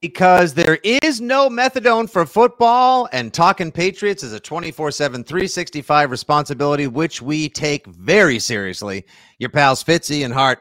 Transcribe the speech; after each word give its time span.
Because 0.00 0.54
there 0.54 0.76
is 0.84 1.20
no 1.20 1.48
methadone 1.48 2.08
for 2.08 2.24
football, 2.24 3.08
and 3.12 3.34
talking 3.34 3.72
Patriots 3.72 4.22
is 4.22 4.32
a 4.32 4.38
24 4.38 4.92
7, 4.92 5.24
365 5.24 6.10
responsibility, 6.12 6.86
which 6.86 7.20
we 7.20 7.48
take 7.48 7.84
very 7.86 8.38
seriously. 8.38 9.04
Your 9.40 9.50
pals 9.50 9.82
Fitzy 9.82 10.24
and 10.24 10.32
Hart, 10.32 10.60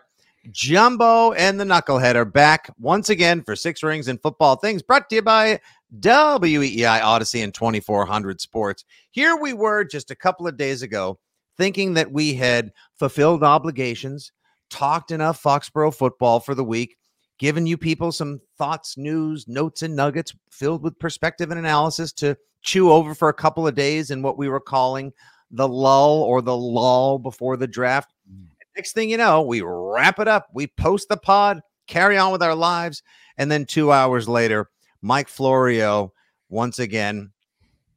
Jumbo, 0.49 1.33
and 1.33 1.59
the 1.59 1.65
Knucklehead 1.65 2.15
are 2.15 2.25
back 2.25 2.71
once 2.79 3.09
again 3.09 3.43
for 3.43 3.55
Six 3.55 3.83
Rings 3.83 4.07
and 4.07 4.19
Football 4.19 4.55
Things, 4.55 4.81
brought 4.81 5.07
to 5.09 5.17
you 5.17 5.21
by 5.21 5.59
WEEI 5.99 6.99
Audacy 7.01 7.43
and 7.43 7.53
2400 7.53 8.41
Sports. 8.41 8.85
Here 9.11 9.35
we 9.35 9.53
were 9.53 9.83
just 9.83 10.09
a 10.09 10.15
couple 10.15 10.47
of 10.47 10.57
days 10.57 10.81
ago 10.81 11.19
thinking 11.57 11.93
that 11.93 12.11
we 12.11 12.33
had 12.33 12.71
fulfilled 12.97 13.43
obligations, 13.43 14.31
talked 14.71 15.11
enough 15.11 15.41
Foxborough 15.43 15.93
football 15.93 16.39
for 16.39 16.55
the 16.55 16.63
week 16.63 16.97
giving 17.39 17.67
you 17.67 17.77
people 17.77 18.11
some 18.11 18.41
thoughts, 18.57 18.97
news, 18.97 19.47
notes, 19.47 19.83
and 19.83 19.95
nuggets 19.95 20.33
filled 20.49 20.83
with 20.83 20.97
perspective 20.99 21.51
and 21.51 21.59
analysis 21.59 22.11
to 22.13 22.37
chew 22.61 22.91
over 22.91 23.13
for 23.13 23.29
a 23.29 23.33
couple 23.33 23.67
of 23.67 23.75
days 23.75 24.11
in 24.11 24.21
what 24.21 24.37
we 24.37 24.49
were 24.49 24.59
calling 24.59 25.13
the 25.51 25.67
lull 25.67 26.23
or 26.23 26.41
the 26.41 26.55
lull 26.55 27.19
before 27.19 27.57
the 27.57 27.67
draft. 27.67 28.13
Mm. 28.31 28.47
Next 28.75 28.93
thing 28.93 29.09
you 29.09 29.17
know, 29.17 29.41
we 29.41 29.61
wrap 29.61 30.19
it 30.19 30.27
up, 30.27 30.47
we 30.53 30.67
post 30.67 31.09
the 31.09 31.17
pod, 31.17 31.61
carry 31.87 32.17
on 32.17 32.31
with 32.31 32.43
our 32.43 32.55
lives, 32.55 33.01
and 33.37 33.49
then 33.49 33.65
two 33.65 33.91
hours 33.91 34.27
later, 34.27 34.69
Mike 35.01 35.27
Florio 35.27 36.13
once 36.49 36.79
again 36.79 37.31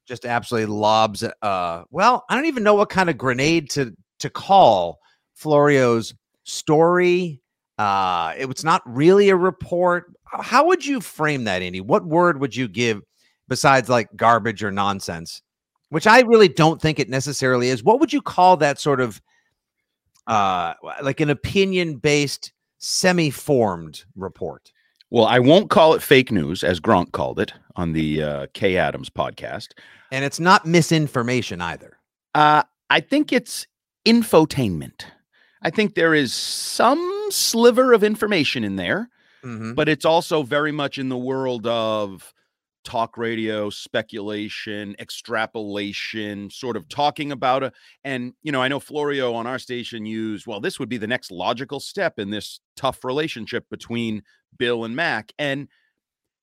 just 0.06 0.26
absolutely 0.26 0.66
lobs 0.66 1.22
uh 1.22 1.84
well, 1.90 2.24
I 2.28 2.34
don't 2.34 2.46
even 2.46 2.64
know 2.64 2.74
what 2.74 2.88
kind 2.88 3.08
of 3.08 3.16
grenade 3.16 3.70
to 3.70 3.96
to 4.18 4.28
call 4.28 4.98
Florio's 5.34 6.14
story 6.44 7.40
uh, 7.80 8.34
it 8.36 8.44
was 8.44 8.62
not 8.62 8.82
really 8.84 9.30
a 9.30 9.36
report. 9.36 10.12
How 10.26 10.66
would 10.66 10.84
you 10.84 11.00
frame 11.00 11.44
that, 11.44 11.62
Andy? 11.62 11.80
What 11.80 12.04
word 12.04 12.38
would 12.38 12.54
you 12.54 12.68
give 12.68 13.00
besides 13.48 13.88
like 13.88 14.14
garbage 14.14 14.62
or 14.62 14.70
nonsense? 14.70 15.40
Which 15.88 16.06
I 16.06 16.20
really 16.20 16.48
don't 16.48 16.78
think 16.78 16.98
it 16.98 17.08
necessarily 17.08 17.70
is. 17.70 17.82
What 17.82 17.98
would 17.98 18.12
you 18.12 18.20
call 18.20 18.58
that 18.58 18.78
sort 18.78 19.00
of 19.00 19.22
uh, 20.26 20.74
like 21.00 21.20
an 21.20 21.30
opinion 21.30 21.96
based, 21.96 22.52
semi 22.76 23.30
formed 23.30 24.04
report? 24.14 24.70
Well, 25.08 25.24
I 25.24 25.38
won't 25.38 25.70
call 25.70 25.94
it 25.94 26.02
fake 26.02 26.30
news, 26.30 26.62
as 26.62 26.80
Gronk 26.80 27.12
called 27.12 27.40
it 27.40 27.54
on 27.76 27.94
the 27.94 28.22
uh, 28.22 28.46
Kay 28.52 28.76
Adams 28.76 29.08
podcast. 29.08 29.68
And 30.12 30.22
it's 30.22 30.38
not 30.38 30.66
misinformation 30.66 31.62
either. 31.62 31.96
Uh, 32.34 32.62
I 32.90 33.00
think 33.00 33.32
it's 33.32 33.66
infotainment. 34.04 35.04
I 35.62 35.70
think 35.70 35.94
there 35.94 36.14
is 36.14 36.34
some 36.34 37.19
sliver 37.30 37.92
of 37.92 38.04
information 38.04 38.64
in 38.64 38.76
there, 38.76 39.08
mm-hmm. 39.44 39.74
but 39.74 39.88
it's 39.88 40.04
also 40.04 40.42
very 40.42 40.72
much 40.72 40.98
in 40.98 41.08
the 41.08 41.18
world 41.18 41.66
of 41.66 42.32
talk 42.82 43.18
radio 43.18 43.68
speculation 43.68 44.96
extrapolation 44.98 46.48
sort 46.48 46.76
of 46.76 46.88
talking 46.88 47.30
about 47.30 47.62
it 47.62 47.74
and 48.04 48.32
you 48.42 48.50
know 48.50 48.62
i 48.62 48.68
know 48.68 48.80
florio 48.80 49.34
on 49.34 49.46
our 49.46 49.58
station 49.58 50.06
used 50.06 50.46
well 50.46 50.60
this 50.60 50.78
would 50.78 50.88
be 50.88 50.96
the 50.96 51.06
next 51.06 51.30
logical 51.30 51.78
step 51.78 52.18
in 52.18 52.30
this 52.30 52.60
tough 52.76 53.04
relationship 53.04 53.68
between 53.68 54.22
bill 54.56 54.84
and 54.84 54.96
mac 54.96 55.32
and 55.38 55.68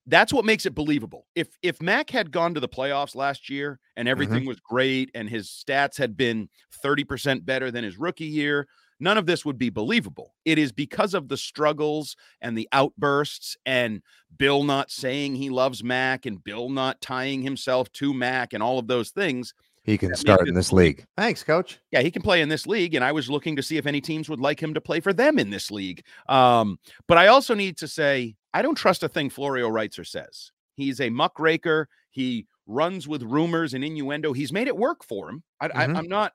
that's 0.05 0.31
what 0.31 0.45
makes 0.45 0.67
it 0.67 0.75
believable 0.75 1.25
if 1.33 1.47
if 1.63 1.81
mac 1.81 2.11
had 2.11 2.31
gone 2.31 2.53
to 2.53 2.59
the 2.59 2.69
playoffs 2.69 3.15
last 3.15 3.49
year 3.49 3.80
and 3.95 4.05
mm-hmm. 4.05 4.11
everything 4.11 4.39
mm-hmm. 4.41 4.49
was 4.49 4.59
great 4.59 5.09
and 5.15 5.30
his 5.30 5.47
stats 5.49 5.97
had 5.97 6.15
been 6.15 6.49
30% 6.85 7.45
better 7.45 7.71
than 7.71 7.83
his 7.83 7.97
rookie 7.97 8.25
year 8.25 8.67
none 8.99 9.17
of 9.17 9.25
this 9.25 9.45
would 9.45 9.57
be 9.57 9.69
believable. 9.69 10.33
It 10.45 10.57
is 10.57 10.71
because 10.71 11.13
of 11.13 11.27
the 11.27 11.37
struggles 11.37 12.15
and 12.41 12.57
the 12.57 12.67
outbursts 12.71 13.57
and 13.65 14.01
Bill 14.37 14.63
not 14.63 14.91
saying 14.91 15.35
he 15.35 15.49
loves 15.49 15.83
Mac 15.83 16.25
and 16.25 16.43
Bill 16.43 16.69
not 16.69 17.01
tying 17.01 17.41
himself 17.41 17.91
to 17.93 18.13
Mac 18.13 18.53
and 18.53 18.61
all 18.61 18.79
of 18.79 18.87
those 18.87 19.11
things. 19.11 19.53
He 19.83 19.97
can 19.97 20.13
start 20.15 20.49
in 20.49 20.53
this 20.53 20.73
league. 20.73 21.05
Thanks, 21.15 21.45
coach. 21.45 21.79
Yeah, 21.91 22.01
he 22.01 22.11
can 22.11 22.21
play 22.21 22.41
in 22.41 22.49
this 22.49 22.67
league. 22.67 22.93
And 22.93 23.05
I 23.05 23.13
was 23.13 23.30
looking 23.30 23.55
to 23.55 23.63
see 23.63 23.77
if 23.77 23.86
any 23.86 24.02
teams 24.02 24.27
would 24.27 24.41
like 24.41 24.61
him 24.61 24.73
to 24.73 24.81
play 24.81 24.99
for 24.99 25.13
them 25.13 25.39
in 25.39 25.49
this 25.49 25.71
league. 25.71 26.03
Um, 26.27 26.77
but 27.07 27.17
I 27.17 27.27
also 27.27 27.53
need 27.53 27.77
to 27.77 27.87
say, 27.87 28.36
I 28.53 28.61
don't 28.61 28.75
trust 28.75 29.03
a 29.03 29.07
thing 29.07 29.30
Florio 29.30 29.69
writes 29.69 29.97
or 29.97 30.03
says. 30.03 30.52
He's 30.73 30.99
a 30.99 31.09
muckraker. 31.09 31.87
He 32.09 32.47
runs 32.65 33.07
with 33.07 33.23
rumors 33.23 33.73
and 33.73 33.81
innuendo. 33.81 34.33
He's 34.33 34.52
made 34.52 34.67
it 34.67 34.75
work 34.75 35.05
for 35.05 35.30
him. 35.30 35.41
I, 35.61 35.69
mm-hmm. 35.69 35.95
I, 35.95 35.99
I'm 35.99 36.09
not, 36.09 36.33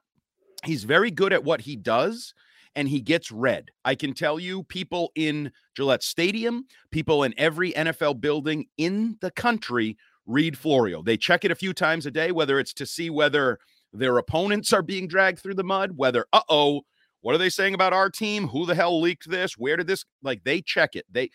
he's 0.64 0.84
very 0.84 1.10
good 1.10 1.34
at 1.34 1.44
what 1.44 1.60
he 1.60 1.76
does 1.76 2.32
and 2.74 2.88
he 2.88 3.00
gets 3.00 3.30
read. 3.30 3.70
I 3.84 3.94
can 3.94 4.14
tell 4.14 4.40
you, 4.40 4.62
people 4.64 5.12
in 5.14 5.52
Gillette 5.76 6.02
Stadium, 6.02 6.66
people 6.90 7.22
in 7.22 7.34
every 7.36 7.72
NFL 7.72 8.20
building 8.20 8.66
in 8.78 9.16
the 9.20 9.30
country 9.30 9.96
read 10.26 10.56
Florio. 10.56 11.02
They 11.02 11.16
check 11.16 11.44
it 11.44 11.50
a 11.50 11.56
few 11.56 11.72
times 11.72 12.06
a 12.06 12.10
day, 12.10 12.32
whether 12.32 12.58
it's 12.58 12.72
to 12.74 12.86
see 12.86 13.10
whether 13.10 13.58
their 13.92 14.16
opponents 14.18 14.72
are 14.72 14.82
being 14.82 15.06
dragged 15.06 15.40
through 15.40 15.54
the 15.54 15.64
mud, 15.64 15.92
whether, 15.96 16.26
uh 16.32 16.42
oh, 16.48 16.82
what 17.20 17.34
are 17.34 17.38
they 17.38 17.50
saying 17.50 17.74
about 17.74 17.92
our 17.92 18.10
team? 18.10 18.48
Who 18.48 18.66
the 18.66 18.74
hell 18.74 19.00
leaked 19.00 19.30
this? 19.30 19.56
Where 19.56 19.76
did 19.76 19.86
this? 19.86 20.04
Like 20.22 20.42
they 20.44 20.60
check 20.60 20.96
it. 20.96 21.04
They, 21.10 21.30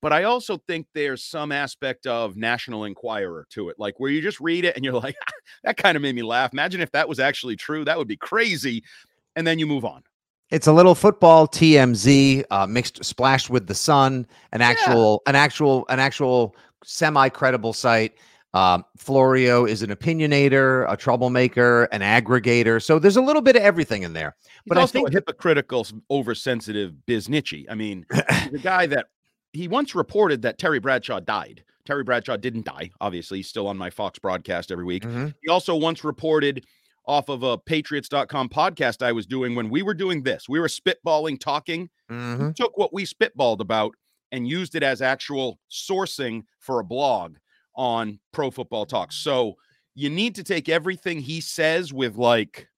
but 0.00 0.12
I 0.12 0.24
also 0.24 0.58
think 0.66 0.86
there's 0.94 1.24
some 1.24 1.52
aspect 1.52 2.06
of 2.06 2.36
National 2.36 2.84
Enquirer 2.84 3.46
to 3.50 3.68
it, 3.68 3.76
like 3.78 3.98
where 3.98 4.10
you 4.10 4.20
just 4.20 4.40
read 4.40 4.64
it 4.64 4.76
and 4.76 4.84
you're 4.84 4.94
like, 4.94 5.16
that 5.64 5.76
kind 5.76 5.96
of 5.96 6.02
made 6.02 6.14
me 6.14 6.22
laugh. 6.22 6.52
Imagine 6.52 6.80
if 6.80 6.90
that 6.92 7.08
was 7.08 7.20
actually 7.20 7.56
true. 7.56 7.84
That 7.84 7.98
would 7.98 8.08
be 8.08 8.16
crazy. 8.16 8.82
And 9.36 9.46
then 9.46 9.58
you 9.58 9.66
move 9.66 9.84
on. 9.84 10.02
It's 10.52 10.66
a 10.66 10.72
little 10.72 10.94
football 10.94 11.48
TMZ 11.48 12.44
uh, 12.50 12.66
mixed 12.66 13.02
splashed 13.02 13.48
with 13.48 13.68
the 13.68 13.74
sun, 13.74 14.26
an 14.52 14.60
actual, 14.60 15.22
yeah. 15.24 15.30
an 15.30 15.36
actual, 15.36 15.86
an 15.88 15.98
actual 15.98 16.54
semi 16.84 17.30
credible 17.30 17.72
site. 17.72 18.12
Um, 18.52 18.84
Florio 18.98 19.64
is 19.64 19.82
an 19.82 19.88
opinionator, 19.88 20.84
a 20.92 20.96
troublemaker, 20.98 21.84
an 21.84 22.02
aggregator. 22.02 22.82
So 22.82 22.98
there's 22.98 23.16
a 23.16 23.22
little 23.22 23.40
bit 23.40 23.56
of 23.56 23.62
everything 23.62 24.02
in 24.02 24.12
there. 24.12 24.36
But 24.66 24.76
He's 24.76 24.90
I 24.90 24.92
think 24.92 25.08
a 25.08 25.12
hypocritical, 25.12 25.86
oversensitive 26.10 26.92
biznitchy. 27.08 27.64
I 27.70 27.74
mean, 27.74 28.04
the 28.10 28.60
guy 28.62 28.84
that 28.88 29.06
he 29.54 29.68
once 29.68 29.94
reported 29.94 30.42
that 30.42 30.58
Terry 30.58 30.80
Bradshaw 30.80 31.20
died. 31.20 31.64
Terry 31.86 32.04
Bradshaw 32.04 32.36
didn't 32.36 32.66
die. 32.66 32.90
Obviously, 33.00 33.38
he's 33.38 33.48
still 33.48 33.66
on 33.66 33.78
my 33.78 33.88
Fox 33.88 34.18
broadcast 34.18 34.70
every 34.70 34.84
week. 34.84 35.04
Mm-hmm. 35.04 35.28
He 35.42 35.48
also 35.48 35.74
once 35.74 36.04
reported 36.04 36.66
off 37.06 37.28
of 37.28 37.42
a 37.42 37.58
patriots.com 37.58 38.48
podcast 38.48 39.02
I 39.02 39.12
was 39.12 39.26
doing 39.26 39.54
when 39.54 39.70
we 39.70 39.82
were 39.82 39.94
doing 39.94 40.22
this. 40.22 40.48
We 40.48 40.60
were 40.60 40.68
spitballing, 40.68 41.40
talking. 41.40 41.90
Mm-hmm. 42.10 42.52
took 42.52 42.76
what 42.76 42.92
we 42.92 43.04
spitballed 43.04 43.60
about 43.60 43.94
and 44.32 44.46
used 44.46 44.74
it 44.74 44.82
as 44.82 45.00
actual 45.00 45.58
sourcing 45.70 46.42
for 46.58 46.80
a 46.80 46.84
blog 46.84 47.36
on 47.74 48.18
Pro 48.32 48.50
Football 48.50 48.86
Talk. 48.86 49.12
So 49.12 49.54
you 49.94 50.10
need 50.10 50.34
to 50.36 50.44
take 50.44 50.68
everything 50.68 51.20
he 51.20 51.40
says 51.40 51.92
with 51.92 52.16
like 52.16 52.68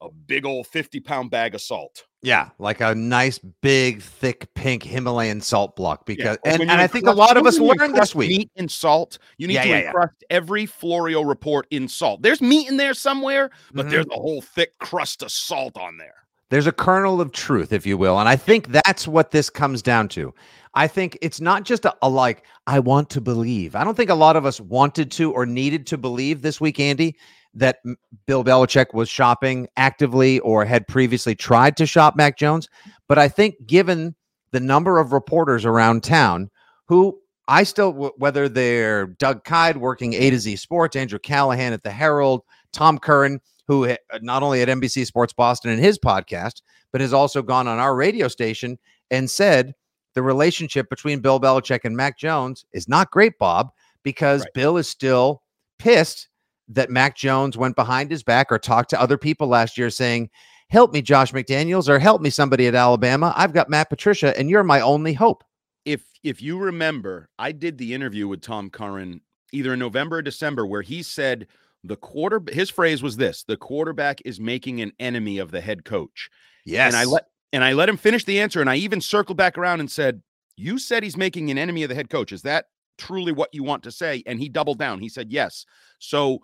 a 0.00 0.10
big 0.10 0.46
old 0.46 0.66
50 0.66 1.00
pound 1.00 1.30
bag 1.30 1.54
of 1.54 1.60
salt. 1.60 2.06
Yeah, 2.22 2.50
like 2.58 2.82
a 2.82 2.94
nice 2.94 3.38
big 3.38 4.02
thick 4.02 4.52
pink 4.54 4.82
Himalayan 4.82 5.40
salt 5.40 5.74
block 5.74 6.04
because 6.04 6.36
yeah. 6.44 6.52
and, 6.52 6.62
and 6.62 6.72
I 6.72 6.86
think 6.86 7.06
a 7.06 7.12
lot 7.12 7.38
of 7.38 7.46
us 7.46 7.58
learned 7.58 7.96
this 7.96 8.14
week. 8.14 8.28
Meat 8.30 8.50
and 8.56 8.70
salt. 8.70 9.18
You 9.38 9.46
need 9.46 9.54
yeah, 9.54 9.62
to 9.62 9.68
yeah, 9.68 9.78
encrust 9.86 10.24
every 10.28 10.66
Florio 10.66 11.22
report 11.22 11.66
in 11.70 11.88
salt. 11.88 12.20
There's 12.20 12.42
meat 12.42 12.68
in 12.68 12.76
there 12.76 12.92
somewhere, 12.92 13.50
but 13.72 13.82
mm-hmm. 13.82 13.90
there's 13.90 14.06
a 14.12 14.16
whole 14.16 14.42
thick 14.42 14.78
crust 14.78 15.22
of 15.22 15.32
salt 15.32 15.78
on 15.78 15.96
there. 15.96 16.14
There's 16.50 16.66
a 16.66 16.72
kernel 16.72 17.22
of 17.22 17.32
truth, 17.32 17.72
if 17.72 17.86
you 17.86 17.96
will. 17.96 18.18
And 18.18 18.28
I 18.28 18.36
think 18.36 18.68
that's 18.68 19.08
what 19.08 19.30
this 19.30 19.48
comes 19.48 19.80
down 19.80 20.08
to. 20.08 20.34
I 20.74 20.88
think 20.88 21.16
it's 21.22 21.40
not 21.40 21.64
just 21.64 21.84
a, 21.84 21.96
a, 22.02 22.08
like, 22.08 22.44
I 22.66 22.80
want 22.80 23.08
to 23.10 23.20
believe. 23.20 23.74
I 23.74 23.82
don't 23.82 23.96
think 23.96 24.10
a 24.10 24.14
lot 24.14 24.36
of 24.36 24.44
us 24.44 24.60
wanted 24.60 25.10
to 25.12 25.32
or 25.32 25.46
needed 25.46 25.86
to 25.86 25.96
believe 25.96 26.42
this 26.42 26.60
week, 26.60 26.80
Andy 26.80 27.16
that 27.54 27.78
Bill 28.26 28.44
Belichick 28.44 28.94
was 28.94 29.08
shopping 29.08 29.68
actively 29.76 30.38
or 30.40 30.64
had 30.64 30.86
previously 30.86 31.34
tried 31.34 31.76
to 31.76 31.86
shop 31.86 32.16
Mac 32.16 32.38
Jones. 32.38 32.68
But 33.08 33.18
I 33.18 33.28
think 33.28 33.66
given 33.66 34.14
the 34.52 34.60
number 34.60 34.98
of 34.98 35.12
reporters 35.12 35.64
around 35.64 36.02
town 36.02 36.50
who 36.86 37.18
I 37.48 37.64
still, 37.64 38.12
whether 38.16 38.48
they're 38.48 39.06
Doug 39.06 39.42
Kyed 39.44 39.76
working 39.76 40.14
A 40.14 40.30
to 40.30 40.38
Z 40.38 40.56
Sports, 40.56 40.94
Andrew 40.94 41.18
Callahan 41.18 41.72
at 41.72 41.82
the 41.82 41.90
Herald, 41.90 42.42
Tom 42.72 42.98
Curran, 42.98 43.40
who 43.66 43.96
not 44.20 44.42
only 44.42 44.62
at 44.62 44.68
NBC 44.68 45.04
Sports 45.06 45.32
Boston 45.32 45.72
in 45.72 45.78
his 45.78 45.98
podcast, 45.98 46.62
but 46.92 47.00
has 47.00 47.12
also 47.12 47.42
gone 47.42 47.66
on 47.66 47.78
our 47.78 47.94
radio 47.94 48.28
station 48.28 48.78
and 49.10 49.28
said 49.28 49.74
the 50.14 50.22
relationship 50.22 50.88
between 50.88 51.20
Bill 51.20 51.40
Belichick 51.40 51.80
and 51.84 51.96
Mac 51.96 52.18
Jones 52.18 52.64
is 52.72 52.88
not 52.88 53.10
great, 53.10 53.38
Bob, 53.38 53.70
because 54.02 54.42
right. 54.42 54.54
Bill 54.54 54.76
is 54.76 54.88
still 54.88 55.42
pissed 55.78 56.28
that 56.70 56.90
Mac 56.90 57.16
Jones 57.16 57.56
went 57.56 57.76
behind 57.76 58.10
his 58.10 58.22
back 58.22 58.50
or 58.50 58.58
talked 58.58 58.90
to 58.90 59.00
other 59.00 59.18
people 59.18 59.48
last 59.48 59.76
year 59.76 59.90
saying, 59.90 60.30
Help 60.68 60.92
me, 60.92 61.02
Josh 61.02 61.32
McDaniels, 61.32 61.88
or 61.88 61.98
help 61.98 62.22
me, 62.22 62.30
somebody 62.30 62.68
at 62.68 62.76
Alabama. 62.76 63.34
I've 63.36 63.52
got 63.52 63.68
Matt 63.68 63.90
Patricia, 63.90 64.38
and 64.38 64.48
you're 64.48 64.62
my 64.62 64.80
only 64.80 65.12
hope. 65.12 65.42
If 65.84 66.04
if 66.22 66.40
you 66.40 66.58
remember, 66.58 67.28
I 67.38 67.52
did 67.52 67.76
the 67.76 67.92
interview 67.92 68.28
with 68.28 68.40
Tom 68.40 68.70
Curran 68.70 69.20
either 69.52 69.72
in 69.72 69.80
November 69.80 70.18
or 70.18 70.22
December 70.22 70.64
where 70.64 70.82
he 70.82 71.02
said 71.02 71.48
the 71.82 71.96
quarter 71.96 72.40
his 72.52 72.70
phrase 72.70 73.02
was 73.02 73.16
this 73.16 73.42
the 73.44 73.56
quarterback 73.56 74.20
is 74.24 74.38
making 74.38 74.80
an 74.80 74.92
enemy 75.00 75.38
of 75.38 75.50
the 75.50 75.60
head 75.60 75.84
coach. 75.84 76.30
Yes. 76.64 76.92
And 76.92 77.00
I 77.00 77.04
let 77.04 77.24
and 77.52 77.64
I 77.64 77.72
let 77.72 77.88
him 77.88 77.96
finish 77.96 78.24
the 78.24 78.40
answer 78.40 78.60
and 78.60 78.70
I 78.70 78.76
even 78.76 79.00
circled 79.00 79.38
back 79.38 79.58
around 79.58 79.80
and 79.80 79.90
said, 79.90 80.22
You 80.56 80.78
said 80.78 81.02
he's 81.02 81.16
making 81.16 81.50
an 81.50 81.58
enemy 81.58 81.82
of 81.82 81.88
the 81.88 81.94
head 81.94 82.10
coach. 82.10 82.32
Is 82.32 82.42
that 82.42 82.66
truly 82.98 83.32
what 83.32 83.52
you 83.52 83.64
want 83.64 83.82
to 83.84 83.90
say? 83.90 84.22
And 84.26 84.38
he 84.38 84.48
doubled 84.48 84.78
down. 84.78 85.00
He 85.00 85.08
said 85.08 85.32
yes. 85.32 85.64
So 85.98 86.40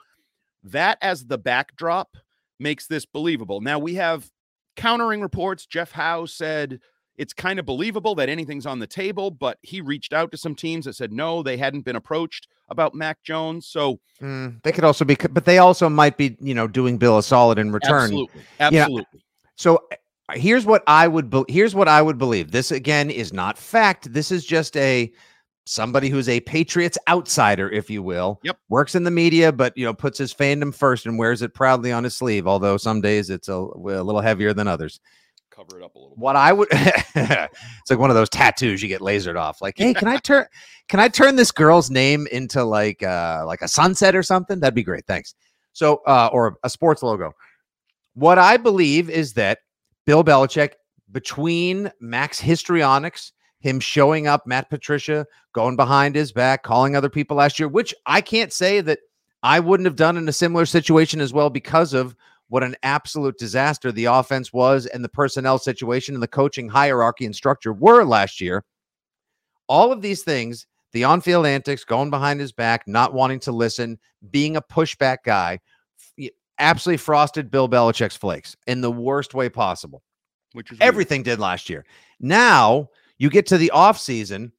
that 0.64 0.99
as 1.03 1.26
the 1.26 1.38
backdrop 1.38 2.17
makes 2.58 2.87
this 2.87 3.05
believable. 3.06 3.61
Now 3.61 3.79
we 3.79 3.94
have 3.94 4.31
countering 4.76 5.20
reports. 5.20 5.67
Jeff 5.67 5.93
Howe 5.93 6.26
said 6.26 6.81
it's 7.17 7.32
kind 7.32 7.58
of 7.58 7.67
believable 7.67 8.14
that 8.17 8.29
anything's 8.29 8.67
on 8.67 8.79
the 8.79 8.87
table, 8.87 9.31
but 9.31 9.58
he 9.62 9.81
reached 9.81 10.12
out 10.12 10.31
to 10.32 10.37
some 10.37 10.55
teams 10.55 10.85
that 10.85 10.94
said 10.94 11.12
no, 11.12 11.43
they 11.43 11.56
hadn't 11.56 11.85
been 11.85 11.97
approached 11.97 12.49
about 12.69 12.94
Mac 12.94 13.23
Jones. 13.23 13.67
So 13.67 14.00
mm, 14.20 14.62
they 14.62 14.73
could 14.73 14.85
also 14.85 15.05
be, 15.05 15.17
but 15.31 15.44
they 15.44 15.58
also 15.58 15.88
might 15.88 16.17
be, 16.17 16.37
you 16.41 16.55
know, 16.55 16.67
doing 16.67 16.99
Bill 16.99 17.19
a 17.19 17.23
solid 17.23 17.58
in 17.58 17.73
return. 17.73 18.05
Absolutely, 18.05 18.43
absolutely. 18.61 19.06
You 19.12 19.19
know, 19.19 19.23
so 19.56 19.88
here's 20.35 20.67
what 20.67 20.82
I 20.87 21.08
would 21.08 21.31
be- 21.31 21.44
here's 21.49 21.75
what 21.75 21.88
I 21.88 22.03
would 22.03 22.19
believe. 22.19 22.50
This 22.50 22.70
again 22.70 23.11
is 23.11 23.32
not 23.32 23.56
fact. 23.56 24.12
This 24.12 24.31
is 24.31 24.44
just 24.44 24.76
a 24.76 25.12
somebody 25.66 26.08
who's 26.08 26.28
a 26.28 26.40
Patriots 26.40 26.96
outsider, 27.08 27.70
if 27.70 27.90
you 27.90 28.02
will. 28.02 28.40
Yep. 28.44 28.58
Works 28.68 28.94
in 28.94 29.04
the 29.04 29.10
media, 29.10 29.52
but 29.52 29.76
you 29.76 29.84
know 29.84 29.92
puts 29.92 30.16
his 30.16 30.32
fandom 30.32 30.74
first 30.74 31.04
and 31.04 31.18
wears 31.18 31.42
it 31.42 31.52
proudly 31.52 31.92
on 31.92 32.04
his 32.04 32.16
sleeve. 32.16 32.46
Although 32.46 32.78
some 32.78 33.00
days 33.00 33.28
it's 33.28 33.48
a, 33.48 33.54
a 33.54 34.02
little 34.02 34.20
heavier 34.20 34.54
than 34.54 34.68
others. 34.68 35.00
Cover 35.50 35.80
it 35.80 35.84
up 35.84 35.94
a 35.94 35.98
little. 35.98 36.14
What 36.16 36.36
I 36.36 36.52
would, 36.52 36.68
it's 36.72 37.90
like 37.90 37.98
one 37.98 38.10
of 38.10 38.16
those 38.16 38.28
tattoos 38.28 38.82
you 38.82 38.88
get 38.88 39.00
lasered 39.00 39.36
off. 39.36 39.62
Like, 39.62 39.78
hey, 39.78 39.94
can 39.94 40.06
I 40.06 40.18
turn, 40.18 40.44
can 40.88 41.00
I 41.00 41.08
turn 41.08 41.36
this 41.36 41.50
girl's 41.50 41.90
name 41.90 42.26
into 42.30 42.62
like, 42.62 43.02
uh, 43.02 43.42
like 43.46 43.62
a 43.62 43.69
sunset 43.69 44.14
or 44.14 44.22
something? 44.22 44.60
That'd 44.60 44.74
be 44.74 44.82
great. 44.82 45.06
Thanks. 45.06 45.34
So, 45.72 46.02
uh, 46.06 46.28
or 46.30 46.58
a 46.62 46.69
sports 46.69 47.02
logo. 47.02 47.32
What 48.12 48.38
I 48.38 48.58
believe 48.58 49.08
is 49.08 49.32
that 49.34 49.60
Bill 50.04 50.22
Belichick, 50.22 50.72
between 51.10 51.90
Mac's 52.00 52.38
histrionics, 52.38 53.32
him 53.61 53.81
showing 53.81 54.26
up, 54.26 54.47
Matt 54.47 54.70
Patricia 54.70 55.26
going 55.53 55.76
behind 55.76 56.14
his 56.14 56.32
back, 56.32 56.62
calling 56.62 56.94
other 56.94 57.08
people 57.08 57.37
last 57.37 57.58
year, 57.58 57.69
which 57.69 57.94
I 58.06 58.20
can't 58.20 58.53
say 58.53 58.81
that 58.82 59.00
I 59.43 59.61
wouldn't 59.61 59.87
have 59.87 59.97
done 59.97 60.17
in 60.17 60.29
a 60.29 60.32
similar 60.32 60.67
situation 60.67 61.20
as 61.20 61.32
well 61.32 61.50
because 61.50 61.93
of 61.93 62.14
what 62.49 62.62
an 62.62 62.76
absolute 62.82 63.38
disaster 63.38 63.91
the 63.91 64.05
offense 64.05 64.53
was 64.53 64.87
and 64.87 65.03
the 65.03 65.08
personnel 65.08 65.58
situation 65.58 66.14
and 66.14 66.23
the 66.23 66.29
coaching 66.29 66.69
hierarchy 66.69 67.25
and 67.25 67.35
structure 67.35 67.73
were 67.73 68.05
last 68.05 68.41
year. 68.41 68.64
All 69.69 69.91
of 69.91 70.00
these 70.00 70.23
things, 70.23 70.67
the 70.93 71.05
on 71.05 71.20
field 71.20 71.47
antics, 71.47 71.85
going 71.85 72.11
behind 72.11 72.38
his 72.38 72.53
back, 72.53 72.87
not 72.87 73.14
wanting 73.14 73.41
to 73.41 73.53
listen, 73.53 73.99
being 74.31 74.56
a 74.56 74.62
pushback 74.62 75.19
guy, 75.25 75.58
absolutely 76.58 76.99
frosted 76.99 77.50
Bill 77.50 77.69
Belichick's 77.69 78.17
flakes 78.17 78.56
in 78.67 78.81
the 78.81 78.93
worst 78.93 79.35
way 79.35 79.49
possible. 79.49 80.03
Which 80.53 80.73
is 80.73 80.79
everything 80.81 81.20
weird. 81.20 81.37
did 81.37 81.41
last 81.41 81.69
year. 81.69 81.85
Now 82.20 82.88
you 83.18 83.30
get 83.30 83.46
to 83.46 83.58
the 83.58 83.72
offseason. 83.74 84.52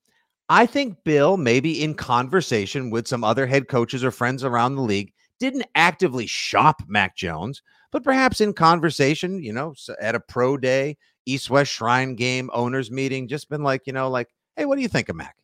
I 0.50 0.66
think 0.66 1.04
Bill, 1.04 1.36
maybe 1.36 1.84
in 1.84 1.94
conversation 1.94 2.90
with 2.90 3.08
some 3.08 3.24
other 3.24 3.46
head 3.46 3.68
coaches 3.68 4.04
or 4.04 4.12
friends 4.12 4.44
around 4.44 4.76
the 4.76 4.82
league, 4.82 5.14
didn't 5.40 5.66
actively 5.76 6.26
shop 6.26 6.82
Mac 6.88 7.16
Jones, 7.16 7.62
but 7.92 8.04
perhaps 8.04 8.42
in 8.42 8.54
conversation, 8.54 9.44
you 9.44 9.54
know, 9.54 9.74
at 10.02 10.16
a 10.16 10.20
pro 10.20 10.58
day, 10.58 10.98
East 11.26 11.50
West 11.50 11.72
Shrine 11.72 12.16
game, 12.16 12.50
owners 12.54 12.90
meeting, 12.90 13.28
just 13.28 13.50
been 13.50 13.62
like, 13.62 13.86
you 13.86 13.94
know, 13.94 14.10
like, 14.10 14.30
hey, 14.56 14.66
what 14.66 14.78
do 14.78 14.82
you 14.82 14.88
think 14.88 15.10
of 15.10 15.16
Mac? 15.16 15.36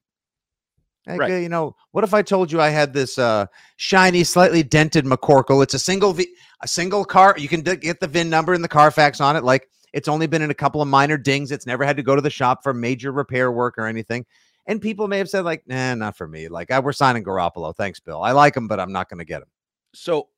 Like, 1.06 1.20
right. 1.20 1.32
uh, 1.32 1.36
you 1.36 1.50
know, 1.50 1.76
what 1.92 2.06
if 2.06 2.14
I 2.14 2.22
told 2.22 2.52
you 2.52 2.62
I 2.62 2.70
had 2.70 2.94
this 2.94 3.20
uh, 3.20 3.48
shiny, 3.76 4.24
slightly 4.24 4.64
dented 4.64 5.04
McCorkle? 5.04 5.62
It's 5.62 5.74
a 5.74 5.80
single 5.80 6.14
v- 6.14 6.34
a 6.62 6.68
single 6.68 7.04
car. 7.04 7.36
You 7.38 7.50
can 7.50 7.60
d- 7.60 7.76
get 7.76 8.00
the 8.00 8.08
VIN 8.08 8.30
number 8.30 8.54
and 8.54 8.64
the 8.64 8.70
Carfax 8.70 9.20
on 9.20 9.36
it. 9.36 9.44
Like 9.44 9.68
it's 9.94 10.08
only 10.08 10.28
been 10.28 10.42
in 10.42 10.52
a 10.52 10.56
couple 10.56 10.82
of 10.82 10.88
minor 10.88 11.18
dings. 11.18 11.52
It's 11.52 11.66
never 11.66 11.86
had 11.86 11.98
to 11.98 12.04
go 12.04 12.16
to 12.16 12.22
the 12.22 12.30
shop 12.30 12.64
for 12.64 12.74
major 12.74 13.12
repair 13.12 13.52
work 13.52 13.78
or 13.78 13.88
anything. 13.88 14.26
And 14.66 14.82
people 14.82 15.08
may 15.08 15.18
have 15.18 15.30
said 15.30 15.46
like, 15.46 15.64
"Nah, 15.68 15.96
not 15.96 16.18
for 16.18 16.28
me." 16.28 16.48
Like, 16.48 16.72
I, 16.72 16.80
we're 16.80 16.94
signing 16.94 17.24
Garoppolo. 17.24 17.76
Thanks, 17.76 18.00
Bill. 18.00 18.22
I 18.22 18.32
like 18.32 18.56
him, 18.56 18.68
but 18.68 18.80
I'm 18.80 18.92
not 18.92 19.10
going 19.10 19.20
to 19.20 19.26
get 19.26 19.42
him. 19.42 19.50
So 19.94 20.30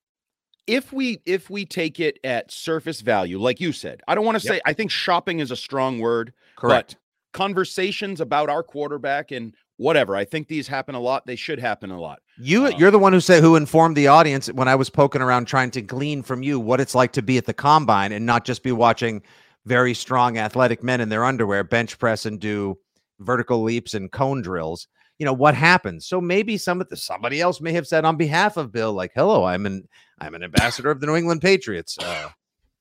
if 0.68 0.92
we 0.92 1.22
if 1.25 1.50
we 1.50 1.66
take 1.66 2.00
it 2.00 2.19
at 2.24 2.52
surface 2.52 3.02
value, 3.02 3.40
like 3.40 3.60
you 3.60 3.72
said, 3.72 4.02
I 4.07 4.16
don't 4.16 4.25
want 4.25 4.40
to 4.40 4.46
yep. 4.46 4.56
say 4.56 4.62
I 4.66 4.74
think 4.74 4.92
shopping 4.92 5.40
is 5.40 5.52
a 5.52 5.56
strong 5.56 6.00
word. 6.00 6.34
Correct. 6.56 6.96
conversations 7.34 8.22
about 8.22 8.50
our 8.50 8.63
quarterback 8.63 9.31
and 9.31 9.54
whatever. 9.78 10.16
I 10.16 10.24
think 10.24 10.48
these 10.48 10.68
happen 10.68 10.96
a 10.96 11.00
lot. 11.00 11.25
They 11.25 11.36
should 11.36 11.60
happen 11.60 11.92
a 11.92 12.00
lot. 12.00 12.19
You 12.38 12.68
um, 12.68 12.74
you're 12.78 12.92
the 12.92 13.00
one 13.00 13.13
who 13.13 13.19
said 13.19 13.44
who 13.44 13.56
informed 13.56 13.96
the 13.96 14.07
audience 14.07 14.48
when 14.48 14.68
I 14.68 14.75
was 14.75 14.90
poking 14.90 15.22
around 15.22 15.46
trying 15.46 15.72
to 15.72 15.81
glean 15.81 16.24
from 16.24 16.44
you 16.44 16.60
what 16.60 16.80
it's 16.80 16.96
like 16.96 17.12
to 17.13 17.22
be 17.22 17.38
at 17.38 17.46
the 17.46 17.54
combine 17.54 18.12
and 18.12 18.25
not 18.25 18.46
just 18.46 18.63
be 18.63 18.72
watching 18.72 19.22
very 19.66 19.94
strong 19.94 20.38
athletic 20.38 20.84
men 20.84 21.02
in 21.02 21.10
their 21.10 21.26
underwear 21.26 21.64
bench 21.64 21.98
press 22.00 22.26
and 22.26 22.40
do 22.40 22.78
vertical 23.20 23.64
leaps 23.64 23.94
and 23.94 24.12
cone 24.12 24.42
drills. 24.42 24.88
You 25.18 25.26
know 25.26 25.34
what 25.34 25.56
happens. 25.56 26.06
So 26.06 26.20
maybe 26.20 26.58
some 26.58 26.82
of 26.82 26.90
the, 26.90 26.98
somebody 26.98 27.40
else 27.40 27.62
may 27.62 27.72
have 27.72 27.88
said 27.88 28.04
on 28.04 28.18
behalf 28.18 28.58
of 28.58 28.72
Bill, 28.72 28.92
like, 28.94 29.12
"Hello, 29.16 29.46
I'm 29.46 29.66
an 29.66 29.88
I'm 30.20 30.36
an 30.36 30.44
ambassador 30.44 30.92
of 30.92 31.00
the 31.00 31.08
New 31.08 31.16
England 31.16 31.42
Patriots." 31.42 31.98
Uh, 31.98 32.30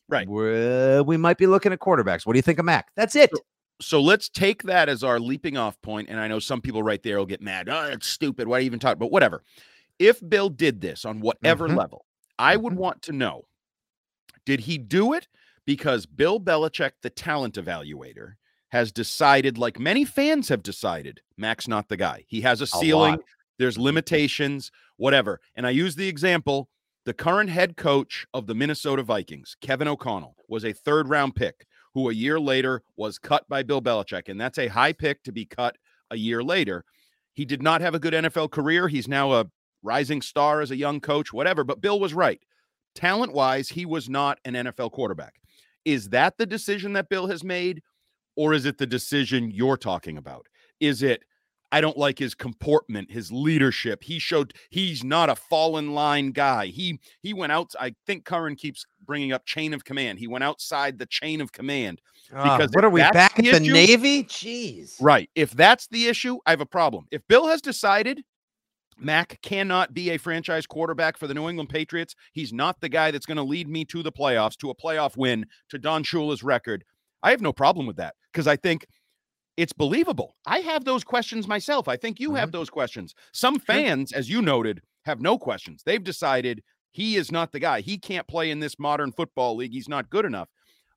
right. 0.09 0.29
we 0.29 1.17
might 1.17 1.39
be 1.39 1.47
looking 1.47 1.73
at 1.73 1.79
quarterbacks. 1.79 2.27
What 2.27 2.33
do 2.33 2.39
you 2.39 2.43
think 2.43 2.59
of 2.59 2.65
Mac? 2.65 2.89
That's 2.97 3.15
it. 3.15 3.31
So, 3.33 3.41
so 3.81 4.01
let's 4.01 4.29
take 4.29 4.65
that 4.65 4.89
as 4.89 5.05
our 5.05 5.21
leaping 5.21 5.57
off 5.57 5.81
point. 5.81 6.09
And 6.09 6.19
I 6.19 6.27
know 6.27 6.41
some 6.41 6.61
people 6.61 6.83
right 6.83 7.03
there 7.03 7.19
will 7.19 7.27
get 7.27 7.41
mad. 7.41 7.69
Oh, 7.69 7.85
it's 7.85 8.09
stupid. 8.09 8.49
Why 8.49 8.61
even 8.61 8.81
talk? 8.81 8.99
But 8.99 9.13
whatever. 9.13 9.45
If 10.01 10.21
Bill 10.29 10.49
did 10.49 10.81
this 10.81 11.05
on 11.05 11.21
whatever 11.21 11.69
mm-hmm. 11.69 11.79
level, 11.79 12.05
I 12.37 12.57
would 12.57 12.73
mm-hmm. 12.73 12.83
want 12.83 13.03
to 13.03 13.13
know 13.13 13.43
did 14.45 14.61
he 14.61 14.77
do 14.77 15.13
it 15.13 15.29
because 15.67 16.07
Bill 16.07 16.41
Belichick, 16.41 16.93
the 17.03 17.11
talent 17.11 17.55
evaluator, 17.55 18.35
has 18.69 18.93
decided, 18.93 19.57
like 19.57 19.79
many 19.79 20.05
fans 20.05 20.49
have 20.49 20.63
decided, 20.63 21.21
Mac's 21.37 21.69
not 21.69 21.89
the 21.89 21.97
guy. 21.97 22.25
He 22.27 22.41
has 22.41 22.61
a 22.61 22.67
ceiling, 22.67 23.19
there's 23.59 23.75
mm-hmm. 23.75 23.85
limitations, 23.85 24.71
whatever. 24.97 25.41
And 25.55 25.67
I 25.67 25.71
use 25.71 25.95
the 25.95 26.09
example 26.09 26.69
the 27.05 27.15
current 27.15 27.51
head 27.51 27.77
coach 27.77 28.27
of 28.33 28.47
the 28.47 28.55
Minnesota 28.55 29.03
Vikings, 29.03 29.57
Kevin 29.61 29.89
O'Connell, 29.89 30.37
was 30.49 30.65
a 30.65 30.73
third 30.73 31.09
round 31.09 31.35
pick 31.35 31.67
who 31.93 32.11
a 32.11 32.15
year 32.15 32.41
later 32.41 32.83
was 32.97 33.19
cut 33.19 33.47
by 33.49 33.63
Bill 33.63 33.83
Belichick. 33.83 34.29
And 34.29 34.41
that's 34.41 34.59
a 34.59 34.69
high 34.69 34.93
pick 34.93 35.23
to 35.25 35.33
be 35.33 35.45
cut 35.45 35.77
a 36.11 36.17
year 36.17 36.43
later. 36.43 36.85
He 37.35 37.45
did 37.45 37.63
not 37.63 37.81
have 37.81 37.95
a 37.95 37.99
good 37.99 38.15
NFL 38.15 38.51
career. 38.51 38.89
He's 38.89 39.07
now 39.07 39.33
a 39.33 39.47
rising 39.83 40.23
star 40.23 40.61
as 40.61 40.71
a 40.71 40.77
young 40.77 41.01
coach, 41.01 41.33
whatever. 41.33 41.63
But 41.63 41.81
Bill 41.81 42.01
was 42.01 42.15
right. 42.15 42.41
Talent 42.95 43.33
wise, 43.33 43.69
he 43.69 43.85
was 43.85 44.09
not 44.09 44.39
an 44.45 44.55
NFL 44.55 44.93
quarterback. 44.93 45.35
Is 45.85 46.11
that 46.11 46.39
the 46.39 46.47
decision 46.47 46.95
that 46.95 47.09
Bill 47.09 47.27
has 47.27 47.45
made? 47.45 47.83
Or 48.37 48.53
is 48.53 48.65
it 48.65 48.79
the 48.79 48.87
decision 48.87 49.51
you're 49.51 49.77
talking 49.77 50.19
about? 50.19 50.47
Is 50.81 51.03
it 51.03 51.23
I 51.75 51.81
don't 51.81 51.99
like 51.99 52.21
his 52.21 52.37
comportment, 52.37 53.11
his 53.11 53.33
leadership. 53.33 54.05
He 54.05 54.21
showed 54.21 54.55
he's 54.71 55.03
not 55.03 55.29
a 55.29 55.35
fallen 55.35 55.93
line 55.93 56.31
guy. 56.31 56.67
He 56.67 57.01
he 57.21 57.35
went 57.35 57.51
out. 57.51 57.73
I 57.81 57.97
think 58.07 58.25
Curran 58.25 58.55
keeps 58.55 58.87
bringing 59.05 59.33
up 59.33 59.45
chain 59.45 59.75
of 59.75 59.85
command. 59.85 60.21
He 60.21 60.29
went 60.29 60.45
outside 60.45 61.01
the 61.01 61.07
chain 61.07 61.41
of 61.41 61.51
command 61.51 62.01
ah, 62.33 62.45
because 62.45 62.71
uh, 62.71 62.75
what 62.75 62.85
are 62.85 62.91
we 62.91 63.01
back 63.01 63.37
at 63.41 63.45
the 63.45 63.51
issue, 63.51 63.73
Navy? 63.73 64.23
Jeez, 64.23 64.95
right. 65.01 65.29
If 65.35 65.51
that's 65.51 65.89
the 65.89 66.07
issue, 66.07 66.39
I 66.47 66.51
have 66.51 66.61
a 66.61 66.67
problem. 66.67 67.07
If 67.11 67.27
Bill 67.27 67.49
has 67.49 67.61
decided 67.61 68.23
Mac 68.99 69.39
cannot 69.43 69.95
be 69.95 70.11
a 70.11 70.19
franchise 70.19 70.67
quarterback 70.67 71.17
for 71.17 71.27
the 71.27 71.35
New 71.35 71.49
England 71.49 71.71
Patriots, 71.71 72.15
he's 72.33 72.53
not 72.53 72.81
the 72.81 72.89
guy 72.89 73.11
that's 73.11 73.27
going 73.27 73.37
to 73.37 73.43
lead 73.43 73.69
me 73.69 73.85
to 73.87 74.03
the 74.03 74.13
playoffs, 74.13 74.57
to 74.59 74.71
a 74.71 74.75
playoff 74.75 75.17
win, 75.17 75.47
to 75.71 75.79
Don 75.79 76.05
Shula's 76.05 76.43
record. 76.43 76.85
I 77.23 77.31
have 77.31 77.41
no 77.41 77.53
problem 77.53 77.87
with 77.87 77.97
that 77.97 78.15
because 78.33 78.47
I 78.47 78.57
think 78.57 78.87
it's 79.57 79.73
believable. 79.73 80.37
I 80.47 80.59
have 80.61 80.85
those 80.85 81.05
questions 81.05 81.47
myself. 81.47 81.89
I 81.89 81.97
think 81.97 82.21
you 82.21 82.29
mm-hmm. 82.29 82.39
have 82.39 82.53
those 82.53 82.71
questions. 82.71 83.15
Some 83.33 83.59
fans, 83.59 84.13
as 84.13 84.29
you 84.29 84.43
noted, 84.43 84.83
have 85.05 85.21
no 85.21 85.39
questions. 85.39 85.83
They've 85.85 86.03
decided 86.03 86.63
he 86.93 87.17
is 87.17 87.33
not 87.33 87.53
the 87.53 87.61
guy. 87.61 87.81
He 87.81 87.99
can't 87.99 88.27
play 88.27 88.51
in 88.51 88.61
this 88.61 88.79
modern 88.79 89.13
football 89.13 89.57
league. 89.57 89.73
He's 89.73 89.89
not 89.89 90.11
good 90.11 90.25
enough. 90.25 90.49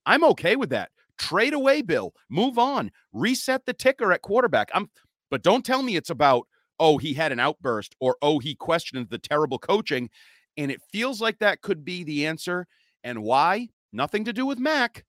I'm 0.06 0.24
okay 0.24 0.56
with 0.56 0.70
that. 0.70 0.90
Trade 1.18 1.54
away 1.54 1.82
Bill. 1.82 2.14
Move 2.28 2.58
on. 2.58 2.90
Reset 3.12 3.66
the 3.66 3.72
ticker 3.72 4.12
at 4.12 4.22
quarterback. 4.22 4.70
I'm 4.72 4.88
but 5.30 5.42
don't 5.42 5.64
tell 5.64 5.82
me 5.82 5.96
it's 5.96 6.10
about 6.10 6.46
oh 6.80 6.98
he 6.98 7.14
had 7.14 7.32
an 7.32 7.40
outburst 7.40 7.94
or 8.00 8.16
oh 8.22 8.38
he 8.38 8.54
questioned 8.54 9.08
the 9.10 9.18
terrible 9.18 9.58
coaching 9.58 10.08
and 10.56 10.70
it 10.70 10.82
feels 10.92 11.20
like 11.20 11.38
that 11.38 11.62
could 11.62 11.84
be 11.84 12.04
the 12.04 12.26
answer 12.26 12.66
and 13.04 13.22
why? 13.22 13.68
Nothing 13.92 14.24
to 14.24 14.32
do 14.32 14.44
with 14.44 14.58
Mac. 14.58 15.04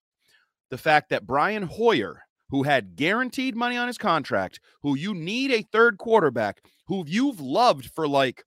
The 0.70 0.78
fact 0.78 1.10
that 1.10 1.26
Brian 1.26 1.64
Hoyer 1.64 2.22
who 2.50 2.64
had 2.64 2.96
guaranteed 2.96 3.56
money 3.56 3.78
on 3.78 3.88
his 3.88 3.98
contract, 3.98 4.60
who 4.82 4.96
you 4.96 5.14
need 5.14 5.52
a 5.52 5.66
third 5.72 5.98
quarterback, 5.98 6.62
who 6.88 7.04
you've 7.08 7.40
loved 7.40 7.92
for 7.94 8.08
like 8.08 8.44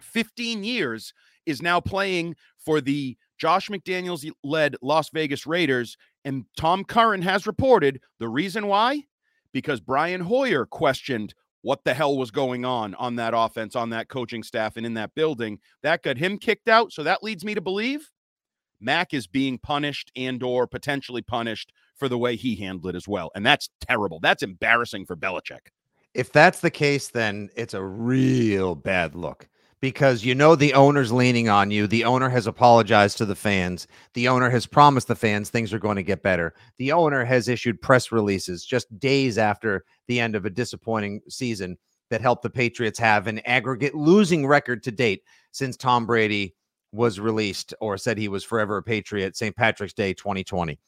15 0.00 0.64
years, 0.64 1.12
is 1.44 1.62
now 1.62 1.80
playing 1.80 2.34
for 2.58 2.80
the 2.80 3.16
Josh 3.38 3.68
McDaniels 3.68 4.28
led 4.42 4.76
Las 4.82 5.10
Vegas 5.10 5.46
Raiders. 5.46 5.96
And 6.24 6.46
Tom 6.56 6.84
Curran 6.84 7.22
has 7.22 7.46
reported 7.46 8.00
the 8.18 8.28
reason 8.28 8.66
why? 8.66 9.04
Because 9.52 9.80
Brian 9.80 10.22
Hoyer 10.22 10.66
questioned 10.66 11.34
what 11.66 11.82
the 11.82 11.92
hell 11.92 12.16
was 12.16 12.30
going 12.30 12.64
on 12.64 12.94
on 12.94 13.16
that 13.16 13.34
offense, 13.36 13.74
on 13.74 13.90
that 13.90 14.08
coaching 14.08 14.44
staff, 14.44 14.76
and 14.76 14.86
in 14.86 14.94
that 14.94 15.12
building. 15.16 15.58
That 15.82 16.04
got 16.04 16.16
him 16.16 16.38
kicked 16.38 16.68
out. 16.68 16.92
So 16.92 17.02
that 17.02 17.24
leads 17.24 17.44
me 17.44 17.56
to 17.56 17.60
believe 17.60 18.08
Mac 18.80 19.12
is 19.12 19.26
being 19.26 19.58
punished 19.58 20.12
and 20.14 20.40
or 20.44 20.68
potentially 20.68 21.22
punished 21.22 21.72
for 21.96 22.08
the 22.08 22.18
way 22.18 22.36
he 22.36 22.54
handled 22.54 22.94
it 22.94 22.96
as 22.96 23.08
well. 23.08 23.32
And 23.34 23.44
that's 23.44 23.68
terrible. 23.80 24.20
That's 24.20 24.44
embarrassing 24.44 25.06
for 25.06 25.16
Belichick. 25.16 25.72
if 26.14 26.30
that's 26.30 26.60
the 26.60 26.70
case, 26.70 27.08
then 27.08 27.50
it's 27.56 27.74
a 27.74 27.82
real 27.82 28.76
bad 28.76 29.16
look 29.16 29.48
because 29.80 30.24
you 30.24 30.34
know 30.34 30.56
the 30.56 30.74
owner's 30.74 31.12
leaning 31.12 31.48
on 31.48 31.70
you. 31.70 31.86
The 31.86 32.04
owner 32.04 32.28
has 32.28 32.46
apologized 32.46 33.18
to 33.18 33.26
the 33.26 33.34
fans. 33.34 33.86
The 34.14 34.28
owner 34.28 34.48
has 34.48 34.66
promised 34.66 35.08
the 35.08 35.14
fans 35.14 35.50
things 35.50 35.72
are 35.72 35.78
going 35.78 35.96
to 35.96 36.02
get 36.02 36.22
better. 36.22 36.54
The 36.78 36.92
owner 36.92 37.24
has 37.24 37.48
issued 37.48 37.82
press 37.82 38.10
releases 38.10 38.64
just 38.64 38.98
days 38.98 39.38
after 39.38 39.84
the 40.08 40.20
end 40.20 40.34
of 40.34 40.46
a 40.46 40.50
disappointing 40.50 41.20
season 41.28 41.76
that 42.10 42.20
helped 42.20 42.42
the 42.42 42.50
Patriots 42.50 42.98
have 42.98 43.26
an 43.26 43.40
aggregate 43.40 43.94
losing 43.94 44.46
record 44.46 44.82
to 44.84 44.90
date 44.90 45.22
since 45.50 45.76
Tom 45.76 46.06
Brady 46.06 46.54
was 46.92 47.20
released 47.20 47.74
or 47.80 47.98
said 47.98 48.16
he 48.16 48.28
was 48.28 48.44
forever 48.44 48.78
a 48.78 48.82
Patriot, 48.82 49.36
St. 49.36 49.54
Patrick's 49.54 49.92
Day 49.92 50.14
2020. 50.14 50.78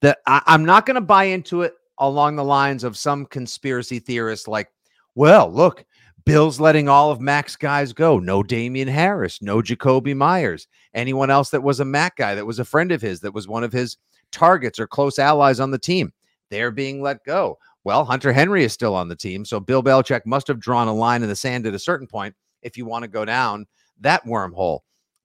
The, 0.00 0.16
I, 0.26 0.42
I'm 0.46 0.64
not 0.64 0.86
going 0.86 0.94
to 0.94 1.00
buy 1.00 1.24
into 1.24 1.62
it 1.62 1.74
along 1.98 2.36
the 2.36 2.44
lines 2.44 2.84
of 2.84 2.96
some 2.96 3.26
conspiracy 3.26 3.98
theorists 3.98 4.46
like, 4.46 4.68
well, 5.14 5.50
look, 5.52 5.84
Bill's 6.24 6.60
letting 6.60 6.88
all 6.88 7.10
of 7.10 7.20
Mac's 7.20 7.56
guys 7.56 7.92
go. 7.92 8.18
No 8.18 8.42
Damien 8.42 8.88
Harris, 8.88 9.40
no 9.40 9.62
Jakobi 9.62 10.14
Meyers. 10.14 10.66
anyone 10.94 11.30
else 11.30 11.50
that 11.50 11.62
was 11.62 11.80
a 11.80 11.84
Mac 11.84 12.16
guy 12.16 12.34
that 12.34 12.46
was 12.46 12.58
a 12.58 12.64
friend 12.64 12.92
of 12.92 13.00
his, 13.00 13.20
that 13.20 13.34
was 13.34 13.48
one 13.48 13.64
of 13.64 13.72
his 13.72 13.96
targets 14.32 14.78
or 14.78 14.86
close 14.86 15.18
allies 15.18 15.60
on 15.60 15.70
the 15.70 15.78
team. 15.78 16.12
They're 16.50 16.70
being 16.70 17.02
let 17.02 17.24
go. 17.24 17.58
Well, 17.84 18.04
Hunter 18.04 18.32
Henry 18.32 18.64
is 18.64 18.72
still 18.72 18.94
on 18.94 19.08
the 19.08 19.16
team. 19.16 19.44
So 19.44 19.60
Bill 19.60 19.82
Belichick 19.82 20.26
must 20.26 20.48
have 20.48 20.60
drawn 20.60 20.88
a 20.88 20.94
line 20.94 21.22
in 21.22 21.28
the 21.28 21.36
sand 21.36 21.66
at 21.66 21.74
a 21.74 21.78
certain 21.78 22.06
point 22.06 22.34
if 22.62 22.76
you 22.76 22.84
want 22.84 23.04
to 23.04 23.08
go 23.08 23.24
down 23.24 23.66
that 24.00 24.24
wormhole. 24.24 24.80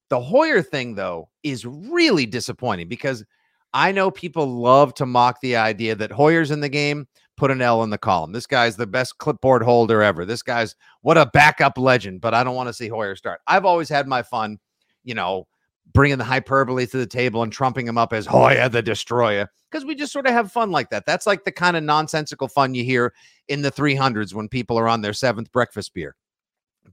The 0.10 0.22
Hoyer 0.22 0.62
thing, 0.62 0.96
though, 0.96 1.30
is 1.42 1.66
really 1.66 2.26
disappointing 2.26 2.88
because 2.88 3.26
I 3.74 3.92
know 3.92 4.12
people 4.12 4.46
love 4.46 4.94
to 4.96 5.06
mock 5.06 5.42
the 5.42 5.56
idea 5.56 5.96
that 5.96 6.12
Hoyer's 6.12 6.52
in 6.52 6.60
the 6.60 6.70
game, 6.70 7.08
put 7.38 7.52
an 7.52 7.62
L 7.62 7.84
in 7.84 7.90
the 7.90 7.98
column. 7.98 8.32
This 8.32 8.48
guy's 8.48 8.76
the 8.76 8.88
best 8.88 9.18
clipboard 9.18 9.64
holder 9.64 10.02
ever. 10.02 10.26
This 10.26 10.42
guy's 10.42 10.76
what 11.02 11.18
a 11.18 11.26
backup 11.26 11.78
legend, 11.78 12.22
but 12.22 12.34
I 12.34 12.44
don't 12.44 12.56
want 12.56 12.70
to 12.70 12.74
see 12.74 12.88
Hoyer 12.88 13.16
start. 13.16 13.42
I've 13.48 13.66
always 13.66 13.90
had 13.90 14.08
my 14.08 14.24
fun, 14.24 14.60
you 15.04 15.16
know, 15.16 15.48
bringing 15.94 16.18
the 16.18 16.24
hyperbole 16.24 16.86
to 16.88 16.98
the 16.98 17.06
table 17.06 17.44
and 17.44 17.52
trumping 17.52 17.88
him 17.88 17.98
up 17.98 18.14
as 18.14 18.26
Hoya 18.26 18.70
the 18.70 18.82
Destroyer 18.82 19.50
because 19.70 19.86
we 19.86 19.96
just 19.96 20.14
sort 20.14 20.28
of 20.28 20.34
have 20.34 20.52
fun 20.52 20.72
like 20.72 20.90
that. 20.92 21.06
That's 21.06 21.28
like 21.28 21.44
the 21.44 21.52
kind 21.52 21.76
of 21.76 21.84
nonsensical 21.84 22.48
fun 22.48 22.76
you 22.76 22.84
hear 22.84 23.14
in 23.48 23.62
the 23.62 23.72
300s 23.72 24.34
when 24.34 24.48
people 24.48 24.78
are 24.78 24.88
on 24.88 25.02
their 25.02 25.14
seventh 25.14 25.52
breakfast 25.52 25.94
beer. 25.94 26.16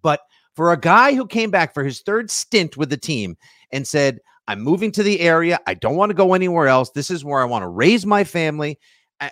But 0.03 0.21
for 0.55 0.73
a 0.73 0.81
guy 0.81 1.15
who 1.15 1.27
came 1.27 1.51
back 1.51 1.75
for 1.75 1.85
his 1.85 2.01
third 2.01 2.31
stint 2.31 2.77
with 2.77 2.91
the 2.91 2.97
team 2.97 3.37
and 3.71 3.87
said, 3.87 4.21
I'm 4.49 4.61
moving 4.61 4.91
to 4.93 5.03
the 5.03 5.21
area. 5.21 5.61
I 5.67 5.75
don't 5.75 5.97
want 5.97 6.11
to 6.11 6.15
go 6.15 6.35
anywhere 6.35 6.67
else. 6.67 6.91
This 6.91 7.11
is 7.11 7.25
where 7.25 7.41
I 7.41 7.45
want 7.45 7.63
to 7.63 7.69
raise 7.69 8.05
my 8.05 8.25
family. 8.25 8.79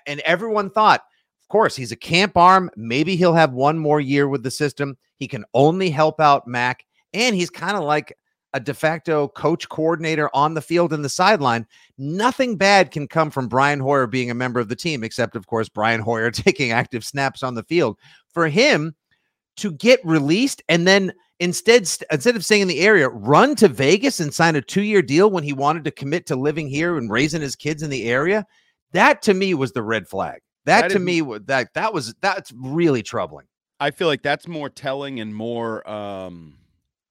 And 0.07 0.21
everyone 0.21 0.71
thought, 0.71 1.03
of 1.43 1.49
course, 1.49 1.75
he's 1.75 1.93
a 1.93 1.97
camp 1.97 2.37
arm. 2.37 2.71
Maybe 2.77 3.17
he'll 3.17 3.35
have 3.35 3.53
one 3.53 3.79
more 3.79 4.01
year 4.01 4.29
with 4.29 4.43
the 4.43 4.51
system. 4.51 4.97
He 5.17 5.27
can 5.27 5.45
only 5.55 5.91
help 5.91 6.21
out 6.21 6.47
Mac. 6.47 6.85
And 7.15 7.35
he's 7.35 7.51
kind 7.51 7.77
of 7.77 7.85
like 7.85 8.17
a 8.55 8.61
de 8.61 8.75
facto 8.75 9.29
coach 9.29 9.69
coordinator 9.69 10.31
on 10.35 10.55
the 10.55 10.63
field 10.63 10.93
and 10.93 11.05
the 11.05 11.09
sideline. 11.09 11.67
Nothing 11.97 12.57
bad 12.57 12.91
can 12.91 13.07
come 13.07 13.31
from 13.31 13.49
Brian 13.49 13.81
Hoyer 13.81 14.07
being 14.07 14.31
a 14.31 14.35
member 14.35 14.61
of 14.61 14.69
the 14.69 14.77
team, 14.77 15.05
except, 15.05 15.37
of 15.37 15.47
course, 15.47 15.69
Brian 15.69 16.01
Hoyer 16.01 16.31
taking 16.33 16.73
active 16.73 17.05
snaps 17.05 17.43
on 17.43 17.55
the 17.55 17.65
field. 17.65 17.99
For 18.33 18.49
him 18.49 18.95
to 19.57 19.73
get 19.73 20.05
released 20.05 20.63
and 20.69 20.87
then 20.87 21.13
instead 21.41 21.89
instead 22.11 22.37
of 22.37 22.45
staying 22.45 22.63
in 22.63 22.69
the 22.69 22.81
area, 22.81 23.09
run 23.09 23.55
to 23.57 23.69
Vegas 23.69 24.21
and 24.21 24.33
sign 24.33 24.57
a 24.57 24.63
two 24.63 24.83
year 24.83 25.03
deal 25.03 25.31
when 25.31 25.45
he 25.45 25.53
wanted 25.53 25.85
to 25.85 25.91
commit 25.91 26.27
to 26.27 26.37
living 26.37 26.69
here 26.69 26.97
and 26.97 27.11
raising 27.11 27.41
his 27.41 27.57
kids 27.57 27.83
in 27.83 27.91
the 27.91 28.09
area. 28.09 28.47
That 28.93 29.23
to 29.23 29.35
me 29.35 29.55
was 29.55 29.73
the 29.73 29.83
red 29.83 30.09
flag. 30.09 30.41
That, 30.65 30.83
that 30.83 30.91
to 30.91 30.99
is, 30.99 31.03
me 31.03 31.21
that 31.47 31.75
that 31.75 31.95
was 31.95 32.15
that's 32.21 32.53
really 32.53 33.03
troubling. 33.03 33.47
I 33.81 33.91
feel 33.91 34.09
like 34.09 34.23
that's 34.23 34.49
more 34.49 34.69
telling 34.69 35.21
and 35.21 35.35
more 35.35 35.89
um 35.89 36.59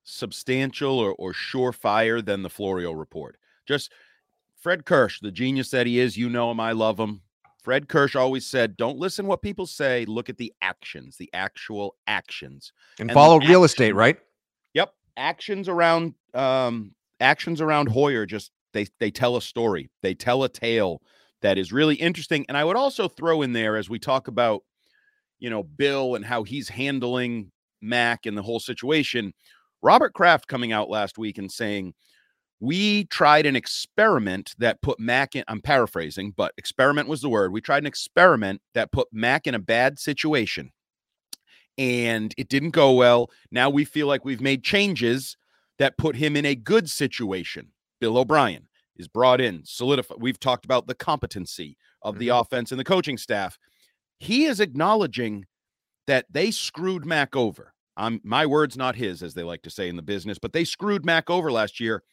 substantial 0.04 1.00
or, 1.00 1.14
or 1.14 1.34
surefire 1.34 2.24
than 2.24 2.42
the 2.42 2.50
Florio 2.50 2.92
report. 2.92 3.38
Just 3.66 3.92
Fred 4.60 4.86
Kirsch, 4.86 5.20
the 5.20 5.32
genius 5.32 5.70
that 5.72 5.86
he 5.86 6.00
is, 6.00 6.18
you 6.18 6.30
know 6.30 6.50
him, 6.52 6.60
I 6.60 6.72
love 6.72 7.00
him. 7.00 7.22
Fred 7.62 7.90
Kirsch 7.90 8.16
always 8.16 8.46
said, 8.46 8.78
"Don't 8.78 8.98
listen 8.98 9.28
what 9.28 9.42
people 9.42 9.66
say. 9.66 10.06
Look 10.06 10.30
at 10.30 10.38
the 10.38 10.54
actions, 10.62 11.18
the 11.18 11.30
actual 11.34 11.96
actions, 12.08 12.72
and, 12.98 13.10
and 13.10 13.14
follow 13.14 13.40
real 13.40 13.66
estate." 13.66 13.94
Right? 13.94 14.18
Yep, 14.74 14.94
actions 15.18 15.68
around 15.68 16.14
um, 16.34 16.94
actions 17.20 17.60
around 17.60 17.88
Hoyer. 17.88 18.26
Just 18.26 18.52
they 18.72 18.88
they 19.00 19.12
tell 19.12 19.36
a 19.36 19.42
story. 19.42 19.90
They 20.02 20.14
tell 20.14 20.44
a 20.44 20.50
tale 20.50 21.02
that 21.42 21.58
is 21.58 21.72
really 21.72 21.96
interesting. 21.96 22.46
And 22.48 22.58
I 22.58 22.64
would 22.64 22.76
also 22.76 23.08
throw 23.08 23.42
in 23.42 23.54
there 23.54 23.78
as 23.78 23.90
we 23.90 24.00
talk 24.00 24.28
about, 24.28 24.64
you 25.40 25.50
know, 25.50 25.64
Bill 25.64 26.16
and 26.16 26.26
how 26.26 26.44
he's 26.44 26.70
handling 26.70 27.52
Mac 27.82 28.26
and 28.26 28.38
the 28.38 28.42
whole 28.42 28.60
situation. 28.60 29.34
Robert 29.82 30.14
Kraft 30.14 30.48
coming 30.48 30.72
out 30.72 30.90
last 30.90 31.18
week 31.18 31.38
and 31.38 31.52
saying, 31.52 31.94
we 32.60 33.06
tried 33.06 33.46
an 33.46 33.56
experiment 33.56 34.56
that 34.58 34.82
put 34.82 35.00
Mac 35.00 35.36
in, 35.36 35.44
I'm 35.48 35.62
paraphrasing, 35.62 36.34
but 36.36 36.54
experiment 36.58 37.08
was 37.08 37.22
the 37.22 37.30
word. 37.30 37.52
We 37.52 37.62
tried 37.62 37.84
an 37.84 37.88
experiment 37.88 38.62
that 38.74 38.92
put 38.92 39.08
Mac 39.12 39.46
in 39.46 39.54
a 39.54 39.60
bad 39.60 40.00
situation 40.00 40.72
and 41.78 42.34
it 42.38 42.50
didn't 42.50 42.72
go 42.72 42.94
well. 42.94 43.30
Now 43.52 43.70
we 43.70 43.86
feel 43.86 44.08
like 44.08 44.26
we've 44.26 44.42
made 44.42 44.64
changes 44.64 45.38
that 45.78 45.98
put 45.98 46.16
him 46.16 46.36
in 46.36 46.46
a 46.46 46.56
good 46.56 46.90
situation. 46.90 47.72
Bill 48.00 48.18
O'Brien 48.18 48.68
is 48.98 49.08
brought 49.08 49.42
in, 49.42 49.62
solidified. 49.64 50.18
We've 50.22 50.40
talked 50.40 50.66
about 50.66 50.88
the 50.88 50.96
competency 50.96 51.78
of 52.02 52.16
mm-hmm. 52.16 52.20
the 52.20 52.30
offense 52.30 52.72
and 52.72 52.80
the 52.80 52.86
coaching 52.86 53.18
staff. 53.18 53.58
He 54.20 54.46
is 54.46 54.60
acknowledging 54.60 55.46
that 56.08 56.26
they 56.30 56.52
screwed 56.52 57.06
Mac 57.06 57.36
over. 57.36 57.74
I'm 57.96 58.22
my 58.24 58.46
words, 58.46 58.78
not 58.78 58.96
his, 58.96 59.24
as 59.24 59.34
they 59.34 59.44
like 59.44 59.64
to 59.64 59.70
say 59.70 59.90
in 59.90 59.96
the 59.96 60.02
business, 60.02 60.38
but 60.38 60.54
they 60.54 60.64
screwed 60.64 61.06
Mac 61.06 61.30
over 61.30 61.52
last 61.52 61.80
year. 61.80 62.04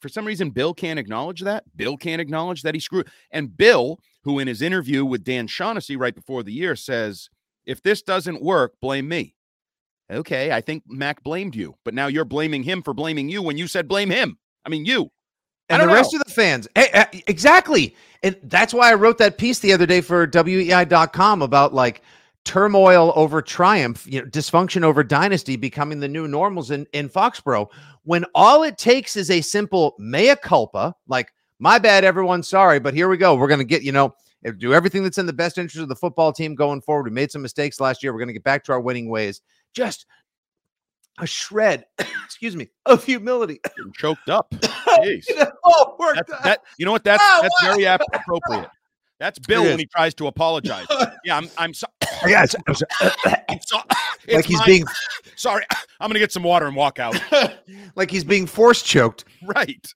For 0.00 0.08
some 0.08 0.26
reason, 0.26 0.50
Bill 0.50 0.74
can't 0.74 0.98
acknowledge 0.98 1.40
that. 1.40 1.64
Bill 1.74 1.96
can't 1.96 2.20
acknowledge 2.20 2.62
that 2.62 2.74
he 2.74 2.80
screwed. 2.80 3.08
And 3.30 3.56
Bill, 3.56 3.98
who 4.24 4.38
in 4.38 4.46
his 4.46 4.60
interview 4.60 5.04
with 5.04 5.24
Dan 5.24 5.46
Shaughnessy 5.46 5.96
right 5.96 6.14
before 6.14 6.42
the 6.42 6.52
year 6.52 6.76
says, 6.76 7.30
if 7.64 7.82
this 7.82 8.02
doesn't 8.02 8.42
work, 8.42 8.74
blame 8.80 9.08
me. 9.08 9.34
Okay, 10.10 10.52
I 10.52 10.60
think 10.60 10.84
Mac 10.86 11.22
blamed 11.22 11.56
you, 11.56 11.74
but 11.84 11.94
now 11.94 12.06
you're 12.06 12.24
blaming 12.24 12.62
him 12.62 12.82
for 12.82 12.94
blaming 12.94 13.28
you 13.28 13.42
when 13.42 13.58
you 13.58 13.66
said 13.66 13.88
blame 13.88 14.10
him. 14.10 14.38
I 14.64 14.68
mean, 14.68 14.84
you. 14.84 15.10
And 15.68 15.82
the 15.82 15.86
know. 15.86 15.92
rest 15.92 16.14
of 16.14 16.22
the 16.22 16.30
fans. 16.30 16.68
Uh, 16.76 17.04
exactly. 17.26 17.96
And 18.22 18.36
that's 18.44 18.72
why 18.72 18.90
I 18.90 18.94
wrote 18.94 19.18
that 19.18 19.36
piece 19.38 19.58
the 19.58 19.72
other 19.72 19.86
day 19.86 20.00
for 20.00 20.26
WEEI.com 20.26 21.42
about 21.42 21.74
like 21.74 22.02
turmoil 22.44 23.12
over 23.16 23.42
triumph, 23.42 24.06
you 24.08 24.20
know, 24.20 24.26
dysfunction 24.28 24.84
over 24.84 25.02
dynasty 25.02 25.56
becoming 25.56 25.98
the 25.98 26.08
new 26.08 26.28
normals 26.28 26.70
in, 26.70 26.86
in 26.92 27.08
Foxborough. 27.08 27.68
When 28.04 28.24
all 28.34 28.62
it 28.62 28.78
takes 28.78 29.16
is 29.16 29.30
a 29.30 29.40
simple 29.40 29.96
mea 29.98 30.36
culpa, 30.36 30.94
like, 31.08 31.32
my 31.58 31.78
bad, 31.78 32.04
everyone, 32.04 32.42
sorry, 32.42 32.78
but 32.78 32.94
here 32.94 33.08
we 33.08 33.16
go. 33.16 33.34
We're 33.34 33.48
going 33.48 33.58
to 33.60 33.64
get, 33.64 33.82
you 33.82 33.90
know, 33.90 34.14
eh, 34.44 34.52
do 34.56 34.74
everything 34.74 35.02
that's 35.02 35.18
in 35.18 35.26
the 35.26 35.32
best 35.32 35.58
interest 35.58 35.82
of 35.82 35.88
the 35.88 35.96
football 35.96 36.32
team 36.32 36.54
going 36.54 36.82
forward. 36.82 37.04
We 37.04 37.10
made 37.10 37.32
some 37.32 37.42
mistakes 37.42 37.80
last 37.80 38.02
year. 38.02 38.12
We're 38.12 38.20
going 38.20 38.28
to 38.28 38.34
get 38.34 38.44
back 38.44 38.62
to 38.64 38.72
our 38.72 38.80
winning 38.80 39.08
ways. 39.08 39.40
Just 39.72 40.06
a 41.18 41.26
shred, 41.26 41.86
excuse 42.24 42.56
me, 42.56 42.68
of 42.84 43.04
humility. 43.04 43.60
Getting 43.76 43.92
choked 43.92 44.28
up. 44.28 44.50
Jeez. 44.50 45.28
you, 45.28 45.36
know, 45.36 45.50
oh, 45.64 46.12
that's, 46.14 46.42
that, 46.42 46.62
you 46.78 46.86
know 46.86 46.92
what? 46.92 47.04
That's 47.04 47.22
oh, 47.24 47.40
that's 47.42 47.62
very 47.62 47.84
appropriate. 48.12 48.68
That's 49.18 49.38
Bill 49.38 49.64
when 49.64 49.78
he 49.78 49.86
tries 49.86 50.12
to 50.14 50.26
apologize. 50.26 50.86
yeah, 51.24 51.36
I'm. 51.36 51.48
I'm 51.58 51.74
sorry. 51.74 51.92
Oh, 52.22 52.28
yeah, 52.28 52.44
it's, 52.44 52.54
it's, 52.66 52.82
it's, 53.48 53.72
like 54.26 54.46
he's 54.46 54.62
being 54.62 54.86
sorry. 55.34 55.64
I'm 56.00 56.08
gonna 56.08 56.18
get 56.18 56.32
some 56.32 56.42
water 56.42 56.66
and 56.66 56.74
walk 56.74 56.98
out. 56.98 57.20
like 57.94 58.10
he's 58.10 58.24
being 58.24 58.46
force 58.46 58.80
choked. 58.80 59.26
Right. 59.42 59.86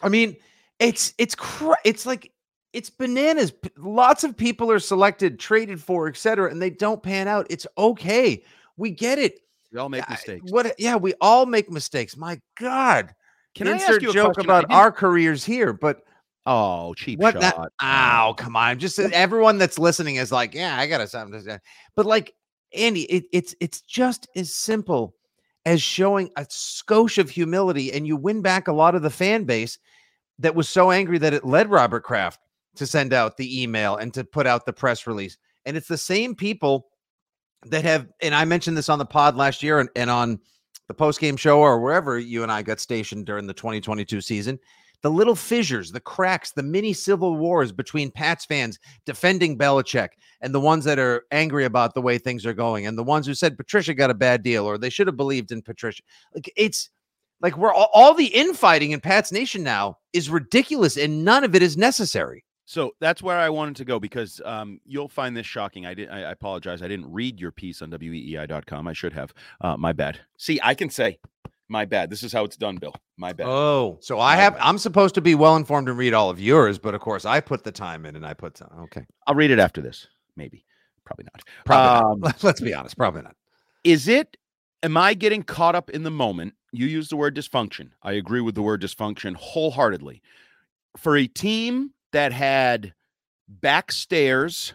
I 0.00 0.08
mean, 0.08 0.36
it's 0.78 1.12
it's 1.18 1.34
cr- 1.34 1.72
it's 1.84 2.06
like 2.06 2.30
it's 2.72 2.88
bananas. 2.88 3.52
Lots 3.76 4.22
of 4.22 4.36
people 4.36 4.70
are 4.70 4.78
selected, 4.78 5.40
traded 5.40 5.82
for, 5.82 6.06
etc., 6.06 6.52
and 6.52 6.62
they 6.62 6.70
don't 6.70 7.02
pan 7.02 7.26
out. 7.26 7.48
It's 7.50 7.66
okay. 7.76 8.44
We 8.76 8.92
get 8.92 9.18
it. 9.18 9.40
We 9.72 9.78
all 9.78 9.88
make 9.88 10.08
mistakes. 10.08 10.50
what? 10.50 10.74
Yeah, 10.78 10.96
we 10.96 11.14
all 11.20 11.46
make 11.46 11.70
mistakes. 11.70 12.16
My 12.16 12.40
God. 12.58 13.14
Can 13.54 13.66
Insert 13.66 13.90
I 13.90 13.92
ask 13.94 14.02
you 14.02 14.10
a 14.10 14.12
joke 14.12 14.38
about 14.38 14.66
our 14.70 14.92
careers 14.92 15.44
here? 15.44 15.72
But 15.72 16.02
oh, 16.46 16.94
cheap 16.94 17.18
what 17.18 17.34
shot. 17.34 17.40
That, 17.40 17.56
oh, 17.82 18.34
come 18.36 18.56
on. 18.56 18.78
Just 18.78 18.98
everyone 18.98 19.58
that's 19.58 19.78
listening 19.78 20.16
is 20.16 20.32
like, 20.32 20.54
yeah, 20.54 20.78
I 20.78 20.86
got 20.86 20.98
to 20.98 21.08
something. 21.08 21.58
But 21.96 22.06
like 22.06 22.34
Andy, 22.74 23.02
it, 23.02 23.24
it's 23.32 23.54
it's 23.60 23.80
just 23.80 24.28
as 24.36 24.54
simple 24.54 25.14
as 25.66 25.82
showing 25.82 26.30
a 26.36 26.44
skosh 26.44 27.18
of 27.18 27.28
humility, 27.28 27.92
and 27.92 28.06
you 28.06 28.16
win 28.16 28.42
back 28.42 28.68
a 28.68 28.72
lot 28.72 28.94
of 28.94 29.02
the 29.02 29.10
fan 29.10 29.44
base 29.44 29.78
that 30.38 30.54
was 30.54 30.68
so 30.68 30.90
angry 30.90 31.18
that 31.18 31.34
it 31.34 31.44
led 31.44 31.70
Robert 31.70 32.04
Kraft 32.04 32.40
to 32.76 32.86
send 32.86 33.12
out 33.12 33.36
the 33.36 33.62
email 33.62 33.96
and 33.96 34.14
to 34.14 34.24
put 34.24 34.46
out 34.46 34.64
the 34.64 34.72
press 34.72 35.06
release. 35.06 35.36
And 35.66 35.76
it's 35.76 35.88
the 35.88 35.98
same 35.98 36.34
people 36.34 36.86
that 37.66 37.84
have, 37.84 38.08
and 38.22 38.34
I 38.34 38.44
mentioned 38.44 38.76
this 38.76 38.88
on 38.88 38.98
the 38.98 39.06
pod 39.06 39.36
last 39.36 39.62
year 39.62 39.80
and, 39.80 39.88
and 39.96 40.10
on 40.10 40.40
the 40.88 40.94
post 40.94 41.20
game 41.20 41.36
show 41.36 41.60
or 41.60 41.80
wherever 41.80 42.18
you 42.18 42.42
and 42.42 42.50
I 42.50 42.62
got 42.62 42.80
stationed 42.80 43.26
during 43.26 43.46
the 43.46 43.54
2022 43.54 44.20
season. 44.20 44.58
the 45.02 45.10
little 45.10 45.36
fissures, 45.36 45.92
the 45.92 46.00
cracks, 46.00 46.50
the 46.50 46.62
mini 46.62 46.92
civil 46.92 47.36
wars 47.36 47.70
between 47.70 48.10
Pats 48.10 48.44
fans 48.44 48.78
defending 49.06 49.56
Belichick 49.56 50.08
and 50.40 50.52
the 50.52 50.60
ones 50.60 50.84
that 50.84 50.98
are 50.98 51.24
angry 51.30 51.66
about 51.66 51.94
the 51.94 52.02
way 52.02 52.18
things 52.18 52.44
are 52.44 52.54
going, 52.54 52.86
and 52.86 52.98
the 52.98 53.04
ones 53.04 53.26
who 53.26 53.34
said 53.34 53.56
Patricia 53.56 53.94
got 53.94 54.10
a 54.10 54.14
bad 54.14 54.42
deal 54.42 54.64
or 54.64 54.76
they 54.76 54.90
should 54.90 55.06
have 55.06 55.16
believed 55.16 55.52
in 55.52 55.62
Patricia. 55.62 56.02
Like 56.34 56.50
it's 56.56 56.90
like 57.40 57.56
we're 57.56 57.72
all, 57.72 57.90
all 57.92 58.14
the 58.14 58.26
infighting 58.26 58.90
in 58.90 59.00
Pats 59.00 59.30
Nation 59.30 59.62
now 59.62 59.98
is 60.12 60.30
ridiculous, 60.30 60.96
and 60.96 61.24
none 61.24 61.44
of 61.44 61.54
it 61.54 61.62
is 61.62 61.76
necessary. 61.76 62.44
So 62.68 62.94
that's 63.00 63.22
where 63.22 63.38
I 63.38 63.48
wanted 63.48 63.76
to 63.76 63.86
go 63.86 63.98
because 63.98 64.42
um, 64.44 64.78
you'll 64.84 65.08
find 65.08 65.34
this 65.34 65.46
shocking. 65.46 65.86
I 65.86 65.94
did. 65.94 66.10
I, 66.10 66.30
apologize. 66.30 66.82
I 66.82 66.88
didn't 66.88 67.10
read 67.10 67.40
your 67.40 67.50
piece 67.50 67.80
on 67.80 67.90
weei.com. 67.90 68.86
I 68.86 68.92
should 68.92 69.14
have. 69.14 69.32
Uh, 69.62 69.78
my 69.78 69.94
bad. 69.94 70.20
See, 70.36 70.60
I 70.62 70.74
can 70.74 70.90
say 70.90 71.18
my 71.70 71.86
bad. 71.86 72.10
This 72.10 72.22
is 72.22 72.30
how 72.30 72.44
it's 72.44 72.58
done, 72.58 72.76
Bill. 72.76 72.94
My 73.16 73.32
bad. 73.32 73.46
Oh, 73.48 73.96
so 74.02 74.20
I 74.20 74.36
have. 74.36 74.52
Bad. 74.52 74.62
I'm 74.64 74.76
supposed 74.76 75.14
to 75.14 75.22
be 75.22 75.34
well 75.34 75.56
informed 75.56 75.88
and 75.88 75.96
read 75.96 76.12
all 76.12 76.28
of 76.28 76.38
yours, 76.38 76.78
but 76.78 76.94
of 76.94 77.00
course 77.00 77.24
I 77.24 77.40
put 77.40 77.64
the 77.64 77.72
time 77.72 78.04
in 78.04 78.16
and 78.16 78.26
I 78.26 78.34
put 78.34 78.58
some. 78.58 78.68
Okay, 78.80 79.06
I'll 79.26 79.34
read 79.34 79.50
it 79.50 79.58
after 79.58 79.80
this. 79.80 80.06
Maybe, 80.36 80.66
probably 81.06 81.24
not. 81.24 81.42
Probably 81.64 82.12
um, 82.12 82.20
not. 82.20 82.42
Let's 82.44 82.60
be 82.60 82.74
honest. 82.74 82.98
Probably 82.98 83.22
not. 83.22 83.34
Is 83.82 84.08
it? 84.08 84.36
Am 84.82 84.98
I 84.98 85.14
getting 85.14 85.42
caught 85.42 85.74
up 85.74 85.88
in 85.88 86.02
the 86.02 86.10
moment? 86.10 86.52
You 86.72 86.86
use 86.86 87.08
the 87.08 87.16
word 87.16 87.34
dysfunction. 87.34 87.92
I 88.02 88.12
agree 88.12 88.42
with 88.42 88.56
the 88.56 88.62
word 88.62 88.82
dysfunction 88.82 89.36
wholeheartedly. 89.36 90.20
For 90.98 91.16
a 91.16 91.26
team 91.26 91.92
that 92.12 92.32
had 92.32 92.94
back 93.48 93.92
stairs 93.92 94.74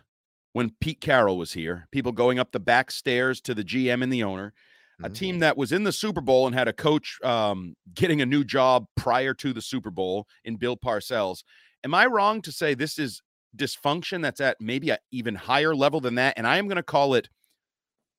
when 0.53 0.71
Pete 0.79 1.01
Carroll 1.01 1.37
was 1.37 1.53
here, 1.53 1.87
people 1.91 2.11
going 2.11 2.39
up 2.39 2.51
the 2.51 2.59
back 2.59 2.91
stairs 2.91 3.41
to 3.41 3.53
the 3.53 3.63
GM 3.63 4.03
and 4.03 4.13
the 4.13 4.23
owner 4.23 4.53
a 4.99 5.07
mm-hmm. 5.07 5.13
team 5.13 5.39
that 5.39 5.57
was 5.57 5.71
in 5.71 5.83
the 5.83 5.91
Super 5.91 6.21
Bowl 6.21 6.45
and 6.45 6.55
had 6.55 6.67
a 6.67 6.73
coach 6.73 7.19
um, 7.23 7.75
getting 7.93 8.21
a 8.21 8.25
new 8.25 8.43
job 8.43 8.85
prior 8.95 9.33
to 9.35 9.51
the 9.51 9.61
Super 9.61 9.89
Bowl 9.89 10.27
in 10.45 10.55
Bill 10.55 10.77
Parcells. 10.77 11.43
Am 11.83 11.93
I 11.93 12.05
wrong 12.05 12.41
to 12.43 12.51
say 12.51 12.73
this 12.73 12.99
is 12.99 13.21
dysfunction 13.55 14.21
that's 14.21 14.39
at 14.39 14.57
maybe 14.59 14.91
an 14.91 14.97
even 15.11 15.35
higher 15.35 15.75
level 15.75 15.99
than 15.99 16.15
that? 16.15 16.35
And 16.37 16.45
I 16.45 16.57
am 16.57 16.67
going 16.67 16.77
to 16.77 16.83
call 16.83 17.15
it 17.15 17.29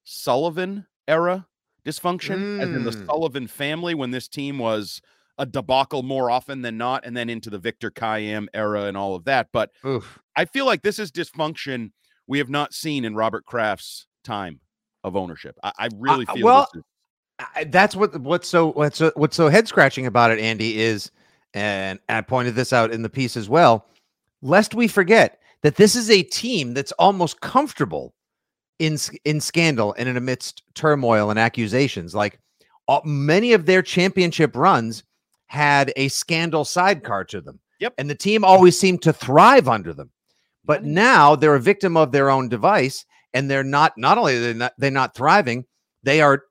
Sullivan 0.04 0.87
era 1.06 1.47
dysfunction, 1.87 2.38
mm. 2.38 2.61
as 2.61 2.68
in 2.68 2.85
the 2.85 2.90
mm. 2.90 3.06
Sullivan 3.06 3.47
family 3.47 3.94
when 3.94 4.11
this 4.11 4.28
team 4.28 4.59
was 4.59 5.00
a 5.38 5.46
debacle 5.46 6.02
more 6.02 6.30
often 6.30 6.62
than 6.62 6.78
not, 6.78 7.04
and 7.04 7.16
then 7.16 7.28
into 7.28 7.50
the 7.50 7.58
Victor 7.58 7.90
Kiam 7.90 8.46
era 8.54 8.84
and 8.84 8.96
all 8.96 9.14
of 9.14 9.24
that. 9.24 9.48
But 9.52 9.70
Oof. 9.84 10.18
I 10.36 10.44
feel 10.44 10.66
like 10.66 10.82
this 10.82 10.98
is 10.98 11.10
dysfunction 11.10 11.90
we 12.26 12.38
have 12.38 12.48
not 12.48 12.72
seen 12.72 13.04
in 13.04 13.14
Robert 13.14 13.44
Kraft's 13.44 14.06
time 14.22 14.60
of 15.02 15.16
ownership. 15.16 15.58
I, 15.62 15.72
I 15.78 15.88
really 15.96 16.26
feel 16.26 16.46
uh, 16.46 16.50
well. 16.50 16.68
Is- 16.74 16.82
I, 17.56 17.64
that's 17.64 17.96
what 17.96 18.18
what's 18.20 18.48
so 18.48 18.72
what's 18.72 18.98
so, 18.98 19.12
what's 19.16 19.36
so 19.36 19.48
head 19.48 19.66
scratching 19.66 20.06
about 20.06 20.30
it, 20.30 20.38
Andy, 20.38 20.80
is 20.80 21.10
and 21.52 21.98
I 22.08 22.20
pointed 22.20 22.54
this 22.54 22.72
out 22.72 22.92
in 22.92 23.02
the 23.02 23.08
piece 23.08 23.36
as 23.36 23.48
well. 23.48 23.86
Lest 24.42 24.74
we 24.74 24.88
forget 24.88 25.40
that 25.62 25.76
this 25.76 25.96
is 25.96 26.10
a 26.10 26.22
team 26.22 26.74
that's 26.74 26.92
almost 26.92 27.40
comfortable 27.40 28.14
in 28.78 28.98
in 29.24 29.40
scandal 29.40 29.94
and 29.98 30.08
in 30.08 30.16
amidst 30.16 30.62
turmoil 30.74 31.30
and 31.30 31.38
accusations. 31.38 32.14
Like 32.14 32.38
uh, 32.88 33.00
many 33.04 33.52
of 33.52 33.66
their 33.66 33.82
championship 33.82 34.54
runs 34.54 35.02
had 35.54 35.92
a 35.96 36.08
scandal 36.08 36.64
sidecar 36.64 37.25
to 37.25 37.40
them. 37.40 37.61
Yep. 37.78 37.94
And 37.96 38.11
the 38.11 38.14
team 38.14 38.44
always 38.44 38.78
seemed 38.78 39.02
to 39.02 39.12
thrive 39.12 39.68
under 39.68 39.94
them. 39.94 40.11
But 40.64 40.84
now 40.84 41.37
they're 41.37 41.54
a 41.54 41.61
victim 41.61 41.96
of 41.96 42.11
their 42.11 42.28
own 42.28 42.49
device 42.49 43.06
and 43.32 43.50
they're 43.50 43.64
not 43.64 43.92
not 43.96 44.18
only 44.18 44.38
they're 44.38 44.54
not 44.54 44.73
they're 44.78 44.90
not 44.90 45.14
thriving, 45.14 45.64
they 46.02 46.20
are 46.20 46.42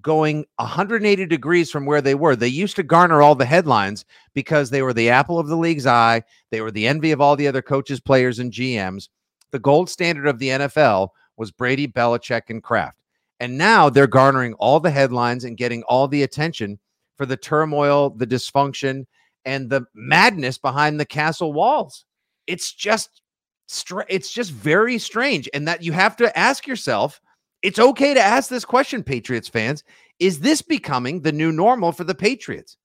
going 0.00 0.46
180 0.56 1.26
degrees 1.26 1.70
from 1.70 1.86
where 1.86 2.00
they 2.00 2.14
were. 2.14 2.34
They 2.34 2.48
used 2.48 2.76
to 2.76 2.82
garner 2.82 3.22
all 3.22 3.34
the 3.34 3.44
headlines 3.44 4.04
because 4.34 4.70
they 4.70 4.82
were 4.82 4.94
the 4.94 5.10
apple 5.10 5.38
of 5.38 5.48
the 5.48 5.56
league's 5.56 5.86
eye. 5.86 6.22
They 6.50 6.60
were 6.60 6.70
the 6.70 6.86
envy 6.86 7.12
of 7.12 7.20
all 7.20 7.36
the 7.36 7.46
other 7.46 7.62
coaches, 7.62 8.00
players, 8.00 8.38
and 8.38 8.50
GMs. 8.50 9.08
The 9.50 9.58
gold 9.58 9.90
standard 9.90 10.26
of 10.26 10.38
the 10.38 10.48
NFL 10.48 11.10
was 11.36 11.50
Brady, 11.52 11.86
Belichick, 11.86 12.48
and 12.48 12.62
Kraft. 12.62 12.96
And 13.38 13.58
now 13.58 13.90
they're 13.90 14.06
garnering 14.06 14.54
all 14.54 14.80
the 14.80 14.90
headlines 14.90 15.44
and 15.44 15.56
getting 15.56 15.82
all 15.84 16.08
the 16.08 16.22
attention 16.22 16.78
for 17.20 17.26
the 17.26 17.36
turmoil, 17.36 18.08
the 18.08 18.26
dysfunction, 18.26 19.04
and 19.44 19.68
the 19.68 19.82
madness 19.92 20.56
behind 20.56 20.98
the 20.98 21.04
castle 21.04 21.52
walls. 21.52 22.06
It's 22.46 22.72
just 22.72 23.20
str- 23.66 24.08
it's 24.08 24.32
just 24.32 24.52
very 24.52 24.96
strange 24.96 25.46
and 25.52 25.68
that 25.68 25.82
you 25.82 25.92
have 25.92 26.16
to 26.16 26.38
ask 26.38 26.66
yourself 26.66 27.20
it's 27.60 27.78
okay 27.78 28.14
to 28.14 28.20
ask 28.20 28.48
this 28.48 28.64
question 28.64 29.02
patriots 29.04 29.48
fans 29.48 29.84
is 30.18 30.40
this 30.40 30.60
becoming 30.62 31.20
the 31.20 31.30
new 31.30 31.52
normal 31.52 31.92
for 31.92 32.02
the 32.02 32.14
patriots 32.14 32.78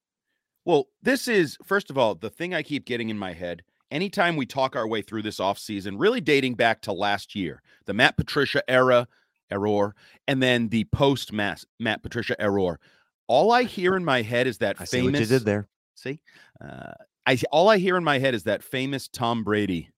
well 0.64 0.90
this 1.02 1.28
is 1.28 1.58
first 1.66 1.90
of 1.90 1.98
all 1.98 2.14
the 2.14 2.30
thing 2.30 2.54
i 2.54 2.62
keep 2.62 2.86
getting 2.86 3.10
in 3.10 3.18
my 3.18 3.34
head 3.34 3.64
anytime 3.90 4.36
we 4.36 4.46
talk 4.46 4.76
our 4.76 4.88
way 4.88 5.02
through 5.02 5.24
this 5.24 5.40
offseason 5.40 5.96
really 5.98 6.22
dating 6.22 6.54
back 6.54 6.82
to 6.82 6.92
last 6.92 7.34
year 7.34 7.64
the 7.86 7.94
matt 7.94 8.16
patricia 8.16 8.62
era 8.70 9.08
error 9.50 9.96
and 10.28 10.44
then 10.44 10.70
the 10.70 10.84
post 10.92 11.34
matt 11.34 12.04
patricia 12.04 12.40
error 12.40 12.80
all 13.28 13.52
i 13.52 13.64
hear 13.64 13.96
in 13.96 14.06
my 14.06 14.22
head 14.22 14.48
is 14.48 14.58
that 14.60 14.76
I 14.80 14.86
famous 14.86 15.20
you 15.20 15.26
did 15.26 15.46
there 15.46 15.68
see 15.96 16.20
uh, 16.62 16.94
I 17.26 17.38
all 17.52 17.70
I 17.70 17.78
hear 17.78 17.98
in 17.98 18.04
my 18.04 18.20
head 18.20 18.36
is 18.36 18.44
that 18.44 18.64
famous 18.64 19.08
Tom 19.08 19.44
Brady 19.44 19.90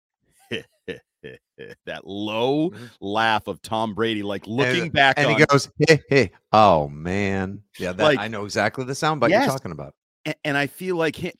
that 1.85 2.05
low 2.05 2.69
mm-hmm. 2.69 2.85
laugh 3.01 3.47
of 3.47 3.61
Tom 3.61 3.93
Brady, 3.93 4.23
like 4.23 4.45
looking 4.47 4.83
and, 4.83 4.91
back, 4.93 5.15
and 5.17 5.27
on, 5.27 5.37
he 5.37 5.45
goes, 5.45 5.69
"Hey, 5.79 5.99
hey, 6.09 6.31
oh 6.53 6.87
man, 6.87 7.61
yeah, 7.79 7.91
that, 7.91 8.03
like, 8.03 8.19
I 8.19 8.27
know 8.27 8.45
exactly 8.45 8.85
the 8.85 8.95
sound 8.95 9.19
bite 9.19 9.31
yes, 9.31 9.45
you're 9.45 9.53
talking 9.53 9.71
about." 9.71 9.93
And, 10.25 10.35
and 10.45 10.57
I 10.57 10.67
feel 10.67 10.95
like 10.95 11.15
he, 11.15 11.33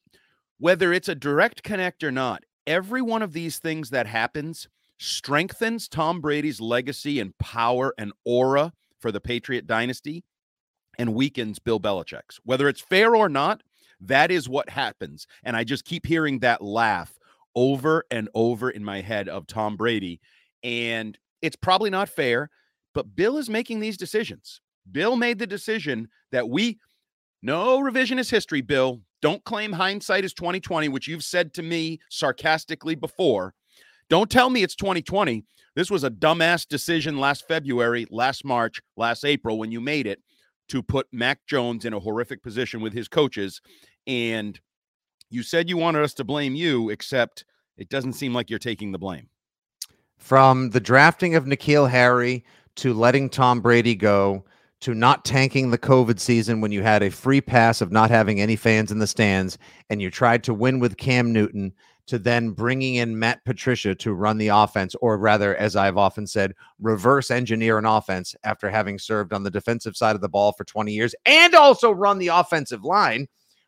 whether 0.60 0.91
it's 0.91 1.10
a 1.10 1.15
direct 1.15 1.63
connect 1.63 2.04
or 2.04 2.12
not, 2.12 2.43
every 2.65 3.02
one 3.02 3.21
of 3.21 3.34
these 3.34 3.60
things 3.60 3.91
that 3.91 4.08
happens 4.08 4.67
strengthens 5.00 5.88
Tom 5.88 6.21
Brady's 6.21 6.60
legacy 6.60 7.19
and 7.19 7.38
power 7.38 7.93
and 7.97 8.12
aura 8.26 8.73
for 9.00 9.12
the 9.12 9.21
Patriot 9.21 9.67
dynasty, 9.67 10.23
and 10.98 11.14
weakens 11.14 11.60
Bill 11.60 11.80
Belichick's. 11.80 12.40
Whether 12.44 12.68
it's 12.68 12.82
fair 12.82 13.16
or 13.16 13.30
not, 13.30 13.64
that 14.02 14.32
is 14.32 14.50
what 14.50 14.70
happens. 14.70 15.28
And 15.44 15.56
I 15.56 15.64
just 15.64 15.86
keep 15.86 16.06
hearing 16.06 16.40
that 16.40 16.62
laugh 16.62 17.18
over 17.56 18.06
and 18.12 18.30
over 18.34 18.70
in 18.70 18.84
my 18.84 19.02
head 19.02 19.30
of 19.30 19.48
Tom 19.48 19.76
Brady. 19.76 20.20
And 20.64 21.18
it's 21.42 21.56
probably 21.56 21.90
not 21.90 22.10
fair, 22.10 22.50
but 22.94 23.16
Bill 23.16 23.38
is 23.38 23.50
making 23.50 23.80
these 23.80 23.98
decisions. 23.98 24.62
Bill 24.92 25.16
made 25.16 25.40
the 25.40 25.48
decision 25.48 26.08
that 26.32 26.50
we 26.50 26.80
no 27.44 27.80
revisionist 27.80 28.32
history, 28.32 28.62
Bill. 28.62 29.02
Don't 29.22 29.44
claim 29.44 29.72
hindsight 29.72 30.26
is 30.26 30.34
2020, 30.34 30.90
which 30.90 31.08
you've 31.08 31.24
said 31.24 31.54
to 31.54 31.64
me 31.64 32.00
sarcastically 32.10 32.96
before. 32.96 33.54
Don't 34.10 34.30
tell 34.30 34.50
me 34.50 34.64
it's 34.64 34.76
2020. 34.76 35.44
This 35.76 35.92
was 35.92 36.04
a 36.04 36.10
dumbass 36.10 36.68
decision 36.68 37.20
last 37.20 37.48
February, 37.48 38.08
last 38.10 38.44
March, 38.44 38.82
last 38.96 39.24
April 39.24 39.60
when 39.60 39.72
you 39.72 39.80
made 39.80 40.08
it 40.08 40.22
to 40.70 40.84
put 40.84 41.08
Mac 41.12 41.46
Jones 41.48 41.86
in 41.86 41.94
a 41.94 42.00
horrific 42.00 42.44
position 42.44 42.82
with 42.82 42.94
his 42.94 43.08
coaches. 43.08 43.62
And 44.06 44.60
you 45.30 45.44
said 45.44 45.70
you 45.70 45.78
wanted 45.78 46.04
us 46.04 46.14
to 46.16 46.24
blame 46.24 46.56
you, 46.56 46.90
except 46.90 47.46
it 47.78 47.90
doesn't 47.90 48.14
seem 48.14 48.34
like 48.34 48.50
you're 48.50 48.60
taking 48.60 48.92
the 48.92 48.98
blame. 48.98 49.30
From 50.18 50.72
the 50.72 50.80
drafting 50.80 51.36
of 51.36 51.46
N'Keal 51.46 51.90
Harry 51.90 52.44
to 52.78 52.94
letting 52.94 53.30
Tom 53.30 53.62
Brady 53.62 53.96
go 53.96 54.44
to 54.80 54.94
not 54.94 55.26
tanking 55.26 55.72
the 55.72 55.78
COVID 55.78 56.20
season 56.20 56.62
when 56.62 56.72
you 56.72 56.84
had 56.84 57.02
a 57.02 57.10
free 57.10 57.42
pass 57.42 57.82
of 57.82 57.92
not 57.92 58.12
having 58.12 58.40
any 58.40 58.56
fans 58.56 58.92
in 58.92 59.00
the 59.00 59.08
stands 59.08 59.58
and 59.90 60.02
you 60.02 60.12
tried 60.12 60.44
to 60.44 60.54
win 60.54 60.80
with 60.80 60.98
Cam 60.98 61.34
Newton 61.34 61.74
to 62.08 62.17
then 62.17 62.52
bringing 62.52 62.96
in 62.96 63.20
Matt 63.20 63.43
Patricia 63.46 63.93
to 63.96 64.13
run 64.13 64.38
the 64.38 64.48
offense, 64.48 64.96
or 65.02 65.17
rather, 65.17 65.56
as 65.56 65.76
I've 65.76 65.98
often 65.98 66.26
said, 66.26 66.54
reverse 66.80 67.30
engineer 67.30 67.78
an 67.78 67.86
offense 67.86 68.36
after 68.43 68.70
having 68.70 68.98
served 68.98 69.34
on 69.34 69.43
the 69.43 69.52
defensive 69.52 69.96
side 69.96 70.15
of 70.15 70.22
the 70.22 70.30
ball 70.30 70.54
for 70.54 70.63
20 70.63 70.91
years 70.91 71.13
and 71.26 71.54
also 71.54 71.91
run 71.91 72.17
the 72.17 72.30
offensive 72.30 72.84
line 72.84 73.28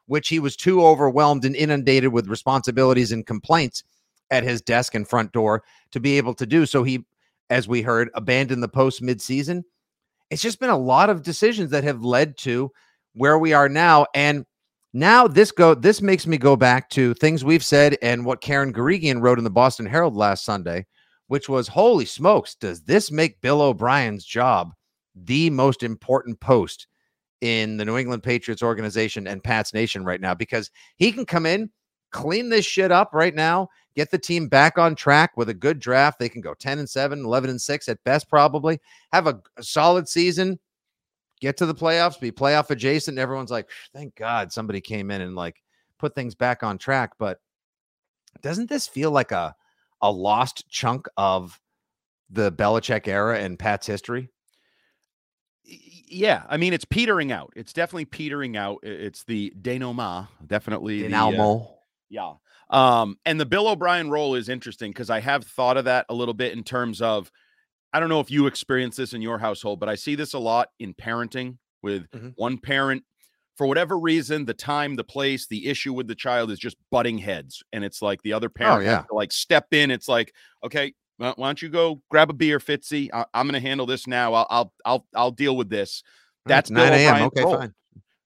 which 0.10 0.28
he 0.28 0.39
was 0.39 0.56
too 0.56 0.84
overwhelmed 0.84 1.45
and 1.45 1.56
inundated 1.56 2.12
with 2.12 2.28
responsibilities 2.28 3.12
and 3.12 3.28
complaints 3.28 3.84
at 4.32 4.43
his 4.43 4.60
desk 4.60 4.95
and 4.95 5.08
front 5.08 5.32
door 5.32 5.63
to 5.91 5.99
be 5.99 6.17
able 6.17 6.34
to 6.34 6.47
do. 6.47 6.65
So 6.65 6.84
he, 6.84 7.06
as 7.52 7.67
we 7.67 7.84
heard, 7.84 8.10
abandoned 8.15 8.63
the 8.63 8.67
post 8.67 9.04
midseason. 9.04 9.62
It's 10.32 10.41
just 10.41 10.60
been 10.60 10.71
a 10.71 10.78
lot 10.78 11.12
of 11.12 11.21
decisions 11.21 11.69
that 11.69 11.84
have 11.84 12.04
led 12.04 12.38
to 12.39 12.71
where 13.13 13.38
we 13.38 13.54
are 13.54 13.69
now. 13.69 14.08
And 14.15 14.47
now 14.93 15.28
this 15.28 15.52
go 15.52 15.75
this 15.75 16.02
makes 16.02 16.25
me 16.25 16.38
go 16.38 16.56
back 16.56 16.89
to 16.91 17.13
things 17.15 17.43
we've 17.43 17.63
said 17.63 17.97
and 18.02 18.25
what 18.25 18.41
Karen 18.41 18.73
Guregian 18.73 19.21
wrote 19.21 19.38
in 19.38 19.43
the 19.43 19.49
Boston 19.49 19.86
Herald 19.86 20.15
last 20.15 20.43
Sunday, 20.45 20.86
which 21.28 21.47
was 21.47 21.67
holy 21.67 22.06
smokes, 22.06 22.56
does 22.56 22.82
this 22.82 23.12
make 23.12 23.41
Bill 23.41 23.62
O'Brien's 23.62 24.25
job 24.25 24.73
the 25.15 25.49
most 25.49 25.84
important 25.84 26.39
post 26.39 26.88
in 27.41 27.78
the 27.78 27.86
New 27.86 27.97
England 27.97 28.23
Patriots 28.23 28.63
organization 28.63 29.28
and 29.28 29.43
Pats 29.43 29.73
Nation 29.73 30.04
right 30.04 30.19
now 30.19 30.34
because 30.34 30.71
he 30.97 31.12
can 31.12 31.25
come 31.25 31.45
in, 31.45 31.69
clean 32.12 32.49
this 32.49 32.65
shit 32.65 32.91
up 32.91 33.12
right 33.13 33.36
now, 33.36 33.69
get 33.95 34.12
the 34.12 34.17
team 34.17 34.47
back 34.47 34.78
on 34.78 34.95
track 34.95 35.32
with 35.38 35.49
a 35.49 35.54
good 35.54 35.80
draft. 35.80 36.19
They 36.19 36.30
can 36.30 36.41
go 36.41 36.54
10 36.54 36.80
and 36.80 36.89
7, 36.89 37.23
11 37.23 37.49
and 37.49 37.62
6 37.62 37.89
at 37.89 38.04
best, 38.04 38.30
probably 38.30 38.80
have 39.13 39.28
a, 39.28 39.39
a 39.58 39.63
solid 39.63 40.08
season, 40.08 40.60
get 41.39 41.58
to 41.58 41.65
the 41.65 41.75
playoffs, 41.75 42.19
be 42.19 42.32
playoff 42.32 42.69
adjacent. 42.69 43.17
Everyone's 43.17 43.52
like, 43.52 43.69
thank 43.93 44.15
God 44.15 44.52
somebody 44.52 44.82
came 44.82 45.12
in 45.12 45.21
and 45.21 45.36
like 45.36 45.62
put 45.97 46.15
things 46.15 46.36
back 46.36 46.63
on 46.63 46.78
track. 46.78 47.13
But 47.17 47.39
doesn't 48.41 48.69
this 48.69 48.88
feel 48.88 49.12
like 49.12 49.32
a 49.32 49.56
a 50.02 50.12
lost 50.12 50.69
chunk 50.69 51.08
of 51.17 51.60
the 52.30 52.52
Belichick 52.52 53.08
era 53.08 53.39
and 53.39 53.60
Pat's 53.60 53.88
history? 53.88 54.30
Yeah, 55.63 56.43
I 56.49 56.58
mean 56.58 56.73
it's 56.73 56.86
petering 56.86 57.32
out. 57.32 57.54
It's 57.56 57.73
definitely 57.73 58.06
petering 58.06 58.58
out. 58.58 58.80
It's 58.84 59.23
the 59.25 59.54
denouement, 59.62 60.28
definitely 60.45 61.04
denouement. 61.04 61.62
Uh, 61.62 61.71
yeah. 62.10 62.34
Um, 62.71 63.17
and 63.25 63.39
the 63.39 63.45
Bill 63.45 63.67
O'Brien 63.67 64.10
role 64.10 64.36
is 64.36 64.47
interesting 64.47 64.91
because 64.91 65.10
I 65.10 65.19
have 65.19 65.43
thought 65.43 65.78
of 65.78 65.86
that 65.86 66.06
a 66.10 66.13
little 66.13 66.34
bit 66.34 66.54
in 66.54 66.63
terms 66.63 67.02
of 67.02 67.32
I 67.93 67.99
don't 67.99 68.10
know 68.10 68.19
if 68.19 68.30
you 68.30 68.47
experience 68.47 68.95
this 68.95 69.13
in 69.13 69.21
your 69.21 69.39
household, 69.39 69.80
but 69.80 69.89
I 69.89 69.95
see 69.95 70.15
this 70.15 70.34
a 70.34 70.39
lot 70.39 70.69
in 70.80 70.93
parenting 70.93 71.58
with 71.82 72.10
mm-hmm. 72.12 72.30
one 72.36 72.58
parent 72.58 73.04
for 73.58 73.67
whatever 73.67 73.99
reason, 73.99 74.45
the 74.45 74.54
time, 74.54 74.95
the 74.95 75.04
place, 75.04 75.47
the 75.47 75.67
issue 75.67 75.91
with 75.91 76.08
the 76.08 76.15
child 76.15 76.49
is 76.49 76.60
just 76.60 76.78
butting 76.91 77.17
heads. 77.17 77.62
And 77.73 77.84
it's 77.84 78.02
like 78.02 78.21
the 78.21 78.32
other 78.32 78.47
oh, 78.47 78.58
parent 78.58 78.82
oh, 78.82 78.86
yeah. 78.86 79.04
like 79.12 79.34
step 79.34 79.73
in. 79.73 79.91
It's 79.91 80.08
like, 80.08 80.34
okay, 80.63 80.93
why 81.17 81.34
don't 81.36 81.62
you 81.62 81.67
go 81.67 82.02
grab 82.10 82.30
a 82.30 82.34
beer, 82.34 82.60
Fitzy? 82.60 83.10
I- 83.12 83.25
am 83.34 83.47
going 83.47 83.62
to 83.62 83.67
handle 83.67 83.86
this 83.86 84.08
now. 84.08 84.34
I'll, 84.34 84.47
I'll, 84.49 84.73
I'll, 84.86 85.08
I'll 85.13 85.32
deal 85.32 85.58
with 85.58 85.69
this. 85.69 86.04
That's 86.45 86.69
9 86.69 86.93
a.m. 86.93 87.23
Okay, 87.23 87.43
role. 87.43 87.58
fine. 87.58 87.73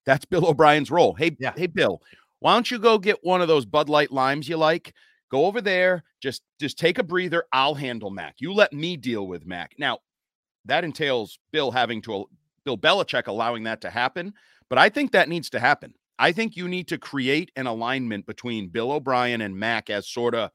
That's 0.05 0.25
Bill 0.25 0.45
O'Brien's 0.45 0.91
role. 0.91 1.15
Hey, 1.15 1.35
yeah. 1.39 1.53
hey, 1.55 1.67
Bill, 1.67 2.01
why 2.39 2.53
don't 2.53 2.69
you 2.69 2.77
go 2.77 2.97
get 2.97 3.23
one 3.23 3.41
of 3.41 3.47
those 3.47 3.65
Bud 3.65 3.89
Light 3.89 4.11
limes 4.11 4.47
you 4.47 4.57
like? 4.57 4.93
Go 5.33 5.47
over 5.47 5.61
there, 5.61 6.03
just 6.21 6.43
just 6.59 6.77
take 6.77 6.99
a 6.99 7.03
breather. 7.03 7.45
I'll 7.51 7.73
handle 7.73 8.11
Mac. 8.11 8.35
You 8.37 8.53
let 8.53 8.71
me 8.71 8.95
deal 8.95 9.25
with 9.25 9.47
Mac. 9.47 9.73
Now, 9.79 9.97
that 10.65 10.83
entails 10.83 11.39
Bill 11.51 11.71
having 11.71 12.03
to 12.03 12.29
Bill 12.65 12.77
Belichick 12.77 13.25
allowing 13.25 13.63
that 13.63 13.81
to 13.81 13.89
happen. 13.89 14.35
But 14.69 14.77
I 14.77 14.89
think 14.89 15.11
that 15.11 15.29
needs 15.29 15.49
to 15.49 15.59
happen. 15.59 15.95
I 16.19 16.33
think 16.33 16.55
you 16.55 16.67
need 16.67 16.87
to 16.89 16.99
create 16.99 17.49
an 17.55 17.65
alignment 17.65 18.27
between 18.27 18.69
Bill 18.69 18.91
O'Brien 18.91 19.41
and 19.41 19.57
Mac 19.57 19.89
as 19.89 20.07
sort 20.07 20.35
of 20.35 20.51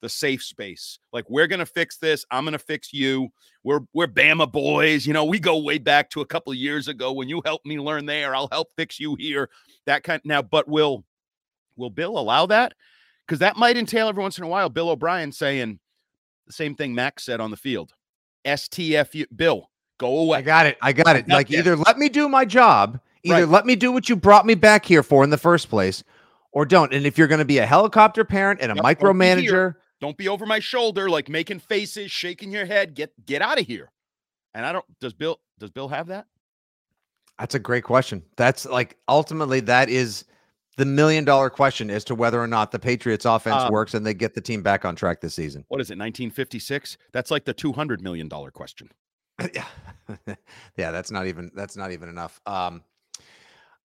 the 0.00 0.08
safe 0.08 0.44
space. 0.44 1.00
Like 1.12 1.28
we're 1.28 1.48
gonna 1.48 1.66
fix 1.66 1.96
this. 1.96 2.24
I'm 2.30 2.44
gonna 2.44 2.60
fix 2.60 2.92
you. 2.92 3.30
We're 3.64 3.80
we're 3.92 4.06
Bama 4.06 4.50
boys. 4.50 5.08
You 5.08 5.12
know, 5.12 5.24
we 5.24 5.40
go 5.40 5.58
way 5.58 5.78
back 5.78 6.08
to 6.10 6.20
a 6.20 6.26
couple 6.26 6.54
years 6.54 6.86
ago 6.86 7.10
when 7.10 7.28
you 7.28 7.42
helped 7.44 7.66
me 7.66 7.80
learn 7.80 8.06
there. 8.06 8.36
I'll 8.36 8.48
help 8.52 8.68
fix 8.76 9.00
you 9.00 9.16
here. 9.16 9.50
That 9.86 10.04
kind 10.04 10.22
now, 10.24 10.40
but 10.40 10.68
will 10.68 11.04
will 11.74 11.90
Bill 11.90 12.16
allow 12.16 12.46
that? 12.46 12.74
Because 13.30 13.38
that 13.38 13.56
might 13.56 13.76
entail 13.76 14.08
every 14.08 14.22
once 14.22 14.38
in 14.38 14.44
a 14.44 14.48
while 14.48 14.68
Bill 14.68 14.90
O'Brien 14.90 15.30
saying 15.30 15.78
the 16.48 16.52
same 16.52 16.74
thing 16.74 16.96
Mac 16.96 17.20
said 17.20 17.40
on 17.40 17.52
the 17.52 17.56
field. 17.56 17.92
STFU 18.44 19.26
Bill, 19.36 19.70
go 19.98 20.18
away. 20.18 20.38
I 20.38 20.42
got 20.42 20.66
it. 20.66 20.76
I 20.82 20.92
got 20.92 21.14
it. 21.14 21.28
like 21.28 21.48
either 21.52 21.76
let 21.76 21.96
me 21.96 22.08
do 22.08 22.28
my 22.28 22.44
job 22.44 22.98
Either 23.22 23.42
right. 23.42 23.48
let 23.48 23.66
me 23.66 23.76
do 23.76 23.92
what 23.92 24.08
you 24.08 24.16
brought 24.16 24.46
me 24.46 24.54
back 24.54 24.84
here 24.84 25.02
for 25.02 25.22
in 25.24 25.30
the 25.30 25.38
first 25.38 25.68
place, 25.68 26.02
or 26.52 26.64
don't. 26.64 26.92
And 26.94 27.04
if 27.04 27.18
you're 27.18 27.28
going 27.28 27.40
to 27.40 27.44
be 27.44 27.58
a 27.58 27.66
helicopter 27.66 28.24
parent 28.24 28.60
and 28.62 28.72
a 28.72 28.74
yep, 28.74 28.84
micromanager, 28.84 29.74
don't, 29.74 29.76
don't 30.00 30.16
be 30.16 30.28
over 30.28 30.46
my 30.46 30.58
shoulder, 30.58 31.10
like 31.10 31.28
making 31.28 31.60
faces, 31.60 32.10
shaking 32.10 32.50
your 32.50 32.64
head. 32.64 32.94
Get 32.94 33.12
get 33.26 33.42
out 33.42 33.60
of 33.60 33.66
here. 33.66 33.90
And 34.54 34.64
I 34.64 34.72
don't. 34.72 34.84
Does 35.00 35.12
Bill? 35.12 35.38
Does 35.58 35.70
Bill 35.70 35.88
have 35.88 36.06
that? 36.06 36.26
That's 37.38 37.54
a 37.54 37.58
great 37.58 37.84
question. 37.84 38.22
That's 38.36 38.64
like 38.64 38.96
ultimately 39.06 39.60
that 39.60 39.90
is 39.90 40.24
the 40.76 40.84
million 40.84 41.24
dollar 41.24 41.50
question 41.50 41.90
as 41.90 42.04
to 42.04 42.14
whether 42.14 42.40
or 42.40 42.46
not 42.46 42.72
the 42.72 42.78
Patriots 42.78 43.24
offense 43.24 43.64
um, 43.64 43.72
works 43.72 43.94
and 43.94 44.04
they 44.06 44.14
get 44.14 44.34
the 44.34 44.40
team 44.40 44.62
back 44.62 44.84
on 44.84 44.96
track 44.96 45.20
this 45.20 45.34
season. 45.34 45.64
What 45.68 45.80
is 45.80 45.90
it, 45.90 45.98
1956? 45.98 46.96
That's 47.12 47.30
like 47.30 47.44
the 47.44 47.54
$200 47.54 48.00
million 48.00 48.28
question. 48.28 48.90
yeah. 49.54 49.66
yeah, 50.76 50.90
that's 50.90 51.10
not 51.10 51.26
even 51.26 51.50
that's 51.54 51.76
not 51.76 51.92
even 51.92 52.08
enough. 52.08 52.40
Um 52.46 52.82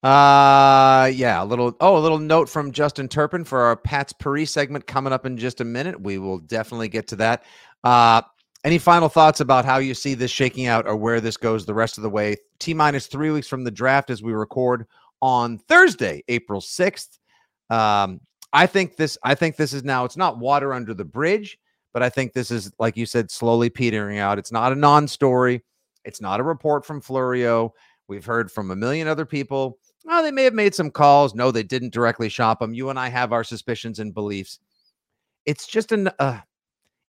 uh, 0.04 1.10
yeah, 1.16 1.42
a 1.42 1.46
little. 1.46 1.76
Oh, 1.80 1.98
a 1.98 2.00
little 2.00 2.20
note 2.20 2.48
from 2.48 2.72
Justin 2.72 3.08
Turpin 3.08 3.44
for 3.44 3.62
our 3.62 3.76
Patspourri 3.76 4.48
segment 4.48 4.86
coming 4.86 5.12
up 5.12 5.26
in 5.26 5.36
just 5.36 5.62
a 5.62 5.66
minute. 5.66 6.00
We 6.00 6.20
will 6.20 6.38
definitely 6.38 6.90
get 6.90 7.08
to 7.08 7.16
that. 7.16 7.44
Uh, 7.84 8.22
any 8.64 8.78
final 8.78 9.10
thoughts 9.10 9.40
about 9.40 9.66
how 9.66 9.78
you 9.78 9.96
see 9.96 10.14
this 10.14 10.30
shaking 10.30 10.68
out 10.68 10.86
or 10.86 10.96
where 10.96 11.20
this 11.20 11.38
goes 11.38 11.66
the 11.66 11.74
rest 11.74 11.98
of 11.98 12.04
the 12.04 12.10
way? 12.10 12.36
T 12.60 12.72
minus 12.74 13.08
three 13.08 13.32
weeks 13.32 13.48
from 13.48 13.64
the 13.64 13.72
draft 13.72 14.12
as 14.12 14.22
we 14.22 14.32
record 14.34 14.86
on 15.26 15.58
Thursday, 15.58 16.24
April 16.28 16.62
sixth. 16.62 17.18
Um, 17.72 18.22
I 18.54 18.68
think 18.68 18.96
this. 18.96 19.18
I 19.24 19.34
think 19.34 19.56
this 19.56 19.74
is 19.74 19.84
now. 19.84 20.06
It's 20.06 20.18
not 20.18 20.38
water 20.38 20.72
under 20.72 20.94
the 20.94 21.04
bridge, 21.04 21.58
but 21.94 22.04
I 22.04 22.10
think 22.10 22.34
this 22.34 22.52
is, 22.52 22.72
like 22.78 22.96
you 22.96 23.08
said, 23.08 23.32
slowly 23.32 23.72
petering 23.72 24.20
out. 24.20 24.38
It's 24.38 24.52
not 24.52 24.72
a 24.72 24.76
non-story. 24.76 25.64
It's 26.04 26.22
not 26.22 26.40
a 26.40 26.44
report 26.44 26.86
from 26.86 27.02
Florio. 27.02 27.74
We've 28.08 28.26
heard 28.26 28.52
from 28.52 28.70
a 28.70 28.76
million 28.76 29.08
other 29.08 29.26
people 29.26 29.80
well, 30.06 30.22
they 30.22 30.32
may 30.32 30.44
have 30.44 30.54
made 30.54 30.76
some 30.76 30.92
calls. 30.92 31.34
No, 31.34 31.52
they 31.52 31.64
didn't 31.64 31.94
directly 31.94 32.30
shop 32.30 32.60
them. 32.60 32.74
You 32.74 32.90
and 32.90 33.00
I 33.00 33.10
have 33.10 33.34
our 33.34 33.44
suspicions 33.44 34.00
and 34.00 34.14
beliefs. 34.14 34.60
It's 35.46 35.66
just 35.66 35.92
an 35.92 36.10
uh, 36.20 36.40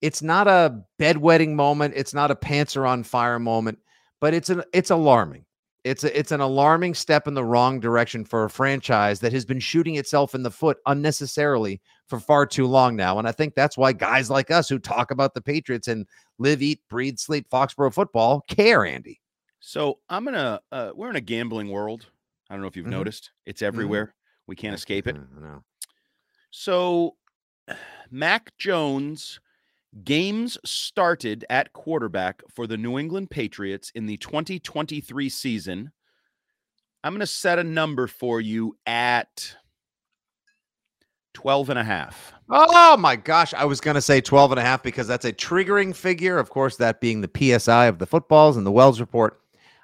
it's 0.01 0.23
not 0.23 0.49
a 0.49 0.83
bedwetting 0.99 1.55
moment. 1.55 1.95
It's 1.97 2.15
not 2.15 2.31
a 2.31 2.37
pants 2.37 2.77
are 2.77 2.87
on 2.87 3.03
fire 3.03 3.39
moment, 3.39 3.79
but 4.21 4.35
it's 4.35 4.51
an 4.51 4.63
it's 4.73 4.91
alarming. 4.91 5.45
It's 5.87 6.05
a, 6.05 6.19
it's 6.19 6.33
an 6.33 6.41
alarming 6.41 6.95
step 6.95 7.29
in 7.29 7.35
the 7.35 7.45
wrong 7.45 7.81
direction 7.81 8.25
for 8.25 8.45
a 8.45 8.51
franchise 8.51 9.21
that 9.21 9.33
has 9.33 9.45
been 9.45 9.61
shooting 9.61 9.97
itself 9.97 10.35
in 10.35 10.43
the 10.43 10.51
foot 10.51 10.79
unnecessarily 10.87 11.81
for 12.09 12.19
far 12.19 12.47
too 12.47 12.67
long 12.67 12.97
now. 12.97 13.19
And 13.19 13.29
I 13.29 13.33
think 13.33 13.55
that's 13.55 13.79
why 13.79 13.93
guys 13.93 14.29
like 14.29 14.51
us 14.51 14.69
who 14.69 14.79
talk 14.79 15.11
about 15.11 15.35
the 15.35 15.41
Patriots 15.41 15.89
and 15.89 16.07
live, 16.39 16.61
eat, 16.63 16.81
breathe, 16.89 17.19
sleep 17.19 17.49
Foxborough 17.51 17.95
football 17.95 18.43
care, 18.49 18.85
Andy. 18.85 19.21
So 19.61 19.99
I'm 20.09 20.25
gonna 20.25 20.61
uh, 20.71 20.91
we're 20.95 21.11
in 21.11 21.17
a 21.17 21.21
gambling 21.21 21.71
world 21.71 22.07
I 22.49 22.55
don't 22.55 22.63
know 22.63 22.69
if 22.69 22.77
you've 22.77 22.85
mm-hmm. 22.85 22.93
noticed. 22.93 23.33
It's 23.45 23.61
mm-hmm. 23.61 23.67
everywhere. 23.67 24.05
Mm-hmm. 24.05 24.13
We 24.49 24.57
can't 24.57 24.75
escape 24.75 25.07
it. 25.07 25.17
No. 25.41 25.65
So 26.51 27.17
Mac 28.11 28.57
Jones 28.59 29.41
games 30.05 30.59
started 30.65 31.45
at 31.51 31.73
quarterback 31.73 32.43
for 32.55 32.67
the 32.67 32.77
New 32.77 32.99
England 32.99 33.31
Patriots 33.31 33.91
in 33.95 34.07
the 34.07 34.17
2023 34.19 35.29
season. 35.29 35.91
I'm 37.05 37.13
going 37.13 37.21
to 37.21 37.27
set 37.27 37.59
a 37.59 37.65
number 37.65 38.07
for 38.07 38.41
you 38.41 38.77
at 38.87 39.57
12 41.35 41.71
and 41.71 41.79
a 41.79 41.85
half. 41.85 42.33
Oh 42.49 42.97
my 42.97 43.15
gosh. 43.15 43.55
I 43.55 43.65
was 43.65 43.81
going 43.81 43.95
to 43.95 44.01
say 44.01 44.21
12 44.21 44.53
and 44.53 44.61
a 44.61 44.63
half 44.63 44.83
because 44.83 45.07
that's 45.07 45.25
a 45.25 45.33
triggering 45.33 45.95
figure. 45.95 46.39
Of 46.39 46.51
course, 46.51 46.77
that 46.77 47.01
being 47.01 47.21
the 47.21 47.59
PSI 47.59 47.87
of 47.87 47.99
the 47.99 48.07
footballs 48.07 48.57
and 48.57 48.67
the 48.67 48.73
Wells 48.73 49.01
report. 49.01 49.41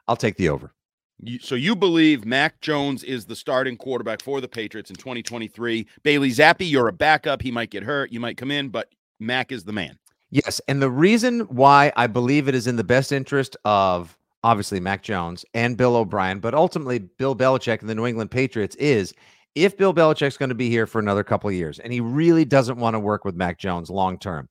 I'll 0.08 0.16
take 0.16 0.36
the 0.36 0.48
over. 0.48 0.74
You, 1.20 1.38
so 1.38 1.54
you 1.54 1.76
believe 1.76 2.24
Mac 2.24 2.60
Jones 2.60 3.04
is 3.04 3.26
the 3.26 3.36
starting 3.36 3.76
quarterback 3.76 4.22
for 4.22 4.40
the 4.40 4.48
Patriots 4.48 4.90
in 4.90 4.96
2023? 4.96 5.86
Bailey 6.02 6.30
Zappe, 6.30 6.68
you're 6.68 6.88
a 6.88 6.92
backup. 6.92 7.42
He 7.42 7.52
might 7.52 7.70
get 7.70 7.84
hurt. 7.84 8.10
You 8.10 8.18
might 8.18 8.36
come 8.36 8.50
in, 8.50 8.70
but 8.70 8.88
Mac 9.20 9.52
is 9.52 9.62
the 9.62 9.72
man. 9.72 9.98
Yes, 10.32 10.62
and 10.66 10.80
the 10.80 10.90
reason 10.90 11.40
why 11.40 11.92
I 11.94 12.06
believe 12.06 12.48
it 12.48 12.54
is 12.54 12.66
in 12.66 12.76
the 12.76 12.82
best 12.82 13.12
interest 13.12 13.54
of 13.66 14.16
obviously 14.42 14.80
Mac 14.80 15.02
Jones 15.02 15.44
and 15.52 15.76
Bill 15.76 15.94
O'Brien, 15.94 16.40
but 16.40 16.54
ultimately 16.54 17.00
Bill 17.00 17.36
Belichick 17.36 17.80
and 17.82 17.88
the 17.88 17.94
New 17.94 18.06
England 18.06 18.30
Patriots 18.30 18.74
is 18.76 19.12
if 19.54 19.76
Bill 19.76 19.92
Belichick's 19.92 20.38
going 20.38 20.48
to 20.48 20.54
be 20.54 20.70
here 20.70 20.86
for 20.86 21.00
another 21.00 21.22
couple 21.22 21.50
of 21.50 21.54
years 21.54 21.80
and 21.80 21.92
he 21.92 22.00
really 22.00 22.46
doesn't 22.46 22.78
want 22.78 22.94
to 22.94 22.98
work 22.98 23.26
with 23.26 23.36
Mac 23.36 23.58
Jones 23.58 23.90
long 23.90 24.18
term, 24.18 24.48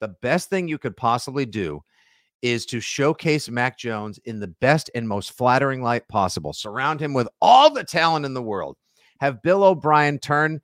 the 0.00 0.14
best 0.22 0.48
thing 0.48 0.68
you 0.68 0.78
could 0.78 0.96
possibly 0.96 1.44
do 1.44 1.82
is 2.40 2.64
to 2.66 2.78
showcase 2.78 3.50
Mac 3.50 3.76
Jones 3.76 4.20
in 4.26 4.38
the 4.38 4.46
best 4.46 4.92
and 4.94 5.08
most 5.08 5.32
flattering 5.32 5.82
light 5.82 6.06
possible. 6.06 6.52
Surround 6.52 7.00
him 7.00 7.12
with 7.12 7.28
all 7.42 7.74
the 7.74 7.82
talent 7.82 8.26
in 8.26 8.32
the 8.32 8.40
world. 8.40 8.76
Have 9.18 9.42
Bill 9.42 9.64
O'Brien 9.64 10.20
turn 10.20 10.60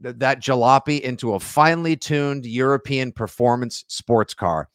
that 0.00 0.40
jalopy 0.40 1.00
into 1.00 1.34
a 1.34 1.40
finely 1.40 1.96
tuned 1.96 2.46
European 2.46 3.12
performance 3.12 3.84
sports 3.88 4.34
car. 4.34 4.68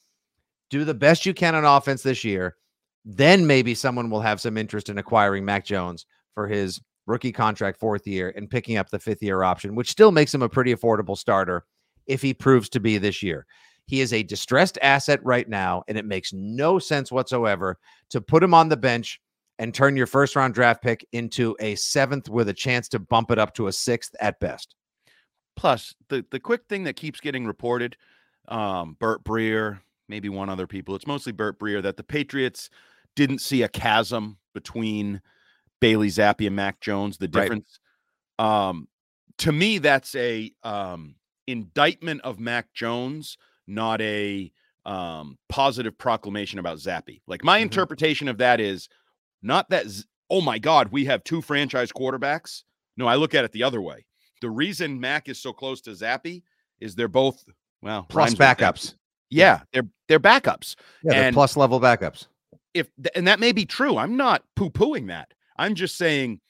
Do 0.69 0.83
the 0.83 0.93
best 0.93 1.25
you 1.25 1.33
can 1.33 1.55
on 1.55 1.65
offense 1.65 2.03
this 2.03 2.23
year. 2.23 2.57
Then 3.05 3.47
maybe 3.47 3.75
someone 3.75 4.09
will 4.09 4.21
have 4.21 4.41
some 4.41 4.57
interest 4.57 4.89
in 4.89 4.97
acquiring 4.97 5.45
Mac 5.45 5.65
Jones 5.65 6.05
for 6.33 6.47
his 6.47 6.81
rookie 7.05 7.31
contract 7.31 7.79
fourth 7.79 8.07
year 8.07 8.33
and 8.35 8.49
picking 8.49 8.77
up 8.77 8.89
the 8.89 8.99
fifth 8.99 9.21
year 9.21 9.43
option, 9.43 9.75
which 9.75 9.91
still 9.91 10.11
makes 10.11 10.33
him 10.33 10.41
a 10.41 10.49
pretty 10.49 10.73
affordable 10.73 11.17
starter 11.17 11.65
if 12.07 12.21
he 12.21 12.33
proves 12.33 12.69
to 12.69 12.79
be 12.79 12.97
this 12.97 13.21
year. 13.21 13.45
He 13.85 13.99
is 13.99 14.13
a 14.13 14.23
distressed 14.23 14.77
asset 14.81 15.19
right 15.23 15.47
now, 15.47 15.83
and 15.87 15.97
it 15.97 16.05
makes 16.05 16.31
no 16.31 16.79
sense 16.79 17.11
whatsoever 17.11 17.77
to 18.09 18.21
put 18.21 18.43
him 18.43 18.53
on 18.53 18.69
the 18.69 18.77
bench 18.77 19.19
and 19.59 19.73
turn 19.73 19.97
your 19.97 20.07
first 20.07 20.35
round 20.35 20.53
draft 20.53 20.81
pick 20.81 21.05
into 21.11 21.55
a 21.59 21.75
seventh 21.75 22.29
with 22.29 22.49
a 22.49 22.53
chance 22.53 22.87
to 22.89 22.99
bump 22.99 23.31
it 23.31 23.37
up 23.37 23.53
to 23.55 23.67
a 23.67 23.71
sixth 23.71 24.15
at 24.21 24.39
best. 24.39 24.75
Plus, 25.55 25.95
the 26.09 26.25
the 26.31 26.39
quick 26.39 26.65
thing 26.67 26.83
that 26.83 26.95
keeps 26.95 27.19
getting 27.19 27.45
reported, 27.45 27.95
um, 28.47 28.97
Burt 28.99 29.23
Breer, 29.23 29.79
maybe 30.09 30.29
one 30.29 30.49
other 30.49 30.67
people, 30.67 30.95
it's 30.95 31.07
mostly 31.07 31.31
Burt 31.31 31.59
Breer, 31.59 31.81
that 31.81 31.97
the 31.97 32.03
Patriots 32.03 32.69
didn't 33.15 33.39
see 33.39 33.61
a 33.61 33.67
chasm 33.67 34.37
between 34.53 35.21
Bailey 35.79 36.09
Zappe 36.09 36.47
and 36.47 36.55
Mac 36.55 36.79
Jones. 36.79 37.17
The 37.17 37.27
difference, 37.27 37.79
right. 38.39 38.69
um, 38.69 38.87
to 39.39 39.51
me, 39.51 39.77
that's 39.77 40.15
a 40.15 40.51
um, 40.63 41.15
indictment 41.47 42.21
of 42.21 42.39
Mac 42.39 42.73
Jones 42.73 43.37
not 43.67 44.01
a 44.01 44.51
um, 44.85 45.37
positive 45.49 45.97
proclamation 45.97 46.59
about 46.59 46.77
Zappe. 46.77 47.21
Like 47.27 47.43
my 47.43 47.57
mm-hmm. 47.57 47.63
interpretation 47.63 48.27
of 48.27 48.37
that 48.39 48.59
is 48.59 48.89
not 49.41 49.69
that, 49.69 49.85
oh 50.29 50.41
my 50.41 50.59
God, 50.59 50.89
we 50.91 51.05
have 51.05 51.23
two 51.23 51.41
franchise 51.41 51.91
quarterbacks. 51.91 52.63
No, 52.97 53.07
I 53.07 53.15
look 53.15 53.33
at 53.33 53.45
it 53.45 53.51
the 53.51 53.63
other 53.63 53.81
way. 53.81 54.05
The 54.43 54.49
reason 54.49 54.99
Mac 54.99 55.29
is 55.29 55.39
so 55.39 55.53
close 55.53 55.79
to 55.83 55.91
Zappe 55.91 56.43
is 56.81 56.95
they're 56.95 57.07
both 57.07 57.45
well 57.81 58.03
plus 58.09 58.33
backups. 58.35 58.95
Yeah, 59.29 59.61
they're 59.71 59.87
they're 60.09 60.19
backups. 60.19 60.75
Yeah, 61.01 61.13
they're 61.13 61.23
And- 61.23 61.33
plus 61.33 61.55
level 61.55 61.79
backups. 61.79 62.27
If 62.73 62.89
and 63.15 63.25
that 63.27 63.39
may 63.39 63.53
be 63.53 63.65
true. 63.65 63.97
I'm 63.97 64.17
not 64.17 64.43
poo-pooing 64.57 65.07
that. 65.07 65.31
I'm 65.57 65.75
just 65.75 65.95
saying 65.95 66.41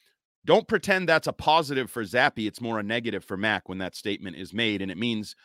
don't 0.44 0.66
pretend 0.66 1.08
that's 1.08 1.28
a 1.28 1.32
positive 1.32 1.88
for 1.88 2.02
Zappe. 2.02 2.46
It's 2.48 2.60
more 2.60 2.80
a 2.80 2.82
negative 2.82 3.24
for 3.24 3.36
Mac 3.36 3.68
when 3.68 3.78
that 3.78 3.94
statement 3.94 4.36
is 4.36 4.52
made, 4.52 4.82
and 4.82 4.90
it 4.90 4.98
means 4.98 5.36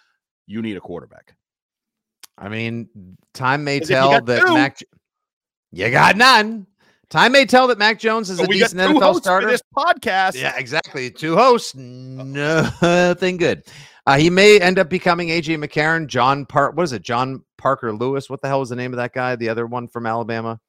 you 0.48 0.64
need 0.64 0.76
a 0.76 0.82
quarterback. 0.82 1.36
I 2.36 2.50
mean, 2.50 3.16
time 3.36 3.64
may 3.64 3.80
tell 3.80 4.22
that 4.22 4.42
two- 4.42 4.54
Mac. 4.56 4.80
You 5.72 5.92
got 5.92 6.18
none. 6.18 6.66
Time 7.10 7.32
may 7.32 7.46
tell 7.46 7.68
that 7.68 7.78
Mac 7.80 8.00
Jones 8.00 8.30
is 8.30 8.40
a 8.40 8.46
decent 8.46 8.80
NFL 8.80 9.16
starter. 9.22 9.48
this 9.48 9.64
podcast. 9.76 10.36
Yeah, 10.36 10.54
exactly. 10.58 11.10
Two 11.10 11.36
hosts, 11.36 11.74
nothing 11.76 13.38
good. 13.38 13.64
Uh, 14.06 14.18
he 14.18 14.30
may 14.30 14.60
end 14.60 14.78
up 14.80 14.90
becoming 14.90 15.30
AJ 15.30 15.64
McCarron, 15.64 16.08
John 16.08 16.46
Park. 16.46 16.76
What 16.76 16.84
is 16.84 16.94
it? 16.94 17.02
John 17.02 17.44
Parker 17.58 17.94
Lewis. 17.94 18.30
What 18.30 18.42
the 18.42 18.48
hell 18.48 18.60
was 18.60 18.70
the 18.70 18.76
name 18.76 18.94
of 18.94 18.98
that 18.98 19.14
guy? 19.14 19.36
The 19.36 19.50
other 19.50 19.66
one 19.66 19.88
from 19.88 20.06
Alabama. 20.06 20.60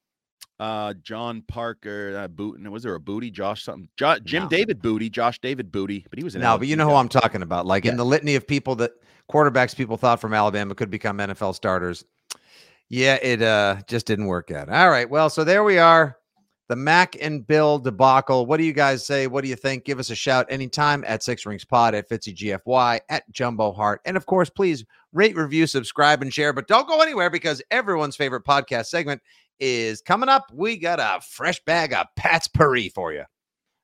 Uh, 0.59 0.93
John 1.01 1.43
Parker, 1.47 2.15
uh, 2.23 2.27
Boot. 2.27 2.61
Was 2.69 2.83
there 2.83 2.93
a 2.93 2.99
Booty? 2.99 3.31
Josh 3.31 3.63
something? 3.63 3.87
Jo- 3.97 4.19
Jim 4.23 4.43
No. 4.43 4.49
David 4.49 4.81
Booty, 4.81 5.09
Josh 5.09 5.39
David 5.39 5.71
Booty, 5.71 6.05
but 6.09 6.19
he 6.19 6.23
was 6.23 6.35
an 6.35 6.41
No, 6.41 6.57
but 6.57 6.67
you 6.67 6.75
know 6.75 6.87
who 6.87 6.93
I'm 6.95 7.09
talking 7.09 7.41
about. 7.41 7.65
Like 7.65 7.85
Yeah. 7.85 7.91
in 7.91 7.97
the 7.97 8.05
litany 8.05 8.35
of 8.35 8.45
people 8.45 8.75
that 8.75 8.91
quarterbacks 9.31 9.75
people 9.75 9.97
thought 9.97 10.19
from 10.21 10.33
Alabama 10.35 10.75
could 10.75 10.91
become 10.91 11.17
NFL 11.19 11.53
starters. 11.55 12.03
Yeah, 12.89 13.15
it 13.15 13.41
uh 13.41 13.77
just 13.87 14.05
didn't 14.05 14.25
work 14.27 14.51
out. 14.51 14.69
All 14.69 14.89
right. 14.89 15.09
Well, 15.09 15.29
so 15.31 15.43
there 15.43 15.63
we 15.63 15.79
are. 15.79 16.17
The 16.71 16.77
Mac 16.77 17.17
and 17.19 17.45
Bill 17.45 17.79
debacle. 17.79 18.45
What 18.45 18.55
do 18.55 18.63
you 18.63 18.71
guys 18.71 19.05
say? 19.05 19.27
What 19.27 19.43
do 19.43 19.49
you 19.49 19.57
think? 19.57 19.83
Give 19.83 19.99
us 19.99 20.09
a 20.09 20.15
shout 20.15 20.45
anytime 20.47 21.03
at 21.05 21.21
Six 21.21 21.45
Rings 21.45 21.65
Pod, 21.65 21.93
at 21.93 22.09
Fitzy 22.09 22.33
GFY, 22.33 23.01
at 23.09 23.29
Jumbo 23.29 23.73
Hart. 23.73 23.99
And 24.05 24.15
of 24.15 24.25
course, 24.25 24.49
please 24.49 24.85
rate, 25.11 25.35
review, 25.35 25.67
subscribe, 25.67 26.21
and 26.21 26.33
share. 26.33 26.53
But 26.53 26.69
don't 26.69 26.87
go 26.87 27.01
anywhere 27.01 27.29
because 27.29 27.61
everyone's 27.71 28.15
favorite 28.15 28.45
podcast 28.45 28.85
segment 28.85 29.21
is 29.59 29.99
coming 30.01 30.29
up. 30.29 30.45
We 30.53 30.77
got 30.77 31.01
a 31.01 31.19
fresh 31.21 31.59
bag 31.65 31.91
of 31.91 32.07
Patspourri 32.17 32.89
for 32.93 33.11
you. 33.11 33.25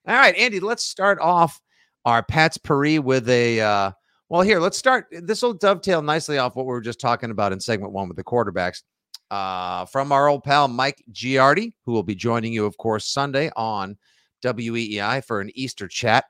All 0.07 0.15
right, 0.15 0.35
Andy, 0.37 0.61
let's 0.61 0.85
start 0.85 1.19
off 1.19 1.59
our 2.05 2.23
Patspourri 2.23 3.01
with 3.01 3.27
a 3.27 3.59
uh 3.59 3.91
well 4.29 4.43
here, 4.43 4.61
let's 4.61 4.77
start. 4.77 5.07
This 5.11 5.41
will 5.41 5.55
dovetail 5.55 6.01
nicely 6.01 6.37
off 6.37 6.55
what 6.55 6.65
we 6.65 6.71
were 6.71 6.79
just 6.79 7.01
talking 7.01 7.31
about 7.31 7.51
in 7.51 7.59
segment 7.59 7.91
one 7.91 8.07
with 8.07 8.15
the 8.15 8.23
quarterbacks. 8.23 8.83
Uh 9.29 9.85
from 9.85 10.11
our 10.11 10.27
old 10.27 10.43
pal 10.43 10.67
Mike 10.67 11.03
Giardi, 11.11 11.73
who 11.85 11.91
will 11.91 12.03
be 12.03 12.15
joining 12.15 12.53
you, 12.53 12.65
of 12.65 12.77
course, 12.77 13.05
Sunday 13.05 13.51
on 13.55 13.97
WEEI 14.43 15.23
for 15.25 15.41
an 15.41 15.51
Easter 15.55 15.87
chat. 15.87 16.25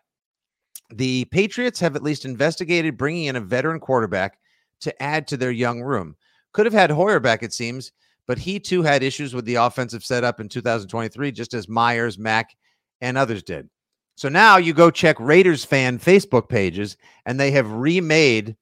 The 0.93 1.25
Patriots 1.25 1.79
have 1.79 1.95
at 1.95 2.03
least 2.03 2.25
investigated 2.25 2.97
bringing 2.97 3.25
in 3.25 3.35
a 3.35 3.41
veteran 3.41 3.79
quarterback 3.79 4.39
to 4.81 5.03
add 5.03 5.27
to 5.27 5.37
their 5.37 5.51
young 5.51 5.81
room. 5.81 6.15
Could 6.53 6.65
have 6.65 6.73
had 6.73 6.89
Hoyer 6.89 7.19
back, 7.19 7.43
it 7.43 7.53
seems, 7.53 7.91
but 8.25 8.37
he 8.37 8.59
too 8.59 8.83
had 8.83 9.03
issues 9.03 9.33
with 9.33 9.45
the 9.45 9.55
offensive 9.55 10.03
setup 10.03 10.39
in 10.39 10.49
2023, 10.49 11.31
just 11.31 11.53
as 11.53 11.67
Meyers, 11.67 12.17
Mack, 12.17 12.55
and 13.01 13.17
others 13.17 13.43
did. 13.43 13.69
So 14.15 14.29
now 14.29 14.57
you 14.57 14.73
go 14.73 14.89
check 14.89 15.19
Raiders 15.19 15.63
fan 15.63 15.99
Facebook 15.99 16.49
pages, 16.49 16.97
and 17.25 17.39
they 17.39 17.51
have 17.51 17.71
remade 17.71 18.55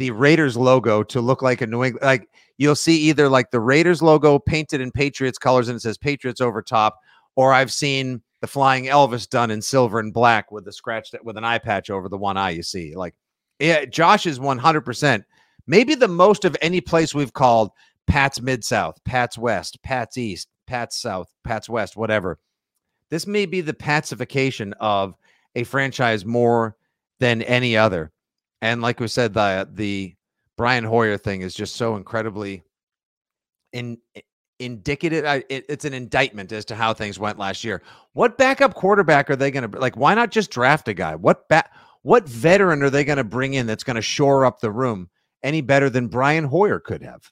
the 0.00 0.10
Raiders 0.12 0.56
logo 0.56 1.02
to 1.02 1.20
look 1.20 1.42
like 1.42 1.60
a 1.60 1.66
New 1.66 1.84
England. 1.84 2.04
Like 2.04 2.28
you'll 2.56 2.74
see 2.74 2.96
either 3.02 3.28
like 3.28 3.50
the 3.50 3.60
Raiders 3.60 4.00
logo 4.00 4.38
painted 4.38 4.80
in 4.80 4.90
Patriots 4.90 5.36
colors 5.36 5.68
and 5.68 5.76
it 5.76 5.80
says 5.80 5.98
Patriots 5.98 6.40
over 6.40 6.62
top, 6.62 6.98
or 7.36 7.52
I've 7.52 7.70
seen 7.70 8.22
the 8.40 8.46
flying 8.46 8.86
Elvis 8.86 9.28
done 9.28 9.50
in 9.50 9.60
silver 9.60 10.00
and 10.00 10.14
black 10.14 10.50
with 10.50 10.64
the 10.64 10.72
scratch 10.72 11.10
that 11.10 11.22
with 11.22 11.36
an 11.36 11.44
eye 11.44 11.58
patch 11.58 11.90
over 11.90 12.08
the 12.08 12.16
one 12.16 12.38
eye. 12.38 12.50
You 12.50 12.62
see, 12.62 12.96
like 12.96 13.14
yeah, 13.58 13.84
Josh 13.84 14.24
is 14.24 14.40
100 14.40 14.80
percent 14.80 15.24
maybe 15.66 15.94
the 15.94 16.08
most 16.08 16.46
of 16.46 16.56
any 16.62 16.80
place 16.80 17.14
we've 17.14 17.34
called 17.34 17.70
Pat's 18.06 18.40
Mid 18.40 18.64
South, 18.64 18.96
Pat's 19.04 19.36
West, 19.36 19.82
Pat's 19.82 20.16
East, 20.16 20.48
Pat's 20.66 20.96
South, 20.96 21.28
Pat's 21.44 21.68
West, 21.68 21.94
whatever. 21.94 22.38
This 23.10 23.26
may 23.26 23.44
be 23.44 23.60
the 23.60 23.74
pacification 23.74 24.72
of 24.80 25.14
a 25.54 25.64
franchise 25.64 26.24
more 26.24 26.76
than 27.18 27.42
any 27.42 27.76
other. 27.76 28.12
And 28.62 28.82
like 28.82 29.00
we 29.00 29.08
said, 29.08 29.34
the 29.34 29.68
the 29.72 30.14
Brian 30.56 30.84
Hoyer 30.84 31.16
thing 31.16 31.40
is 31.42 31.54
just 31.54 31.76
so 31.76 31.96
incredibly 31.96 32.62
in 33.72 33.98
indicative. 34.58 35.24
It, 35.48 35.64
it's 35.68 35.84
an 35.84 35.94
indictment 35.94 36.52
as 36.52 36.64
to 36.66 36.76
how 36.76 36.92
things 36.92 37.18
went 37.18 37.38
last 37.38 37.64
year. 37.64 37.82
What 38.12 38.38
backup 38.38 38.74
quarterback 38.74 39.30
are 39.30 39.36
they 39.36 39.50
going 39.50 39.70
to 39.70 39.78
like? 39.78 39.96
Why 39.96 40.14
not 40.14 40.30
just 40.30 40.50
draft 40.50 40.88
a 40.88 40.94
guy? 40.94 41.14
What 41.14 41.48
back? 41.48 41.72
What 42.02 42.28
veteran 42.28 42.82
are 42.82 42.90
they 42.90 43.04
going 43.04 43.18
to 43.18 43.24
bring 43.24 43.54
in 43.54 43.66
that's 43.66 43.84
going 43.84 43.96
to 43.96 44.02
shore 44.02 44.44
up 44.44 44.60
the 44.60 44.70
room 44.70 45.10
any 45.42 45.60
better 45.60 45.90
than 45.90 46.08
Brian 46.08 46.44
Hoyer 46.44 46.80
could 46.80 47.02
have? 47.02 47.30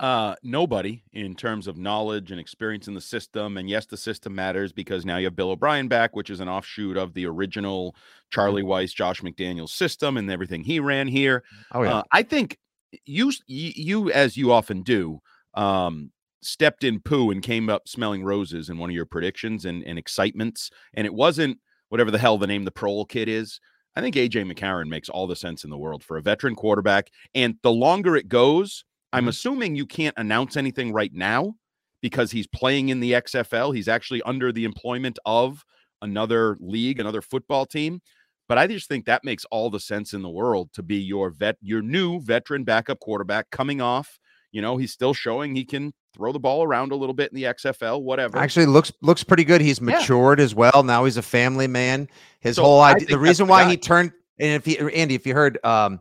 Uh, 0.00 0.34
nobody 0.42 1.02
in 1.12 1.34
terms 1.36 1.66
of 1.66 1.76
knowledge 1.76 2.30
and 2.30 2.40
experience 2.40 2.88
in 2.88 2.94
the 2.94 3.00
system. 3.02 3.58
And 3.58 3.68
yes, 3.68 3.84
the 3.84 3.98
system 3.98 4.34
matters 4.34 4.72
because 4.72 5.04
now 5.04 5.18
you 5.18 5.26
have 5.26 5.36
Bill 5.36 5.50
O'Brien 5.50 5.88
back, 5.88 6.16
which 6.16 6.30
is 6.30 6.40
an 6.40 6.48
offshoot 6.48 6.96
of 6.96 7.12
the 7.12 7.26
original 7.26 7.94
Charlie 8.30 8.62
Weis, 8.62 8.94
Josh 8.94 9.20
McDaniels 9.20 9.68
system 9.68 10.16
and 10.16 10.30
everything 10.30 10.64
he 10.64 10.80
ran 10.80 11.06
here. 11.06 11.44
Oh 11.72 11.82
yeah, 11.82 11.98
Uh, 11.98 12.02
I 12.12 12.22
think 12.22 12.56
you, 13.04 13.30
you, 13.46 14.10
as 14.10 14.38
you 14.38 14.52
often 14.52 14.80
do, 14.82 15.20
um, 15.52 16.10
stepped 16.40 16.82
in 16.82 17.00
poo 17.00 17.30
and 17.30 17.42
came 17.42 17.68
up 17.68 17.86
smelling 17.86 18.24
roses 18.24 18.70
in 18.70 18.78
one 18.78 18.88
of 18.88 18.96
your 18.96 19.04
predictions 19.04 19.66
and, 19.66 19.84
and 19.84 19.98
excitements. 19.98 20.70
And 20.94 21.06
it 21.06 21.12
wasn't 21.12 21.58
whatever 21.90 22.10
the 22.10 22.16
hell 22.18 22.38
the 22.38 22.46
name 22.46 22.64
the 22.64 22.72
Prohl 22.72 23.06
kid 23.06 23.28
is. 23.28 23.60
I 23.94 24.00
think 24.00 24.14
AJ 24.14 24.50
McCarron 24.50 24.88
makes 24.88 25.10
all 25.10 25.26
the 25.26 25.36
sense 25.36 25.62
in 25.62 25.68
the 25.68 25.76
world 25.76 26.02
for 26.02 26.16
a 26.16 26.22
veteran 26.22 26.54
quarterback. 26.54 27.10
And 27.34 27.56
the 27.62 27.72
longer 27.72 28.16
it 28.16 28.28
goes, 28.28 28.86
I'm 29.12 29.24
Mhm. 29.26 29.28
assuming 29.28 29.76
you 29.76 29.86
can't 29.86 30.14
announce 30.16 30.56
anything 30.56 30.92
right 30.92 31.12
now 31.12 31.54
because 32.02 32.30
he's 32.32 32.46
playing 32.46 32.88
in 32.88 33.00
the 33.00 33.14
XFL. 33.14 33.72
He's 33.72 33.88
actually 33.88 34.22
under 34.22 34.52
the 34.52 34.64
employment 34.64 35.18
of 35.26 35.64
another 36.02 36.56
league, 36.60 36.98
another 37.00 37.20
football 37.22 37.66
team. 37.66 38.00
But 38.48 38.58
I 38.58 38.66
just 38.66 38.88
think 38.88 39.04
that 39.06 39.22
makes 39.22 39.44
all 39.46 39.70
the 39.70 39.78
sense 39.80 40.12
in 40.12 40.22
the 40.22 40.28
world 40.30 40.70
to 40.72 40.82
be 40.82 40.96
your 40.96 41.30
vet, 41.30 41.56
your 41.60 41.82
new 41.82 42.20
veteran 42.20 42.64
backup 42.64 42.98
quarterback 43.00 43.50
coming 43.50 43.80
off. 43.80 44.18
You 44.50 44.60
know, 44.62 44.76
he's 44.76 44.92
still 44.92 45.14
showing 45.14 45.54
he 45.54 45.64
can 45.64 45.92
throw 46.16 46.32
the 46.32 46.40
ball 46.40 46.64
around 46.64 46.90
a 46.90 46.96
little 46.96 47.14
bit 47.14 47.30
in 47.30 47.36
the 47.36 47.44
XFL, 47.46 48.02
whatever. 48.02 48.38
actually 48.38 48.66
looks 48.66 48.90
looks 49.02 49.22
pretty 49.22 49.44
good. 49.44 49.60
He's 49.60 49.80
matured 49.80 50.40
as 50.40 50.54
well. 50.56 50.82
Now 50.82 51.04
he's 51.04 51.16
a 51.16 51.22
family 51.22 51.68
man. 51.68 52.08
His 52.40 52.56
So, 52.56 52.62
whole 52.64 52.80
idea, 52.80 53.06
the 53.06 53.18
reason 53.18 53.46
why 53.46 53.62
guy. 53.62 53.70
he 53.70 53.76
turned, 53.76 54.10
and 54.40 54.50
if 54.54 54.66
you 54.66 54.88
Andy, 54.88 55.14
if 55.14 55.24
you 55.26 55.34
heard, 55.34 55.64
um, 55.64 56.00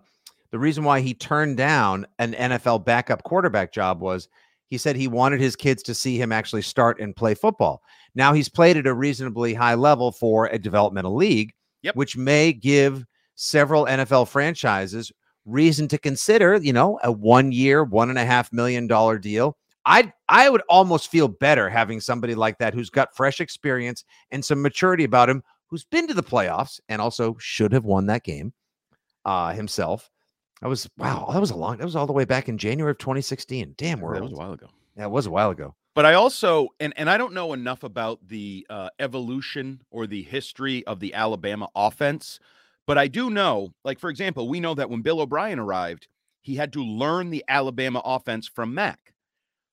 the 0.51 0.59
reason 0.59 0.83
why 0.83 1.01
he 1.01 1.13
turned 1.13 1.57
down 1.57 2.05
an 2.17 2.33
NFL 2.33 2.85
backup 2.85 3.23
quarterback 3.23 3.71
job 3.71 4.01
was 4.01 4.27
he 4.69 4.77
said 4.77 4.95
he 4.95 5.07
wanted 5.07 5.39
his 5.41 5.55
kids 5.55 5.81
to 5.83 5.93
see 5.95 6.17
him 6.21 6.31
actually 6.31 6.61
start 6.61 6.99
and 6.99 7.15
play 7.15 7.33
football. 7.35 7.81
Now 8.15 8.33
he's 8.33 8.49
played 8.49 8.77
at 8.77 8.87
a 8.87 8.93
reasonably 8.93 9.53
high 9.53 9.75
level 9.75 10.11
for 10.11 10.47
a 10.47 10.57
developmental 10.59 11.15
league, 11.15 11.53
Yep. 11.81 11.95
which 11.95 12.17
may 12.17 12.51
give 12.53 13.05
several 13.35 13.85
NFL 13.85 14.27
franchises 14.27 15.11
reason 15.45 15.87
to 15.87 15.97
consider, 15.97 16.57
you 16.57 16.73
know, 16.73 16.99
a 17.03 17.11
one 17.11 17.51
year, 17.51 17.83
one 17.83 18.09
and 18.09 18.19
a 18.19 18.25
half 18.25 18.51
million 18.51 18.85
dollar 18.85 19.17
deal. 19.17 19.57
I 19.85 20.11
I 20.27 20.49
would 20.49 20.61
almost 20.69 21.09
feel 21.09 21.27
better 21.29 21.69
having 21.69 22.01
somebody 22.01 22.35
like 22.35 22.57
that 22.59 22.73
who's 22.73 22.89
got 22.89 23.15
fresh 23.15 23.39
experience 23.39 24.03
and 24.31 24.43
some 24.43 24.61
maturity 24.61 25.03
about 25.05 25.29
him, 25.29 25.41
who's 25.67 25.85
been 25.85 26.05
to 26.07 26.13
the 26.13 26.21
playoffs 26.21 26.79
and 26.89 27.01
also 27.01 27.35
should 27.39 27.71
have 27.71 27.85
won 27.85 28.05
that 28.07 28.23
game 28.23 28.53
uh 29.25 29.53
himself. 29.53 30.09
That 30.61 30.67
was 30.67 30.89
wow, 30.97 31.29
that 31.31 31.39
was 31.39 31.51
a 31.51 31.55
long 31.55 31.77
that 31.77 31.85
was 31.85 31.95
all 31.95 32.07
the 32.07 32.13
way 32.13 32.25
back 32.25 32.49
in 32.49 32.57
January 32.57 32.91
of 32.91 32.97
2016. 32.97 33.75
Damn 33.77 33.99
that 33.99 34.05
world. 34.05 34.23
was 34.23 34.33
a 34.33 34.35
while 34.35 34.53
ago. 34.53 34.67
Yeah, 34.97 35.05
it 35.05 35.11
was 35.11 35.25
a 35.25 35.31
while 35.31 35.51
ago. 35.51 35.75
But 35.95 36.05
I 36.05 36.13
also 36.13 36.69
and 36.79 36.93
and 36.97 37.09
I 37.09 37.17
don't 37.17 37.33
know 37.33 37.53
enough 37.53 37.83
about 37.83 38.19
the 38.27 38.65
uh, 38.69 38.89
evolution 38.99 39.81
or 39.89 40.05
the 40.05 40.23
history 40.23 40.85
of 40.85 40.99
the 40.99 41.13
Alabama 41.13 41.69
offense, 41.75 42.39
but 42.85 42.97
I 42.97 43.07
do 43.07 43.29
know, 43.29 43.73
like 43.85 43.99
for 43.99 44.09
example, 44.09 44.49
we 44.49 44.59
know 44.59 44.73
that 44.75 44.89
when 44.89 45.01
Bill 45.01 45.21
O'Brien 45.21 45.59
arrived, 45.59 46.07
he 46.41 46.55
had 46.55 46.73
to 46.73 46.83
learn 46.83 47.29
the 47.29 47.43
Alabama 47.47 48.01
offense 48.03 48.47
from 48.47 48.73
Mac. 48.73 49.13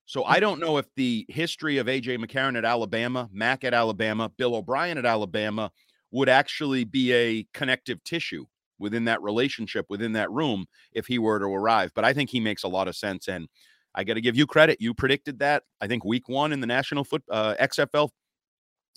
So 0.05 0.23
I 0.23 0.39
don't 0.39 0.61
know 0.61 0.77
if 0.77 0.85
the 0.95 1.25
history 1.27 1.79
of 1.79 1.87
AJ 1.87 2.23
McCarron 2.23 2.57
at 2.57 2.63
Alabama, 2.63 3.29
Mac 3.33 3.65
at 3.65 3.73
Alabama, 3.73 4.29
Bill 4.37 4.55
O'Brien 4.55 4.97
at 4.97 5.05
Alabama 5.05 5.69
would 6.11 6.29
actually 6.29 6.85
be 6.85 7.11
a 7.11 7.45
connective 7.53 8.01
tissue 8.05 8.45
within 8.79 9.05
that 9.05 9.21
relationship 9.21 9.85
within 9.89 10.13
that 10.13 10.31
room 10.31 10.65
if 10.93 11.07
he 11.07 11.19
were 11.19 11.39
to 11.39 11.45
arrive. 11.45 11.91
But 11.95 12.05
I 12.05 12.13
think 12.13 12.29
he 12.29 12.39
makes 12.39 12.63
a 12.63 12.67
lot 12.67 12.87
of 12.87 12.95
sense 12.95 13.27
and 13.27 13.47
I 13.95 14.03
got 14.03 14.13
to 14.13 14.21
give 14.21 14.35
you 14.35 14.45
credit. 14.45 14.79
You 14.79 14.93
predicted 14.93 15.39
that. 15.39 15.63
I 15.81 15.87
think 15.87 16.05
week 16.05 16.29
one 16.29 16.53
in 16.53 16.59
the 16.59 16.67
National 16.67 17.03
Foot 17.03 17.23
uh, 17.31 17.55
XFL. 17.59 18.09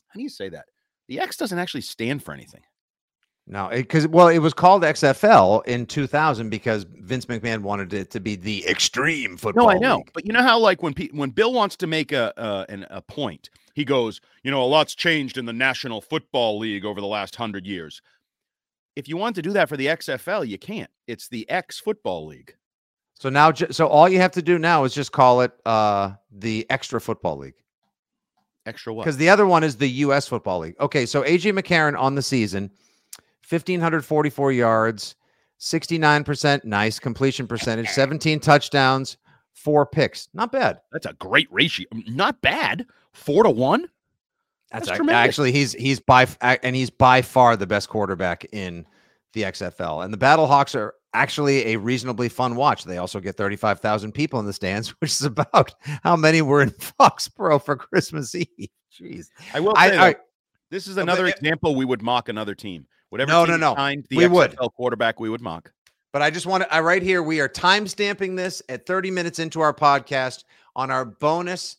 How 0.09 0.17
do 0.17 0.23
you 0.23 0.29
say 0.29 0.51
that? 0.51 0.67
The 1.09 1.21
X 1.21 1.37
doesn't 1.37 1.59
actually 1.59 1.81
stand 1.81 2.23
for 2.23 2.33
anything. 2.33 2.61
No, 3.47 3.69
because 3.69 4.07
well, 4.07 4.29
it 4.29 4.39
was 4.39 4.55
called 4.55 4.83
XFL 4.83 5.67
in 5.67 5.87
2000 5.87 6.51
because 6.51 6.85
Vince 6.85 7.27
McMahon 7.27 7.63
wanted 7.63 7.93
it 7.93 8.11
to 8.13 8.21
be 8.21 8.37
the 8.37 8.65
extreme 8.69 9.37
football. 9.37 9.67
No, 9.67 9.71
I 9.73 9.79
know, 9.79 9.97
league. 9.97 10.11
but 10.15 10.25
you 10.25 10.33
know 10.33 10.43
how 10.43 10.59
like 10.59 10.85
when 10.85 10.95
pe- 10.95 11.09
when 11.09 11.31
Bill 11.31 11.53
wants 11.53 11.75
to 11.79 11.89
make 11.89 12.13
a 12.13 12.39
uh, 12.39 12.65
an, 12.69 12.87
a 12.91 13.03
point, 13.03 13.51
he 13.75 13.85
goes, 13.85 14.21
you 14.45 14.53
know, 14.53 14.63
a 14.63 14.67
lot's 14.67 14.95
changed 14.95 15.37
in 15.37 15.47
the 15.47 15.53
National 15.53 16.01
Football 16.01 16.59
League 16.59 16.85
over 16.85 17.01
the 17.01 17.09
last 17.09 17.35
hundred 17.35 17.67
years. 17.67 18.01
If 18.97 19.09
you 19.09 19.17
want 19.17 19.37
to 19.37 19.43
do 19.43 19.53
that 19.53 19.69
for 19.69 19.77
the 19.77 19.87
XFL, 19.87 20.47
you 20.47 20.59
can't. 20.59 20.91
It's 21.07 21.29
the 21.29 21.49
X 21.49 21.79
Football 21.79 22.27
League. 22.27 22.55
So 23.15 23.29
now, 23.29 23.53
so 23.53 23.87
all 23.87 24.09
you 24.09 24.19
have 24.19 24.33
to 24.33 24.43
do 24.43 24.59
now 24.59 24.85
is 24.85 24.95
just 24.95 25.13
call 25.13 25.43
it 25.43 25.53
uh, 25.67 26.13
the 26.31 26.67
Extra 26.71 27.01
Football 27.01 27.39
League 27.39 27.55
Extra 28.67 28.93
what? 28.93 29.05
because 29.05 29.17
the 29.17 29.29
other 29.29 29.47
one 29.47 29.65
is 29.65 29.77
the 29.77 29.89
U.S. 29.89 30.29
Football 30.29 30.61
League. 30.61 30.75
Okay, 30.81 31.07
so 31.07 31.23
AJ 31.23 31.59
McCarron 31.59 31.99
on 31.99 32.15
the 32.15 32.23
season, 32.23 32.71
fifteen 33.41 33.81
hundred 33.81 34.05
forty-four 34.05 34.53
yards, 34.53 35.17
sixty-nine 35.59 36.25
percent, 36.25 36.65
nice 36.65 36.99
completion 36.99 37.47
percentage, 37.47 37.89
seventeen 37.91 38.39
touchdowns, 38.39 39.17
four 39.55 39.87
picks. 39.87 40.29
Not 40.35 40.53
bad. 40.53 40.81
That's 40.93 41.07
a 41.07 41.15
great 41.15 41.49
ratio. 41.51 41.87
Not 42.07 42.41
bad. 42.43 42.87
Four 43.13 43.45
to 43.45 43.51
one. 43.51 43.89
That's, 44.73 44.87
That's 44.87 44.97
tremendous. 44.99 45.29
actually 45.29 45.53
he's 45.53 45.73
he's 45.73 45.99
by 46.01 46.27
and 46.41 46.77
he's 46.77 46.91
by 46.91 47.23
far 47.23 47.57
the 47.57 47.67
best 47.67 47.89
quarterback 47.89 48.45
in 48.53 48.87
the 49.33 49.43
XFL. 49.43 50.05
And 50.05 50.13
the 50.15 50.19
Battlehawks 50.19 50.75
are 50.75 50.95
actually 51.13 51.73
a 51.73 51.77
reasonably 51.77 52.29
fun 52.29 52.55
watch. 52.57 52.85
They 52.85 52.99
also 52.99 53.19
get 53.21 53.37
35,000 53.37 54.13
people 54.13 54.39
in 54.41 54.47
the 54.47 54.53
stands, 54.53 54.89
which 55.01 55.11
is 55.11 55.23
about 55.25 55.75
how 56.05 56.15
many 56.17 56.41
were 56.43 56.63
in 56.63 56.71
Foxborough 56.71 57.63
for 57.65 57.77
Christmas 57.77 58.35
Eve. 58.35 58.69
Jeez. 59.01 59.27
I 59.55 59.61
will 59.61 59.73
I, 59.77 59.89
say 59.91 59.97
I, 59.99 60.13
though, 60.13 60.19
this 60.71 60.87
is 60.87 60.97
another 60.99 61.27
it- 61.27 61.37
example 61.37 61.75
we 61.75 61.85
would 61.85 62.03
mock 62.03 62.29
another 62.29 62.55
team. 62.55 62.87
Whatever 63.09 63.33
No, 63.33 63.45
team 63.47 63.59
no, 63.61 63.71
no. 63.71 63.75
signed 63.77 64.07
the 64.09 64.17
We 64.19 64.25
XFL 64.25 64.31
would. 64.33 64.57
quarterback, 64.77 65.19
we 65.19 65.31
would 65.31 65.41
mock. 65.41 65.73
but 66.13 66.23
I 66.23 66.31
just 66.31 66.47
want 66.47 66.63
to 66.63 66.73
I 66.73 66.81
right 66.81 67.03
here 67.03 67.25
we 67.25 67.41
are 67.41 67.49
time 67.49 67.89
stamping 67.89 68.37
this 68.37 68.63
at 68.69 68.87
30 68.87 69.11
minutes 69.11 69.41
into 69.41 69.61
our 69.63 69.75
podcast 69.75 70.45
on 70.77 70.93
our 70.93 71.05
bonus 71.05 71.77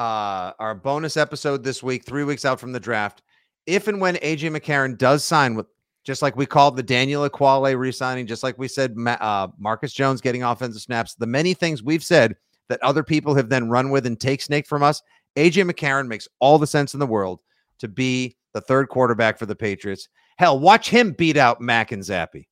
uh 0.00 0.52
our 0.58 0.74
bonus 0.74 1.16
episode 1.16 1.62
this 1.62 1.82
week, 1.82 2.04
3 2.04 2.24
weeks 2.24 2.44
out 2.44 2.58
from 2.58 2.72
the 2.72 2.80
draft. 2.80 3.22
If 3.66 3.86
and 3.88 4.00
when 4.00 4.16
AJ 4.16 4.56
McCarron 4.56 4.96
does 4.96 5.22
sign 5.24 5.54
with 5.54 5.66
just 6.04 6.22
like 6.22 6.34
we 6.36 6.46
called 6.46 6.76
the 6.76 6.82
Daniel 6.82 7.28
Ekuale 7.28 7.78
re-signing, 7.78 8.26
just 8.26 8.42
like 8.42 8.56
we 8.58 8.66
said 8.68 8.96
uh, 9.06 9.48
Marcus 9.58 9.92
Jones 9.92 10.22
getting 10.22 10.42
offensive 10.42 10.80
snaps, 10.80 11.14
the 11.14 11.26
many 11.26 11.52
things 11.52 11.82
we've 11.82 12.02
said 12.02 12.34
that 12.70 12.82
other 12.82 13.02
people 13.02 13.34
have 13.34 13.50
then 13.50 13.68
run 13.68 13.90
with 13.90 14.06
and 14.06 14.18
take 14.18 14.40
snake 14.40 14.66
from 14.66 14.82
us, 14.82 15.02
AJ 15.36 15.70
McCarron 15.70 16.08
makes 16.08 16.26
all 16.38 16.58
the 16.58 16.66
sense 16.66 16.94
in 16.94 17.00
the 17.00 17.06
world 17.06 17.40
to 17.80 17.86
be 17.86 18.34
the 18.54 18.60
third 18.62 18.88
quarterback 18.88 19.38
for 19.38 19.44
the 19.46 19.54
Patriots. 19.54 20.08
Hell, 20.38 20.58
watch 20.58 20.88
him 20.88 21.12
beat 21.12 21.36
out 21.36 21.60
Mac 21.60 21.92
and 21.92 22.02
Zappe. 22.02 22.46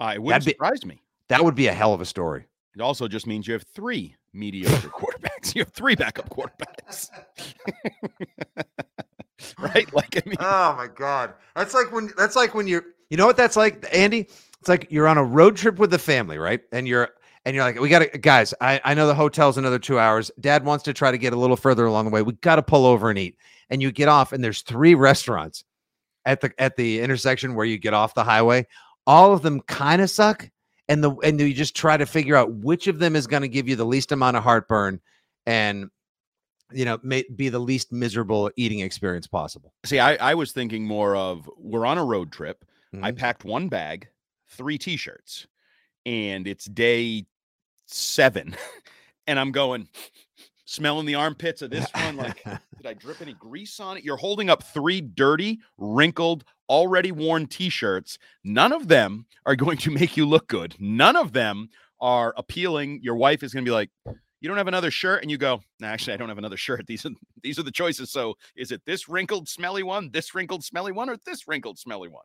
Uh, 0.00 0.12
it 0.14 0.22
wouldn't 0.22 0.44
That'd 0.44 0.46
be- 0.46 0.52
surprise 0.52 0.86
me. 0.86 1.02
That 1.28 1.44
would 1.44 1.56
be 1.56 1.66
a 1.66 1.74
hell 1.74 1.92
of 1.92 2.00
a 2.00 2.06
story. 2.06 2.46
It 2.76 2.80
also 2.80 3.08
just 3.08 3.26
means 3.26 3.46
you 3.48 3.52
have 3.54 3.64
three 3.74 4.14
mediocre 4.32 4.88
quarterbacks. 4.88 5.27
You 5.54 5.62
have 5.62 5.72
three 5.72 5.94
backup 5.94 6.28
quarterbacks. 6.30 7.10
right? 9.58 9.86
Like 9.92 10.16
I 10.16 10.28
mean, 10.28 10.36
Oh 10.40 10.74
my 10.76 10.88
god. 10.88 11.34
That's 11.54 11.74
like 11.74 11.92
when 11.92 12.10
that's 12.16 12.36
like 12.36 12.54
when 12.54 12.66
you're 12.66 12.84
you 13.10 13.16
know 13.16 13.26
what 13.26 13.36
that's 13.36 13.56
like, 13.56 13.86
Andy? 13.92 14.28
It's 14.60 14.68
like 14.68 14.88
you're 14.90 15.08
on 15.08 15.18
a 15.18 15.24
road 15.24 15.56
trip 15.56 15.78
with 15.78 15.90
the 15.90 15.98
family, 15.98 16.38
right? 16.38 16.60
And 16.72 16.86
you're 16.86 17.10
and 17.44 17.54
you're 17.54 17.64
like, 17.64 17.80
we 17.80 17.88
gotta 17.88 18.06
guys, 18.18 18.52
I, 18.60 18.80
I 18.84 18.94
know 18.94 19.06
the 19.06 19.14
hotel's 19.14 19.56
another 19.56 19.78
two 19.78 19.98
hours. 19.98 20.30
Dad 20.40 20.64
wants 20.64 20.84
to 20.84 20.92
try 20.92 21.10
to 21.10 21.18
get 21.18 21.32
a 21.32 21.36
little 21.36 21.56
further 21.56 21.86
along 21.86 22.06
the 22.06 22.10
way. 22.10 22.22
We 22.22 22.32
gotta 22.34 22.62
pull 22.62 22.84
over 22.84 23.10
and 23.10 23.18
eat. 23.18 23.36
And 23.70 23.82
you 23.82 23.92
get 23.92 24.08
off, 24.08 24.32
and 24.32 24.42
there's 24.42 24.62
three 24.62 24.94
restaurants 24.94 25.64
at 26.24 26.40
the 26.40 26.52
at 26.58 26.76
the 26.76 27.00
intersection 27.00 27.54
where 27.54 27.66
you 27.66 27.78
get 27.78 27.94
off 27.94 28.14
the 28.14 28.24
highway. 28.24 28.66
All 29.06 29.32
of 29.32 29.42
them 29.42 29.60
kind 29.62 30.02
of 30.02 30.10
suck. 30.10 30.48
And 30.88 31.04
the 31.04 31.14
and 31.24 31.40
you 31.40 31.52
just 31.52 31.76
try 31.76 31.96
to 31.96 32.06
figure 32.06 32.34
out 32.34 32.52
which 32.52 32.86
of 32.86 32.98
them 32.98 33.14
is 33.14 33.26
going 33.26 33.42
to 33.42 33.48
give 33.48 33.68
you 33.68 33.76
the 33.76 33.84
least 33.84 34.10
amount 34.10 34.36
of 34.36 34.42
heartburn 34.42 35.00
and 35.48 35.88
you 36.72 36.84
know 36.84 36.98
may, 37.02 37.24
be 37.34 37.48
the 37.48 37.58
least 37.58 37.90
miserable 37.90 38.50
eating 38.56 38.80
experience 38.80 39.26
possible. 39.26 39.72
see, 39.86 39.98
I, 39.98 40.16
I 40.16 40.34
was 40.34 40.52
thinking 40.52 40.84
more 40.84 41.16
of 41.16 41.48
we're 41.56 41.86
on 41.86 41.96
a 41.98 42.04
road 42.04 42.30
trip. 42.30 42.64
I 43.02 43.12
Mhm. 43.12 43.16
packed 43.18 43.44
one 43.44 43.68
bag, 43.68 44.08
three 44.50 44.78
t-shirts, 44.78 45.46
and 46.06 46.46
it's 46.46 46.66
day 46.66 47.26
seven. 47.86 48.54
and 49.26 49.38
I'm 49.40 49.50
going 49.52 49.88
smelling 50.66 51.06
the 51.06 51.14
armpits 51.14 51.62
of 51.62 51.70
this 51.70 51.86
one. 51.94 52.16
Like, 52.18 52.44
did 52.76 52.86
I 52.86 52.92
drip 52.94 53.22
any 53.22 53.32
grease 53.34 53.80
on 53.80 53.96
it? 53.96 54.04
You're 54.04 54.16
holding 54.18 54.50
up 54.50 54.62
three 54.62 55.00
dirty, 55.00 55.60
wrinkled, 55.78 56.44
already 56.68 57.12
worn 57.12 57.46
t-shirts. 57.46 58.18
None 58.44 58.72
of 58.72 58.88
them 58.88 59.24
are 59.46 59.56
going 59.56 59.78
to 59.78 59.90
make 59.90 60.16
you 60.18 60.26
look 60.26 60.48
good. 60.48 60.74
None 60.78 61.16
of 61.16 61.32
them 61.32 61.70
are 62.00 62.34
appealing. 62.36 63.00
Your 63.02 63.16
wife 63.16 63.42
is 63.42 63.54
going 63.54 63.64
to 63.64 63.68
be 63.68 63.74
like, 63.74 63.90
you 64.40 64.48
don't 64.48 64.56
have 64.56 64.68
another 64.68 64.90
shirt, 64.90 65.22
and 65.22 65.30
you 65.30 65.38
go, 65.38 65.60
nah, 65.80 65.88
actually, 65.88 66.14
I 66.14 66.16
don't 66.16 66.28
have 66.28 66.38
another 66.38 66.56
shirt. 66.56 66.84
These 66.86 67.06
are 67.06 67.10
these 67.42 67.58
are 67.58 67.62
the 67.62 67.70
choices. 67.70 68.10
So, 68.10 68.34
is 68.56 68.72
it 68.72 68.82
this 68.84 69.08
wrinkled, 69.08 69.48
smelly 69.48 69.82
one, 69.82 70.10
this 70.10 70.34
wrinkled, 70.34 70.64
smelly 70.64 70.92
one, 70.92 71.08
or 71.08 71.16
this 71.24 71.46
wrinkled, 71.46 71.78
smelly 71.78 72.08
one? 72.08 72.24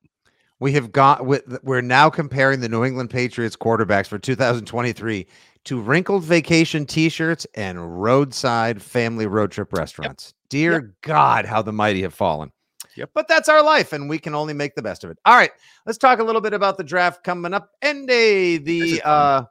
We 0.59 0.71
have 0.73 0.91
got 0.91 1.25
with 1.25 1.59
we're 1.63 1.81
now 1.81 2.09
comparing 2.09 2.59
the 2.59 2.69
New 2.69 2.83
England 2.83 3.09
Patriots 3.09 3.55
quarterbacks 3.55 4.07
for 4.07 4.17
2023 4.17 5.27
to 5.65 5.81
wrinkled 5.81 6.23
vacation 6.23 6.85
t-shirts 6.85 7.47
and 7.55 8.01
roadside 8.01 8.81
family 8.81 9.27
road 9.27 9.51
trip 9.51 9.73
restaurants. 9.73 10.33
Dear 10.49 10.93
God, 11.01 11.45
how 11.45 11.61
the 11.61 11.73
mighty 11.73 12.01
have 12.03 12.13
fallen. 12.13 12.51
Yep. 12.95 13.09
But 13.13 13.27
that's 13.27 13.49
our 13.49 13.63
life, 13.63 13.93
and 13.93 14.07
we 14.07 14.19
can 14.19 14.35
only 14.35 14.53
make 14.53 14.75
the 14.75 14.81
best 14.81 15.03
of 15.03 15.09
it. 15.09 15.17
All 15.25 15.35
right, 15.35 15.51
let's 15.85 15.97
talk 15.97 16.19
a 16.19 16.23
little 16.23 16.41
bit 16.41 16.53
about 16.53 16.77
the 16.77 16.83
draft 16.83 17.23
coming 17.23 17.53
up. 17.53 17.71
And 17.81 18.09
is 18.09 18.15
a 18.15 18.57
the 18.59 18.91
fun. 18.97 19.01
Uh, 19.03 19.45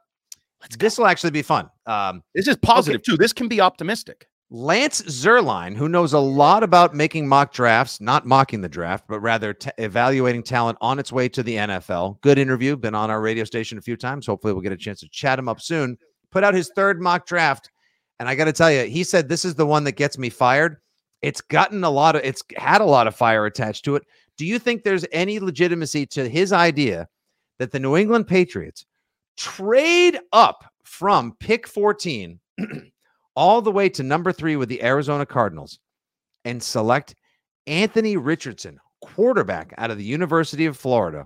this 0.79 0.97
will 0.97 1.07
actually 1.07 1.31
be 1.31 1.41
fun. 1.41 1.69
Um 1.85 2.23
This 2.33 2.47
is 2.47 2.57
positive 2.57 3.03
too. 3.03 3.17
This 3.17 3.33
can 3.33 3.47
be 3.47 3.61
optimistic. 3.61 4.27
Lance 4.55 5.01
Zierlein, 5.01 5.75
who 5.75 5.89
knows 5.89 6.13
a 6.13 6.19
lot 6.19 6.61
about 6.61 6.93
making 6.93 7.27
mock 7.27 7.53
drafts, 7.53 7.99
not 7.99 8.27
mocking 8.27 8.61
the 8.61 8.69
draft, 8.69 9.05
but 9.09 9.19
rather 9.19 9.51
t- 9.51 9.71
evaluating 9.79 10.43
talent 10.43 10.77
on 10.79 10.99
its 10.99 11.11
way 11.11 11.27
to 11.29 11.41
the 11.41 11.55
NFL. 11.55 12.21
Good 12.21 12.37
interview, 12.37 12.77
been 12.77 12.93
on 12.93 13.09
our 13.09 13.19
radio 13.19 13.45
station 13.45 13.79
a 13.79 13.81
few 13.81 13.97
times. 13.97 14.27
Hopefully, 14.27 14.53
we'll 14.53 14.61
get 14.61 14.71
a 14.71 14.77
chance 14.77 14.99
to 14.99 15.09
chat 15.09 15.39
him 15.39 15.49
up 15.49 15.59
soon. 15.59 15.97
Put 16.29 16.43
out 16.43 16.53
his 16.53 16.69
third 16.75 17.01
mock 17.01 17.25
draft. 17.25 17.71
And 18.19 18.29
I 18.29 18.35
got 18.35 18.45
to 18.45 18.53
tell 18.53 18.71
you, 18.71 18.83
he 18.83 19.03
said 19.03 19.27
this 19.27 19.43
is 19.43 19.55
the 19.55 19.65
one 19.65 19.85
that 19.85 19.93
gets 19.93 20.19
me 20.19 20.29
fired. 20.29 20.77
It's 21.23 21.41
gotten 21.41 21.83
a 21.83 21.89
lot 21.89 22.15
of, 22.15 22.21
it's 22.23 22.43
had 22.55 22.81
a 22.81 22.85
lot 22.85 23.07
of 23.07 23.15
fire 23.15 23.47
attached 23.47 23.85
to 23.85 23.95
it. 23.95 24.03
Do 24.37 24.45
you 24.45 24.59
think 24.59 24.83
there's 24.83 25.05
any 25.11 25.39
legitimacy 25.39 26.05
to 26.07 26.29
his 26.29 26.53
idea 26.53 27.07
that 27.57 27.71
the 27.71 27.79
New 27.79 27.97
England 27.97 28.27
Patriots 28.27 28.85
trade 29.37 30.19
up 30.31 30.63
from 30.83 31.35
pick 31.39 31.67
14 31.67 32.39
all 33.35 33.61
the 33.61 33.71
way 33.71 33.89
to 33.89 34.03
number 34.03 34.31
three 34.31 34.55
with 34.55 34.69
the 34.69 34.83
Arizona 34.83 35.25
Cardinals 35.25 35.79
and 36.45 36.61
select 36.61 37.15
Anthony 37.67 38.17
Richardson, 38.17 38.77
quarterback 39.01 39.73
out 39.77 39.91
of 39.91 39.97
the 39.97 40.03
University 40.03 40.65
of 40.65 40.77
Florida, 40.77 41.25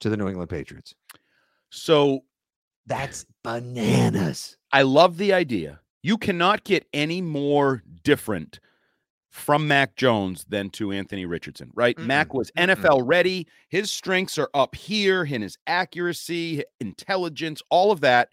to 0.00 0.08
the 0.08 0.16
New 0.16 0.28
England 0.28 0.50
Patriots. 0.50 0.94
So 1.70 2.20
That's 2.86 3.26
bananas. 3.42 4.56
I 4.72 4.82
love 4.82 5.16
the 5.16 5.32
idea. 5.32 5.80
You 6.02 6.16
cannot 6.16 6.64
get 6.64 6.86
any 6.92 7.20
more 7.20 7.82
different 8.04 8.60
from 9.36 9.68
Mac 9.68 9.96
Jones 9.96 10.46
than 10.48 10.70
to 10.70 10.92
Anthony 10.92 11.26
Richardson, 11.26 11.70
right? 11.74 11.96
Mac 11.98 12.32
was. 12.34 12.50
NFL 12.56 13.02
ready. 13.04 13.46
His 13.68 13.90
strengths 13.90 14.38
are 14.38 14.48
up 14.54 14.74
here 14.74 15.24
in 15.24 15.42
his 15.42 15.58
accuracy, 15.66 16.64
intelligence, 16.80 17.62
all 17.70 17.92
of 17.92 18.00
that. 18.00 18.30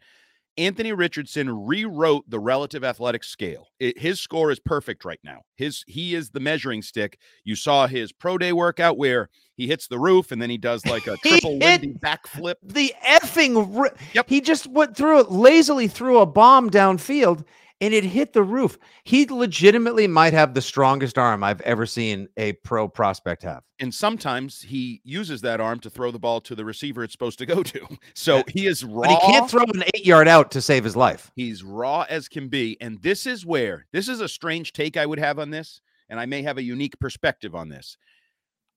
Anthony 0.56 0.94
Richardson 0.94 1.50
rewrote 1.66 2.30
the 2.30 2.40
relative 2.40 2.84
athletic 2.84 3.24
scale. 3.24 3.70
It- 3.80 3.98
his 3.98 4.22
score 4.22 4.52
is 4.52 4.60
perfect 4.60 5.04
right 5.04 5.20
now. 5.24 5.42
His 5.56 5.84
he 5.88 6.14
is 6.14 6.30
the 6.30 6.40
measuring 6.40 6.84
stick. 6.84 7.18
You 7.44 7.56
saw 7.56 7.88
his 7.88 8.12
pro 8.12 8.38
day 8.38 8.54
workout 8.54 8.98
where 8.98 9.30
he 9.56 9.68
hits 9.68 9.88
the 9.88 9.98
roof 10.00 10.32
and 10.32 10.40
then 10.42 10.52
he 10.52 10.58
does 10.60 10.86
like 10.86 11.08
a 11.08 11.18
triple 11.26 11.58
windy 11.60 11.94
backflip. 11.96 12.56
The 12.62 12.94
effing. 13.06 13.90
Yep. 14.14 14.30
He 14.30 14.42
just 14.42 14.68
went 14.68 14.96
through 14.96 15.22
it 15.22 15.32
lazily 15.32 15.88
threw 15.88 16.20
a 16.20 16.26
bomb 16.28 16.70
downfield 16.70 17.44
and 17.82 17.94
it 17.94 18.04
hit 18.04 18.34
the 18.34 18.44
roof. 18.44 18.78
He 19.04 19.26
legitimately 19.26 20.08
might 20.08 20.34
have 20.34 20.54
the 20.54 20.62
strongest 20.62 21.18
arm 21.18 21.44
I've 21.44 21.62
ever 21.62 21.86
seen 21.86 22.30
a 22.38 22.54
pro 22.54 22.88
prospect 22.88 23.44
have. 23.44 23.64
and 23.80 23.94
sometimes 23.94 24.62
he 24.62 25.02
uses 25.04 25.42
that 25.42 25.60
arm 25.60 25.80
to 25.82 25.90
throw 25.90 26.12
the 26.12 26.20
ball 26.20 26.40
to 26.42 26.56
the 26.56 26.64
receiver 26.64 27.04
it's 27.04 27.12
supposed 27.14 27.40
to 27.40 27.46
go 27.46 27.64
to. 27.64 27.88
So 28.16 28.44
he 28.48 28.68
is 28.68 28.84
raw. 28.84 29.02
But 29.02 29.22
he 29.22 29.32
can't 29.32 29.50
throw 29.50 29.64
an 29.64 29.84
eight 29.94 30.06
yard 30.06 30.28
out 30.28 30.52
to 30.52 30.62
save 30.62 30.84
his 30.84 30.96
life. 30.96 31.32
He's 31.36 31.64
raw 31.64 32.06
as 32.10 32.30
can 32.30 32.48
be. 32.48 32.78
And 32.80 33.02
this 33.02 33.26
is 33.26 33.46
where 33.46 33.86
this 33.92 34.08
is 34.08 34.22
a 34.22 34.30
strange 34.30 34.72
take 34.72 34.96
I 34.96 35.06
would 35.06 35.20
have 35.20 35.40
on 35.40 35.50
this. 35.50 35.82
And 36.10 36.20
I 36.20 36.26
may 36.26 36.44
have 36.44 36.58
a 36.58 36.64
unique 36.64 36.98
perspective 37.00 37.56
on 37.56 37.70
this. 37.70 37.98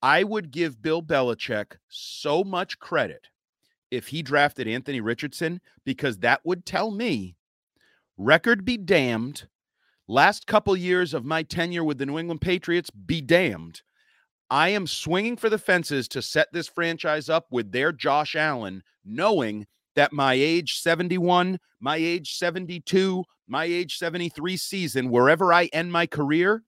I 0.03 0.25
would 0.25 0.51
give 0.51 0.81
Bill 0.83 1.03
Belichick 1.03 1.77
so 1.89 2.43
much 2.45 2.79
credit 2.79 3.29
if 3.91 4.09
he 4.09 4.23
drafted 4.23 4.66
Anthony 4.66 5.01
Richardson, 5.01 5.61
because 5.85 6.18
that 6.18 6.41
would 6.45 6.66
tell 6.66 6.91
me 6.91 7.37
record 8.17 8.64
be 8.64 8.77
damned. 8.77 9.49
Last 10.09 10.47
couple 10.47 10.77
years 10.77 11.14
of 11.14 11.25
my 11.25 11.43
tenure 11.43 11.85
with 11.85 11.99
the 11.99 12.07
New 12.07 12.19
England 12.19 12.41
Patriots 12.41 12.91
be 12.91 13.21
damned. 13.21 13.83
I 14.49 14.69
am 14.69 14.87
swinging 14.87 15.37
for 15.37 15.51
the 15.51 15.59
fences 15.59 16.07
to 16.09 16.23
set 16.23 16.53
this 16.53 16.69
franchise 16.69 17.29
up 17.29 17.47
with 17.51 17.73
their 17.73 17.91
Josh 17.91 18.37
Allen, 18.37 18.83
knowing 19.05 19.67
that 19.97 20.12
my 20.12 20.35
age 20.35 20.79
71, 20.79 21.59
my 21.81 21.97
age 21.97 22.35
72, 22.35 23.25
my 23.49 23.64
age 23.64 23.99
73 23.99 24.57
season, 24.57 25.11
wherever 25.11 25.53
I 25.53 25.69
end 25.73 25.91
my 25.91 26.07
career, 26.07 26.62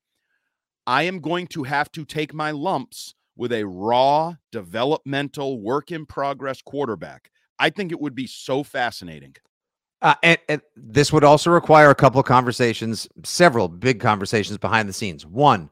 I 0.86 1.04
am 1.04 1.20
going 1.20 1.46
to 1.48 1.64
have 1.64 1.92
to 1.92 2.04
take 2.04 2.34
my 2.34 2.50
lumps 2.50 3.14
with 3.36 3.52
a 3.52 3.64
raw, 3.64 4.34
developmental, 4.50 5.60
work 5.60 5.92
in 5.92 6.06
progress 6.06 6.60
quarterback. 6.60 7.30
I 7.58 7.70
think 7.70 7.92
it 7.92 8.00
would 8.00 8.14
be 8.14 8.26
so 8.26 8.64
fascinating. 8.64 9.34
Uh, 10.00 10.14
and, 10.22 10.38
and, 10.48 10.62
this 10.76 11.12
would 11.12 11.24
also 11.24 11.50
require 11.50 11.90
a 11.90 11.94
couple 11.94 12.20
of 12.20 12.26
conversations, 12.26 13.08
several 13.24 13.68
big 13.68 14.00
conversations 14.00 14.56
behind 14.56 14.88
the 14.88 14.92
scenes. 14.92 15.26
One, 15.26 15.70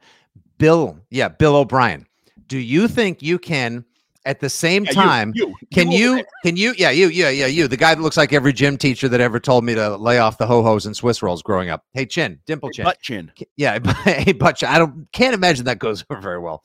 Bill, 0.59 0.99
yeah, 1.11 1.29
Bill 1.29 1.57
O'Brien. 1.57 2.07
Do 2.49 2.59
you 2.59 2.89
think 2.89 3.22
you 3.22 3.39
can, 3.39 3.85
at 4.27 4.41
the 4.41 4.51
same 4.51 4.85
yeah, 4.85 4.93
time, 4.93 5.33
you, 5.35 5.49
you, 5.49 5.66
can 5.72 5.91
you, 5.91 6.16
you 6.16 6.24
can 6.45 6.57
you, 6.57 6.74
yeah, 6.77 6.91
you, 6.91 7.09
yeah, 7.09 7.31
yeah, 7.31 7.47
you, 7.47 7.68
the 7.68 7.77
guy 7.77 7.95
that 7.95 8.03
looks 8.03 8.16
like 8.16 8.33
every 8.33 8.53
gym 8.53 8.77
teacher 8.77 9.09
that 9.09 9.20
ever 9.20 9.39
told 9.39 9.64
me 9.64 9.74
to 9.74 9.97
lay 9.97 10.18
off 10.18 10.37
the 10.39 10.47
ho 10.47 10.62
hos 10.62 10.85
and 10.85 10.97
Swiss 10.97 11.22
rolls 11.22 11.43
growing 11.43 11.70
up. 11.70 11.85
Hey, 11.95 12.05
chin, 12.05 12.41
dimple 12.45 12.70
chin, 12.70 12.85
butt 12.85 13.01
chin, 13.01 13.31
yeah, 13.57 13.79
hey, 14.05 14.33
butt 14.33 14.57
chin. 14.57 14.68
I 14.68 14.79
don't 14.79 15.11
can't 15.12 15.35
imagine 15.35 15.64
that 15.66 15.79
goes 15.79 16.05
over 16.11 16.20
very 16.20 16.41
well. 16.41 16.64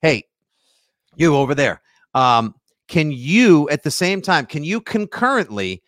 Hey, 0.00 0.24
you 1.16 1.34
over 1.34 1.54
there. 1.54 1.82
Um, 2.14 2.54
can 2.86 3.10
you 3.10 3.68
at 3.70 3.82
the 3.82 3.90
same 3.90 4.22
time? 4.22 4.46
Can 4.46 4.64
you 4.64 4.80
concurrently? 4.80 5.82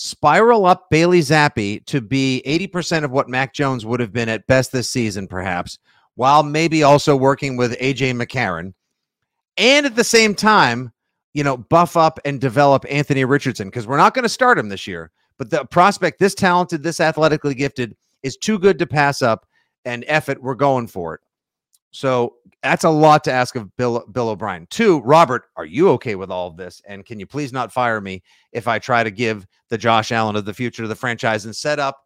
Spiral 0.00 0.64
up 0.64 0.90
Bailey 0.90 1.18
Zappe 1.18 1.84
to 1.86 2.00
be 2.00 2.40
80% 2.46 3.02
of 3.02 3.10
what 3.10 3.28
Mac 3.28 3.52
Jones 3.52 3.84
would 3.84 3.98
have 3.98 4.12
been 4.12 4.28
at 4.28 4.46
best 4.46 4.70
this 4.70 4.88
season, 4.88 5.26
perhaps, 5.26 5.76
while 6.14 6.44
maybe 6.44 6.84
also 6.84 7.16
working 7.16 7.56
with 7.56 7.76
AJ 7.80 8.14
McCarron. 8.14 8.74
And 9.56 9.86
at 9.86 9.96
the 9.96 10.04
same 10.04 10.36
time, 10.36 10.92
you 11.34 11.42
know, 11.42 11.56
buff 11.56 11.96
up 11.96 12.20
and 12.24 12.40
develop 12.40 12.86
Anthony 12.88 13.24
Richardson 13.24 13.66
because 13.66 13.88
we're 13.88 13.96
not 13.96 14.14
going 14.14 14.22
to 14.22 14.28
start 14.28 14.56
him 14.56 14.68
this 14.68 14.86
year. 14.86 15.10
But 15.36 15.50
the 15.50 15.64
prospect, 15.64 16.20
this 16.20 16.36
talented, 16.36 16.84
this 16.84 17.00
athletically 17.00 17.56
gifted, 17.56 17.96
is 18.22 18.36
too 18.36 18.60
good 18.60 18.78
to 18.78 18.86
pass 18.86 19.20
up. 19.20 19.48
And 19.84 20.04
F 20.06 20.28
it, 20.28 20.40
we're 20.40 20.54
going 20.54 20.86
for 20.86 21.14
it. 21.14 21.20
So 21.90 22.36
that's 22.62 22.84
a 22.84 22.90
lot 22.90 23.24
to 23.24 23.32
ask 23.32 23.56
of 23.56 23.74
Bill 23.76 24.04
Bill 24.10 24.30
O'Brien. 24.30 24.66
Two, 24.70 25.00
Robert, 25.00 25.44
are 25.56 25.64
you 25.64 25.90
okay 25.90 26.14
with 26.14 26.30
all 26.30 26.48
of 26.48 26.56
this? 26.56 26.82
And 26.86 27.04
can 27.04 27.20
you 27.20 27.26
please 27.26 27.52
not 27.52 27.72
fire 27.72 28.00
me 28.00 28.22
if 28.52 28.66
I 28.66 28.78
try 28.78 29.04
to 29.04 29.10
give 29.10 29.46
the 29.68 29.78
Josh 29.78 30.12
Allen 30.12 30.36
of 30.36 30.44
the 30.44 30.54
future 30.54 30.82
to 30.82 30.88
the 30.88 30.94
franchise 30.94 31.44
and 31.44 31.54
set 31.54 31.78
up 31.78 32.04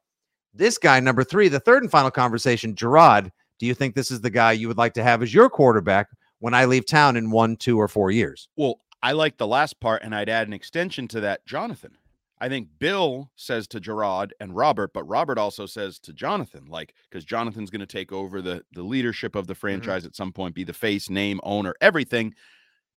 this 0.52 0.78
guy 0.78 1.00
number 1.00 1.24
three? 1.24 1.48
The 1.48 1.60
third 1.60 1.82
and 1.82 1.90
final 1.90 2.10
conversation, 2.10 2.74
Gerard. 2.74 3.32
Do 3.58 3.66
you 3.66 3.74
think 3.74 3.94
this 3.94 4.10
is 4.10 4.20
the 4.20 4.30
guy 4.30 4.52
you 4.52 4.68
would 4.68 4.78
like 4.78 4.94
to 4.94 5.04
have 5.04 5.22
as 5.22 5.32
your 5.32 5.48
quarterback 5.48 6.08
when 6.40 6.52
I 6.52 6.64
leave 6.64 6.84
town 6.84 7.16
in 7.16 7.30
one, 7.30 7.56
two, 7.56 7.80
or 7.80 7.86
four 7.86 8.10
years? 8.10 8.48
Well, 8.56 8.80
I 9.02 9.12
like 9.12 9.36
the 9.36 9.46
last 9.46 9.78
part, 9.80 10.02
and 10.02 10.14
I'd 10.14 10.28
add 10.28 10.48
an 10.48 10.52
extension 10.52 11.06
to 11.08 11.20
that, 11.20 11.46
Jonathan. 11.46 11.96
I 12.42 12.48
think 12.48 12.70
Bill 12.80 13.30
says 13.36 13.68
to 13.68 13.78
Gerard 13.78 14.34
and 14.40 14.56
Robert, 14.56 14.92
but 14.92 15.04
Robert 15.04 15.38
also 15.38 15.64
says 15.64 16.00
to 16.00 16.12
Jonathan, 16.12 16.66
like, 16.66 16.92
because 17.08 17.24
Jonathan's 17.24 17.70
going 17.70 17.80
to 17.80 17.86
take 17.86 18.10
over 18.10 18.42
the 18.42 18.64
the 18.72 18.82
leadership 18.82 19.36
of 19.36 19.46
the 19.46 19.52
mm-hmm. 19.52 19.60
franchise 19.60 20.02
mm-hmm. 20.02 20.08
at 20.08 20.16
some 20.16 20.32
point, 20.32 20.56
be 20.56 20.64
the 20.64 20.72
face, 20.72 21.08
name, 21.08 21.40
owner, 21.44 21.76
everything. 21.80 22.34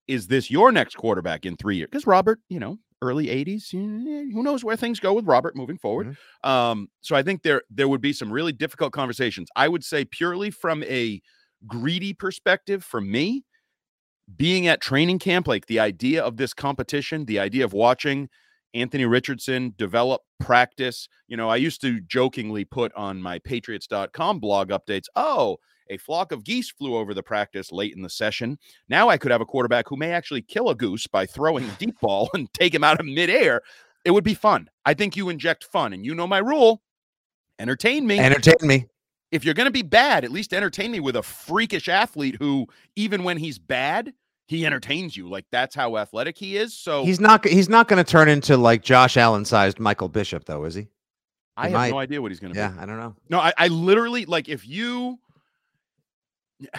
Is 0.08 0.28
this 0.28 0.50
your 0.50 0.72
next 0.72 0.96
quarterback 0.96 1.46
in 1.46 1.58
three 1.58 1.76
years? 1.76 1.90
Because 1.92 2.08
Robert, 2.08 2.40
you 2.48 2.58
know, 2.58 2.78
early 3.02 3.28
80s, 3.28 3.70
who 3.72 4.44
knows 4.44 4.64
where 4.64 4.78
things 4.78 5.02
go 5.02 5.14
with 5.14 5.26
Robert 5.26 5.58
moving 5.58 5.78
forward. 5.78 6.08
Mm-hmm. 6.08 6.50
Um, 6.50 6.88
so 7.02 7.14
I 7.14 7.22
think 7.22 7.44
there 7.44 7.64
there 7.70 7.90
would 7.90 8.02
be 8.02 8.14
some 8.14 8.32
really 8.32 8.54
difficult 8.54 8.94
conversations. 8.94 9.50
I 9.58 9.68
would 9.68 9.84
say 9.84 10.06
purely 10.06 10.52
from 10.52 10.84
a 10.84 11.22
greedy 11.68 12.14
perspective, 12.14 12.82
for 12.86 13.02
me, 13.02 13.44
being 14.34 14.68
at 14.68 14.80
training 14.80 15.20
camp, 15.20 15.50
like 15.50 15.66
the 15.66 15.82
idea 15.82 16.24
of 16.24 16.38
this 16.38 16.54
competition, 16.54 17.26
the 17.26 17.40
idea 17.40 17.66
of 17.66 17.74
watching 17.74 18.30
Anthony 18.74 19.06
Richardson, 19.06 19.74
develop, 19.78 20.22
practice. 20.40 21.08
You 21.28 21.38
know, 21.38 21.50
I 21.50 21.58
used 21.58 21.82
to 21.82 22.02
jokingly 22.02 22.66
put 22.66 22.94
on 22.96 23.22
my 23.22 23.40
patriots.com 23.40 24.40
blog 24.40 24.70
updates, 24.70 25.06
oh, 25.16 25.58
a 25.90 25.98
flock 25.98 26.32
of 26.32 26.44
geese 26.44 26.72
flew 26.72 26.96
over 26.96 27.14
the 27.14 27.24
practice 27.24 27.72
late 27.72 27.94
in 27.96 28.02
the 28.02 28.10
session. 28.10 28.58
Now 28.90 29.10
I 29.10 29.18
could 29.18 29.32
have 29.32 29.42
a 29.42 29.46
quarterback 29.46 29.88
who 29.88 29.98
may 29.98 30.12
actually 30.12 30.42
kill 30.42 30.70
a 30.70 30.76
goose 30.76 31.08
by 31.08 31.26
throwing 31.26 31.66
a 31.66 31.76
deep 31.80 32.00
ball 32.02 32.30
and 32.34 32.52
take 32.54 32.74
him 32.74 32.84
out 32.84 33.00
of 33.00 33.06
midair. 33.06 33.62
It 34.06 34.12
would 34.12 34.24
be 34.24 34.34
fun. 34.34 34.70
I 34.86 34.94
think 34.94 35.16
you 35.16 35.30
inject 35.30 35.64
fun, 35.66 35.94
and 35.94 36.06
you 36.06 36.14
know 36.16 36.28
my 36.28 36.40
rule 36.40 36.82
entertain 37.60 38.06
me. 38.06 38.20
Entertain 38.20 38.68
me. 38.68 38.86
If 39.32 39.44
you're 39.44 39.54
going 39.56 39.66
to 39.66 39.72
be 39.72 39.82
bad, 39.82 40.24
at 40.24 40.32
least 40.32 40.54
entertain 40.54 40.92
me 40.92 41.00
with 41.00 41.16
a 41.16 41.24
freakish 41.24 41.88
athlete 41.88 42.36
who, 42.38 42.68
even 42.96 43.24
when 43.24 43.38
he's 43.38 43.58
bad, 43.58 44.14
he 44.48 44.66
entertains 44.66 45.16
you. 45.16 45.28
Like 45.30 45.46
that's 45.52 45.76
how 45.76 45.98
athletic 45.98 46.38
he 46.38 46.58
is. 46.58 46.78
So 46.78 47.06
he's 47.06 47.20
not 47.20 47.46
he's 47.46 47.70
not 47.70 47.88
going 47.88 48.04
to 48.04 48.10
turn 48.10 48.30
into 48.30 48.58
like 48.58 48.84
Josh 48.84 49.18
Allen 49.18 49.46
sized 49.46 49.80
Michael 49.80 50.10
Bishop 50.10 50.46
though, 50.46 50.66
is 50.66 50.76
he? 50.76 50.82
he 50.82 50.88
I 51.58 51.64
have 51.64 51.74
might. 51.74 51.92
no 51.92 52.00
idea 52.00 52.22
what 52.22 52.32
he's 52.32 52.40
going 52.40 52.52
to 52.52 52.56
be. 52.56 52.60
yeah, 52.60 52.72
be. 52.72 52.80
I 52.80 52.86
don't 52.86 52.98
know. 52.98 53.16
No, 53.30 53.40
I, 53.40 53.54
I 53.58 53.68
literally 53.68 54.26
like 54.26 54.50
if 54.50 54.68
you 54.68 55.20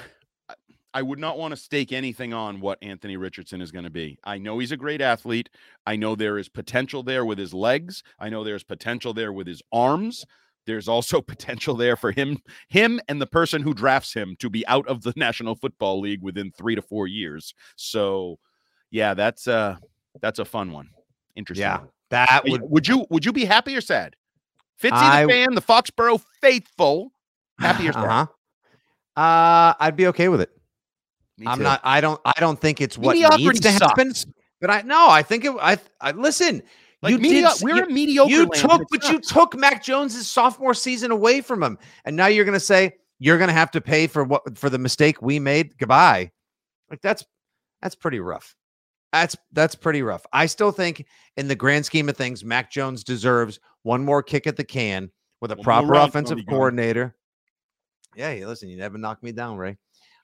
I 0.96 1.02
would 1.02 1.18
not 1.18 1.38
want 1.38 1.50
to 1.50 1.56
stake 1.56 1.92
anything 1.92 2.32
on 2.32 2.60
what 2.60 2.78
Anthony 2.80 3.16
Richardson 3.16 3.60
is 3.60 3.72
going 3.72 3.82
to 3.84 3.90
be. 3.90 4.16
I 4.22 4.38
know 4.38 4.60
he's 4.60 4.70
a 4.70 4.76
great 4.76 5.00
athlete. 5.00 5.50
I 5.84 5.96
know 5.96 6.14
there 6.14 6.38
is 6.38 6.48
potential 6.48 7.02
there 7.02 7.24
with 7.24 7.36
his 7.36 7.52
legs. 7.52 8.04
I 8.20 8.28
know 8.28 8.44
there's 8.44 8.62
potential 8.62 9.12
there 9.12 9.32
with 9.32 9.48
his 9.48 9.60
arms 9.72 10.24
there's 10.66 10.88
also 10.88 11.20
potential 11.34 11.74
there 11.74 11.96
for 11.96 12.12
him 12.12 12.38
him 12.68 13.00
and 13.08 13.20
the 13.20 13.26
person 13.26 13.62
who 13.62 13.74
drafts 13.74 14.12
him 14.14 14.36
to 14.38 14.50
be 14.50 14.66
out 14.66 14.86
of 14.88 15.02
the 15.02 15.12
National 15.16 15.54
Football 15.54 16.00
League 16.00 16.22
within 16.22 16.50
3 16.52 16.74
to 16.74 16.82
4 16.82 17.06
years. 17.06 17.54
So, 17.76 18.38
yeah, 18.90 19.14
that's 19.14 19.48
uh 19.48 19.76
that's 20.20 20.38
a 20.38 20.44
fun 20.44 20.72
one. 20.72 20.90
Interesting. 21.36 21.62
Yeah. 21.62 21.80
That 22.10 22.44
would 22.46 22.62
Would 22.62 22.88
you 22.88 23.06
would 23.10 23.24
you 23.24 23.32
be 23.32 23.44
happy 23.44 23.76
or 23.76 23.80
sad? 23.80 24.14
Fitzy 24.80 24.92
I, 24.92 25.24
the 25.24 25.32
fan, 25.32 25.54
the 25.54 25.62
Foxborough 25.62 26.22
faithful, 26.40 27.12
happy 27.58 27.88
or 27.88 27.92
sad? 27.92 28.04
Uh-huh. 28.04 28.26
Uh, 29.20 29.74
I'd 29.78 29.96
be 29.96 30.08
okay 30.08 30.28
with 30.28 30.40
it. 30.40 30.50
I'm 31.46 31.62
not. 31.62 31.80
I 31.82 32.00
don't. 32.00 32.20
I 32.24 32.38
don't 32.38 32.60
think 32.60 32.80
it's 32.80 32.96
what 32.96 33.16
needs 33.16 33.60
to 33.60 33.70
happen. 33.70 34.12
But 34.60 34.70
I 34.70 34.82
no. 34.82 35.08
I 35.08 35.22
think 35.22 35.44
it. 35.44 35.52
I. 35.60 35.78
I 36.00 36.12
listen. 36.12 36.62
Like 37.04 37.12
you 37.12 37.18
media- 37.18 37.50
did, 37.54 37.62
we're 37.62 37.76
you, 37.76 37.84
in 37.84 37.94
mediocre. 37.94 38.30
You 38.30 38.48
took, 38.48 38.82
but 38.90 39.08
you 39.10 39.20
took 39.20 39.54
Mac 39.54 39.84
Jones's 39.84 40.26
sophomore 40.28 40.72
season 40.72 41.10
away 41.10 41.42
from 41.42 41.62
him, 41.62 41.78
and 42.06 42.16
now 42.16 42.26
you're 42.28 42.46
going 42.46 42.54
to 42.54 42.60
say 42.60 42.94
you're 43.18 43.36
going 43.36 43.48
to 43.48 43.54
have 43.54 43.70
to 43.72 43.80
pay 43.82 44.06
for 44.06 44.24
what 44.24 44.56
for 44.56 44.70
the 44.70 44.78
mistake 44.78 45.20
we 45.20 45.38
made. 45.38 45.76
Goodbye. 45.76 46.30
Like 46.90 47.02
that's 47.02 47.22
that's 47.82 47.94
pretty 47.94 48.20
rough. 48.20 48.56
That's 49.12 49.36
that's 49.52 49.74
pretty 49.74 50.02
rough. 50.02 50.24
I 50.32 50.46
still 50.46 50.72
think, 50.72 51.04
in 51.36 51.46
the 51.46 51.54
grand 51.54 51.84
scheme 51.84 52.08
of 52.08 52.16
things, 52.16 52.42
Mac 52.42 52.70
Jones 52.70 53.04
deserves 53.04 53.60
one 53.82 54.02
more 54.02 54.22
kick 54.22 54.46
at 54.46 54.56
the 54.56 54.64
can 54.64 55.10
with 55.42 55.52
a 55.52 55.56
proper 55.56 55.92
offensive 55.92 56.38
coordinator. 56.48 57.14
Yeah, 58.16 58.32
listen, 58.46 58.70
you 58.70 58.78
never 58.78 58.96
knocked 58.96 59.22
me 59.22 59.32
down, 59.32 59.58
Ray. 59.58 59.76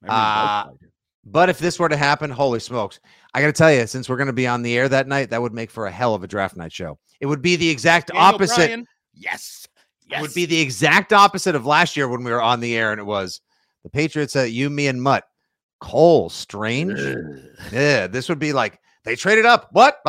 Uh, 0.09 0.69
but 1.25 1.49
if 1.49 1.59
this 1.59 1.79
were 1.79 1.89
to 1.89 1.97
happen, 1.97 2.31
holy 2.31 2.61
smokes. 2.61 3.01
I 3.35 3.41
got 3.41 3.49
to 3.49 3.53
tell 3.53 3.73
you, 3.73 3.87
since 3.87 4.09
we're 4.09 4.17
going 4.17 4.27
to 4.27 4.33
be 4.33 4.47
on 4.47 4.63
the 4.63 4.77
air 4.77 4.89
that 4.89 5.07
night, 5.07 5.31
that 5.31 5.43
would 5.43 5.55
make 5.55 5.71
for 5.71 5.87
a 5.87 5.91
hell 5.91 6.15
of 6.15 6.25
a 6.25 6.27
draft 6.27 6.57
night 6.57 6.73
show. 6.73 6.99
It 7.21 7.27
would 7.27 7.43
be 7.43 7.57
the 7.57 7.69
exact 7.69 8.09
Daniel 8.09 8.25
opposite. 8.25 8.57
Bryan. 8.57 8.87
Yes. 9.15 9.67
Yes. 10.09 10.19
It 10.19 10.23
would 10.23 10.35
be 10.35 10.47
the 10.47 10.61
exact 10.61 11.13
opposite 11.13 11.55
of 11.55 11.67
last 11.67 11.97
year 11.97 12.09
when 12.09 12.25
we 12.25 12.31
were 12.33 12.43
on 12.43 12.61
the 12.61 12.77
air 12.77 12.91
and 12.91 13.01
it 13.01 13.05
was 13.05 13.41
the 13.85 13.91
Patriots, 13.91 14.35
uh, 14.35 14.43
you, 14.43 14.71
me, 14.71 14.89
and 14.89 15.03
Mutt. 15.03 15.25
Cole, 15.81 16.29
strange. 16.29 16.99
yeah, 17.73 18.07
this 18.07 18.29
would 18.29 18.39
be 18.39 18.53
like 18.53 18.79
they 19.05 19.17
traded 19.17 19.47
up. 19.47 19.69
What? 19.73 20.01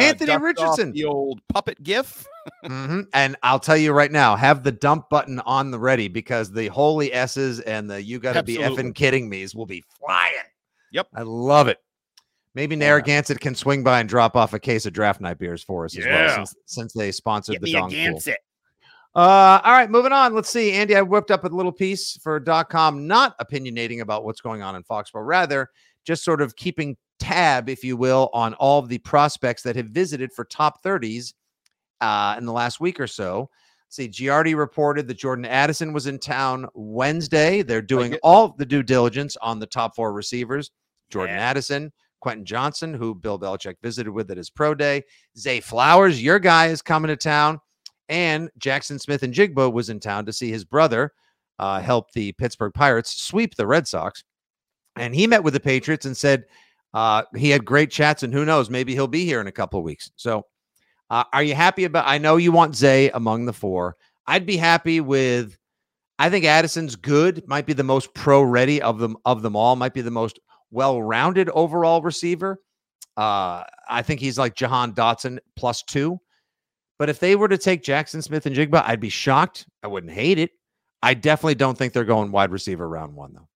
Anthony 0.00 0.36
Richardson. 0.36 0.92
the 0.92 1.04
old 1.04 1.40
puppet 1.52 1.80
gif. 1.82 2.26
Mm-hmm. 2.64 3.02
And 3.12 3.36
I'll 3.42 3.60
tell 3.60 3.76
you 3.76 3.92
right 3.92 4.10
now, 4.10 4.36
have 4.36 4.62
the 4.62 4.72
dump 4.72 5.08
button 5.10 5.40
on 5.40 5.70
the 5.70 5.78
ready 5.78 6.08
because 6.08 6.52
the 6.52 6.68
holy 6.68 7.12
S's 7.12 7.60
and 7.60 7.90
the 7.90 8.02
you 8.02 8.18
got 8.18 8.34
to 8.34 8.42
be 8.42 8.56
effing 8.56 8.94
kidding 8.94 9.28
me's 9.28 9.54
will 9.54 9.66
be 9.66 9.82
flying. 9.98 10.34
Yep. 10.92 11.08
I 11.14 11.22
love 11.22 11.68
it. 11.68 11.78
Maybe 12.54 12.74
Narragansett 12.74 13.38
can 13.38 13.54
swing 13.54 13.84
by 13.84 14.00
and 14.00 14.08
drop 14.08 14.34
off 14.34 14.54
a 14.54 14.58
case 14.58 14.86
of 14.86 14.94
draft 14.94 15.20
night 15.20 15.38
beers 15.38 15.62
for 15.62 15.84
us 15.84 15.94
yeah. 15.94 16.06
as 16.06 16.06
well, 16.08 16.36
since, 16.46 16.54
since 16.64 16.92
they 16.94 17.12
sponsored 17.12 17.56
Get 17.56 17.62
the 17.62 17.72
Dong 17.72 17.90
Pool. 17.90 18.20
Uh, 19.14 19.60
all 19.64 19.72
right, 19.72 19.90
moving 19.90 20.12
on. 20.12 20.34
Let's 20.34 20.50
see. 20.50 20.72
Andy, 20.72 20.96
I 20.96 21.02
whipped 21.02 21.30
up 21.30 21.44
a 21.44 21.48
little 21.48 21.72
piece 21.72 22.18
for 22.22 22.40
.com, 22.40 23.06
not 23.06 23.38
opinionating 23.38 24.00
about 24.00 24.24
what's 24.24 24.40
going 24.40 24.62
on 24.62 24.74
in 24.76 24.82
Foxborough, 24.84 25.26
rather 25.26 25.70
just 26.04 26.24
sort 26.24 26.40
of 26.40 26.56
keeping 26.56 26.96
tab, 27.18 27.68
if 27.68 27.82
you 27.82 27.96
will, 27.96 28.30
on 28.32 28.54
all 28.54 28.78
of 28.78 28.88
the 28.88 28.98
prospects 28.98 29.62
that 29.62 29.76
have 29.76 29.86
visited 29.86 30.32
for 30.32 30.44
top 30.44 30.82
30s 30.82 31.32
uh, 32.00 32.34
in 32.38 32.44
the 32.44 32.52
last 32.52 32.80
week 32.80 33.00
or 33.00 33.06
so. 33.06 33.50
Let's 33.86 33.96
see, 33.96 34.08
Giardi 34.08 34.56
reported 34.56 35.06
that 35.08 35.14
Jordan 35.18 35.44
Addison 35.44 35.92
was 35.92 36.06
in 36.06 36.18
town 36.18 36.66
Wednesday. 36.74 37.62
They're 37.62 37.82
doing 37.82 38.14
all 38.22 38.48
the 38.48 38.66
due 38.66 38.82
diligence 38.82 39.36
on 39.40 39.58
the 39.58 39.66
top 39.66 39.94
four 39.94 40.12
receivers 40.12 40.70
Jordan 41.10 41.36
yeah. 41.36 41.42
Addison, 41.42 41.92
Quentin 42.20 42.44
Johnston, 42.44 42.94
who 42.94 43.14
Bill 43.14 43.38
Belichick 43.38 43.76
visited 43.82 44.10
with 44.10 44.30
at 44.30 44.36
his 44.36 44.50
pro 44.50 44.74
day, 44.74 45.04
Zay 45.38 45.60
Flowers, 45.60 46.22
your 46.22 46.38
guy, 46.38 46.66
is 46.66 46.82
coming 46.82 47.08
to 47.08 47.16
town, 47.16 47.60
and 48.08 48.50
Jackson 48.58 48.98
Smith-Njigba 48.98 49.72
was 49.72 49.88
in 49.88 50.00
town 50.00 50.26
to 50.26 50.32
see 50.32 50.50
his 50.50 50.64
brother 50.64 51.12
uh, 51.58 51.80
help 51.80 52.10
the 52.12 52.32
Pittsburgh 52.32 52.74
Pirates 52.74 53.22
sweep 53.22 53.54
the 53.54 53.66
Red 53.66 53.86
Sox. 53.86 54.24
And 54.96 55.14
he 55.14 55.26
met 55.26 55.44
with 55.44 55.54
the 55.54 55.60
Patriots 55.60 56.06
and 56.06 56.16
said 56.16 56.44
uh, 56.94 57.22
he 57.36 57.50
had 57.50 57.64
great 57.64 57.90
chats, 57.90 58.22
and 58.22 58.32
who 58.32 58.44
knows, 58.44 58.70
maybe 58.70 58.94
he'll 58.94 59.06
be 59.06 59.24
here 59.24 59.40
in 59.40 59.46
a 59.46 59.52
couple 59.52 59.78
of 59.78 59.84
weeks. 59.84 60.10
So, 60.16 60.46
uh, 61.10 61.24
are 61.32 61.42
you 61.42 61.54
happy 61.54 61.84
about? 61.84 62.06
I 62.06 62.18
know 62.18 62.36
you 62.36 62.52
want 62.52 62.76
Zay 62.76 63.10
among 63.10 63.46
the 63.46 63.52
four. 63.52 63.96
I'd 64.26 64.46
be 64.46 64.56
happy 64.56 65.00
with 65.00 65.56
I 66.18 66.30
think 66.30 66.44
Addison's 66.44 66.96
good, 66.96 67.46
might 67.46 67.66
be 67.66 67.72
the 67.72 67.84
most 67.84 68.14
pro 68.14 68.42
ready 68.42 68.80
of 68.80 68.98
them 68.98 69.16
of 69.24 69.42
them 69.42 69.56
all, 69.56 69.76
might 69.76 69.94
be 69.94 70.00
the 70.00 70.10
most 70.10 70.38
well 70.70 71.02
rounded 71.02 71.48
overall 71.50 72.02
receiver. 72.02 72.60
Uh, 73.16 73.64
I 73.88 74.02
think 74.02 74.20
he's 74.20 74.38
like 74.38 74.54
Jahan 74.54 74.92
Dotson 74.92 75.38
plus 75.56 75.82
two. 75.82 76.18
But 76.98 77.10
if 77.10 77.18
they 77.20 77.36
were 77.36 77.48
to 77.48 77.58
take 77.58 77.82
Jackson 77.82 78.22
Smith-Njigba, 78.22 78.82
I'd 78.86 79.00
be 79.00 79.10
shocked. 79.10 79.66
I 79.82 79.86
wouldn't 79.86 80.12
hate 80.12 80.38
it. 80.38 80.50
I 81.02 81.12
definitely 81.12 81.54
don't 81.54 81.76
think 81.76 81.92
they're 81.92 82.04
going 82.04 82.32
wide 82.32 82.50
receiver 82.50 82.88
round 82.88 83.14
one, 83.14 83.34
though. 83.34 83.48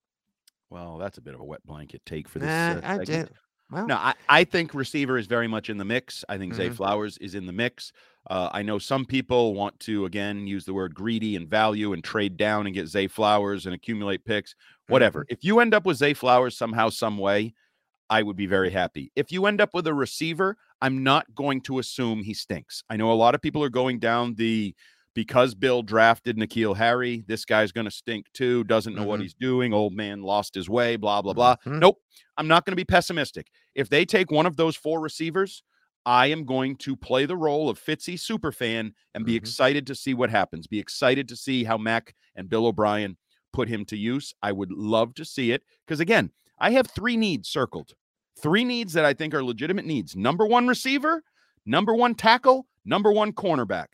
Well, 0.69 0.99
that's 0.99 1.17
a 1.17 1.23
bit 1.23 1.35
of 1.35 1.41
a 1.41 1.45
wet 1.45 1.65
blanket 1.65 2.03
take 2.05 2.29
for 2.29 2.39
this. 2.39 2.49
Nah, 2.49 2.87
uh, 2.87 2.99
I 3.01 3.05
did. 3.05 3.31
Well, 3.71 3.87
No, 3.87 3.97
I, 3.97 4.15
I 4.29 4.45
think 4.45 4.75
receiver 4.75 5.17
is 5.19 5.27
very 5.27 5.47
much 5.49 5.71
in 5.71 5.79
the 5.79 5.85
mix. 5.85 6.25
I 6.29 6.39
think 6.39 6.55
Zay 6.55 6.71
Mhm. 6.71 6.75
Flowers 6.75 7.19
is 7.19 7.35
in 7.35 7.47
the 7.47 7.53
mix. 7.53 7.93
Uh, 8.29 8.51
I 8.53 8.63
know 8.63 8.79
some 8.79 9.07
people 9.07 9.55
want 9.55 9.79
to 9.81 10.05
again 10.05 10.47
use 10.47 10.65
the 10.65 10.75
word 10.75 10.95
greedy 10.95 11.37
and 11.37 11.49
value 11.49 11.93
and 11.93 12.03
trade 12.05 12.37
down 12.37 12.67
and 12.67 12.75
get 12.75 12.87
Zay 12.87 13.07
Flowers 13.07 13.67
and 13.67 13.75
accumulate 13.75 14.25
picks. 14.25 14.55
Whatever. 14.89 15.25
If 15.29 15.45
you 15.45 15.61
end 15.61 15.73
up 15.73 15.87
with 15.87 15.97
Zay 15.99 16.15
Flowers 16.15 16.57
somehow, 16.57 16.89
some 16.91 17.17
way, 17.17 17.55
I 18.11 18.23
would 18.23 18.37
be 18.37 18.47
very 18.47 18.71
happy. 18.71 19.13
If 19.15 19.31
you 19.31 19.47
end 19.47 19.61
up 19.61 19.73
with 19.73 19.87
a 19.87 19.95
receiver, 19.95 20.57
I'm 20.83 21.03
not 21.05 21.33
going 21.35 21.61
to 21.63 21.79
assume 21.79 22.25
he 22.25 22.35
stinks. 22.35 22.83
I 22.91 22.97
know 22.97 23.13
a 23.13 23.15
lot 23.15 23.35
of 23.37 23.41
people 23.41 23.63
are 23.63 23.69
going 23.71 24.01
down 24.01 24.35
the 24.35 24.75
because 25.15 25.55
Bill 25.55 25.83
drafted 25.83 26.37
N'Keal 26.37 26.77
Harry, 26.77 27.25
this 27.27 27.45
guy's 27.45 27.73
going 27.73 27.85
to 27.87 27.91
stink 27.91 28.27
too, 28.33 28.65
doesn't 28.65 28.95
know 28.95 29.05
what 29.05 29.21
Mhm. 29.21 29.23
he's 29.25 29.35
doing, 29.35 29.73
old 29.73 29.93
man 29.93 30.23
lost 30.23 30.55
his 30.55 30.69
way, 30.69 30.97
blah, 30.97 31.21
blah, 31.23 31.33
blah. 31.33 31.57
Mhm. 31.67 31.81
Nope. 31.81 31.99
I'm 32.37 32.49
not 32.49 32.65
going 32.65 32.73
to 32.73 32.77
be 32.77 32.85
pessimistic. 32.85 33.49
If 33.75 33.89
they 33.89 34.05
take 34.05 34.31
one 34.31 34.47
of 34.47 34.57
those 34.57 34.77
four 34.77 35.01
receivers, 35.01 35.63
I 36.07 36.27
am 36.29 36.45
going 36.47 36.77
to 36.77 36.97
play 36.97 37.27
the 37.27 37.37
role 37.37 37.69
of 37.69 37.79
Fitzy 37.79 38.15
superfan 38.15 38.93
and 39.15 39.27
be 39.27 39.33
Mhm. 39.35 39.39
excited 39.39 39.87
to 39.89 39.95
see 39.95 40.15
what 40.15 40.31
happens. 40.31 40.67
Be 40.67 40.79
excited 40.79 41.29
to 41.29 41.37
see 41.37 41.65
how 41.65 41.77
Mac 41.77 42.15
and 42.35 42.49
Bill 42.49 42.67
O'Brien 42.67 43.19
put 43.53 43.69
him 43.69 43.85
to 43.87 43.97
use. 43.97 44.33
I 44.43 44.53
would 44.53 44.71
love 44.73 45.13
to 45.15 45.25
see 45.25 45.51
it 45.51 45.63
because 45.87 46.01
again, 46.01 46.31
I 46.59 46.71
have 46.71 46.87
three 46.87 47.17
needs 47.17 47.49
circled. 47.49 47.95
Three 48.41 48.65
needs 48.65 48.93
that 48.95 49.05
I 49.05 49.13
think 49.13 49.35
are 49.35 49.43
legitimate 49.45 49.85
needs. 49.85 50.15
Number 50.17 50.47
one 50.47 50.69
receiver, 50.69 51.23
number 51.67 51.95
one 51.95 52.15
tackle, 52.15 52.69
number 52.85 53.13
one 53.13 53.33
cornerback. 53.33 53.89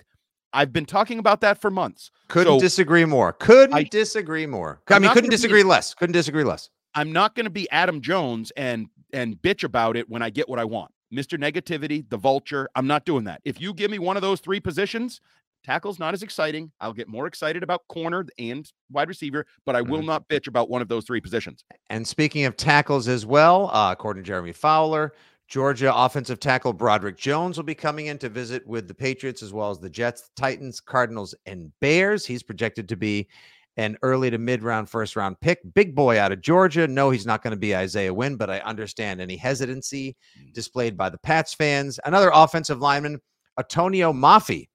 I've 0.57 0.73
been 0.73 0.87
talking 0.87 1.19
about 1.19 1.43
that 1.43 1.61
for 1.61 1.71
months. 1.71 2.11
couldn't 2.29 2.55
so- 2.55 2.59
disagree 2.61 3.05
more. 3.05 3.35
Couldn't 3.35 3.75
I- 3.77 3.83
disagree 3.85 4.47
more. 4.47 4.81
I 4.89 4.95
I'm 4.95 5.03
mean, 5.03 5.11
couldn't 5.11 5.25
gonna 5.25 5.31
be- 5.31 5.37
disagree 5.37 5.63
less. 5.63 5.93
Couldn't 5.95 6.15
disagree 6.15 6.45
less. 6.45 6.71
I'm 6.95 7.13
not 7.13 7.35
going 7.35 7.45
to 7.45 7.51
be 7.51 7.71
Adam 7.71 8.01
Jones 8.01 8.51
and 8.57 8.87
and 9.13 9.37
bitch 9.37 9.63
about 9.65 9.97
it 9.97 10.09
when 10.09 10.23
I 10.23 10.31
get 10.31 10.49
what 10.49 10.59
I 10.59 10.65
want. 10.65 10.91
Mr. 11.15 11.39
Negativity, 11.39 12.05
the 12.09 12.17
vulture, 12.17 12.69
I'm 12.75 12.87
not 12.89 13.05
doing 13.05 13.25
that. 13.25 13.41
If 13.45 13.61
you 13.61 13.73
give 13.73 13.91
me 13.91 13.99
one 14.01 14.17
of 14.17 14.23
those 14.23 14.41
three 14.41 14.59
positions, 14.61 15.21
tackle's 15.63 15.99
not 16.01 16.13
as 16.15 16.23
exciting. 16.23 16.73
I'll 16.81 16.93
get 16.93 17.07
more 17.07 17.27
excited 17.27 17.63
about 17.63 17.87
corner 17.89 18.27
and 18.39 18.71
wide 18.91 19.09
receiver, 19.09 19.47
but 19.65 19.77
I 19.77 19.83
will 19.83 20.01
Mhm. 20.03 20.07
not 20.07 20.29
bitch 20.29 20.49
about 20.49 20.69
one 20.69 20.83
of 20.83 20.89
those 20.89 21.05
three 21.05 21.21
positions. 21.21 21.65
And 21.89 22.07
speaking 22.07 22.45
of 22.47 22.57
tackles 22.57 23.07
as 23.09 23.25
well, 23.25 23.71
uh, 23.73 23.93
according 23.93 24.25
to 24.25 24.27
Jeremy 24.27 24.53
Fowler, 24.53 25.13
Georgia 25.49 25.95
offensive 25.95 26.41
tackle 26.41 26.73
Broderick 26.73 27.17
Jones 27.17 27.57
will 27.57 27.65
be 27.65 27.75
coming 27.75 28.07
in 28.07 28.19
to 28.19 28.29
visit 28.29 28.67
with 28.67 28.89
the 28.89 28.95
Patriots 28.95 29.43
as 29.43 29.53
well 29.53 29.71
as 29.71 29.79
the 29.79 29.89
Jets, 29.89 30.31
Titans, 30.35 30.81
Cardinals, 30.81 31.35
and 31.47 31.71
Bears. 31.81 32.27
He's 32.27 32.43
projected 32.43 32.89
to 32.89 32.97
be 32.97 33.29
an 33.77 33.97
early 34.03 34.31
to 34.31 34.39
mid 34.39 34.63
round 34.63 34.89
first 34.89 35.15
round 35.15 35.39
pick. 35.41 35.61
Big 35.75 35.95
boy 35.95 36.19
out 36.19 36.33
of 36.33 36.41
Georgia. 36.41 36.89
No, 36.89 37.11
he's 37.11 37.27
not 37.27 37.43
going 37.43 37.53
to 37.53 37.59
be 37.59 37.77
Isaiah 37.77 38.13
Wynn, 38.13 38.37
but 38.37 38.51
I 38.51 38.59
understand 38.61 39.21
any 39.21 39.37
hesitancy 39.37 40.17
displayed 40.53 40.97
by 40.97 41.11
the 41.11 41.19
Pats 41.19 41.55
fans. 41.55 42.01
Another 42.05 42.31
offensive 42.35 42.81
lineman, 42.81 43.21
Atonio 43.59 44.13
Mafi, 44.13 44.69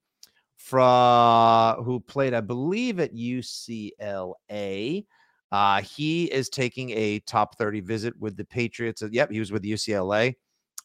from 0.56 1.84
who 1.84 2.00
played, 2.00 2.32
I 2.32 2.40
believe, 2.40 2.98
at 3.00 3.14
UCLA. 3.14 5.04
Uh, 5.50 5.82
he 5.82 6.24
is 6.32 6.48
taking 6.48 6.90
a 6.90 7.18
top 7.20 7.58
30 7.58 7.80
visit 7.80 8.14
with 8.18 8.36
the 8.38 8.44
Patriots. 8.44 9.02
Yep, 9.10 9.32
he 9.32 9.38
was 9.38 9.52
with 9.52 9.64
UCLA. 9.64 10.34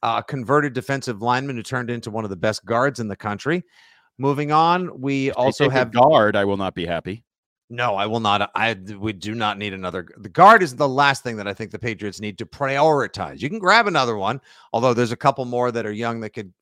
Uh, 0.04 0.22
converted 0.22 0.74
defensive 0.74 1.22
lineman 1.22 1.56
who 1.56 1.64
turned 1.64 1.90
into 1.90 2.12
one 2.12 2.24
of 2.24 2.30
the 2.30 2.36
best 2.36 2.64
guards 2.66 3.00
in 3.00 3.08
the 3.08 3.16
country. 3.16 3.64
Moving 4.20 4.52
on, 4.52 5.00
we 5.00 5.30
If 5.30 5.38
also 5.38 5.70
have 5.70 5.92
guard. 5.92 6.36
I 6.36 6.46
will 6.46 6.58
not 6.58 6.76
be 6.76 6.86
happy. 6.86 7.24
no, 7.70 7.96
I 7.96 8.06
will 8.06 8.20
not. 8.20 8.50
I 8.56 8.74
we 8.98 9.12
do 9.14 9.34
not 9.36 9.58
need 9.58 9.74
another. 9.74 10.08
The 10.18 10.30
guard 10.30 10.62
is 10.64 10.76
the 10.76 10.88
last 10.88 11.24
thing 11.24 11.36
that 11.38 11.48
I 11.48 11.54
think 11.54 11.72
the 11.72 11.80
Patriots 11.80 12.20
need 12.22 12.38
to 12.38 12.46
prioritize. 12.46 13.42
You 13.42 13.50
can 13.50 13.60
grab 13.60 13.88
another 13.88 14.18
one, 14.18 14.40
although 14.72 14.94
there's 14.94 15.12
a 15.12 15.18
couple 15.18 15.46
more 15.46 15.72
that 15.72 15.86
are 15.86 15.92
young 15.92 16.20
that 16.22 16.30
could 16.32 16.54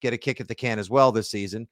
get 0.00 0.12
a 0.12 0.18
kick 0.18 0.40
at 0.40 0.48
the 0.48 0.54
can 0.54 0.78
as 0.78 0.88
well 0.90 1.12
this 1.12 1.30
season. 1.30 1.68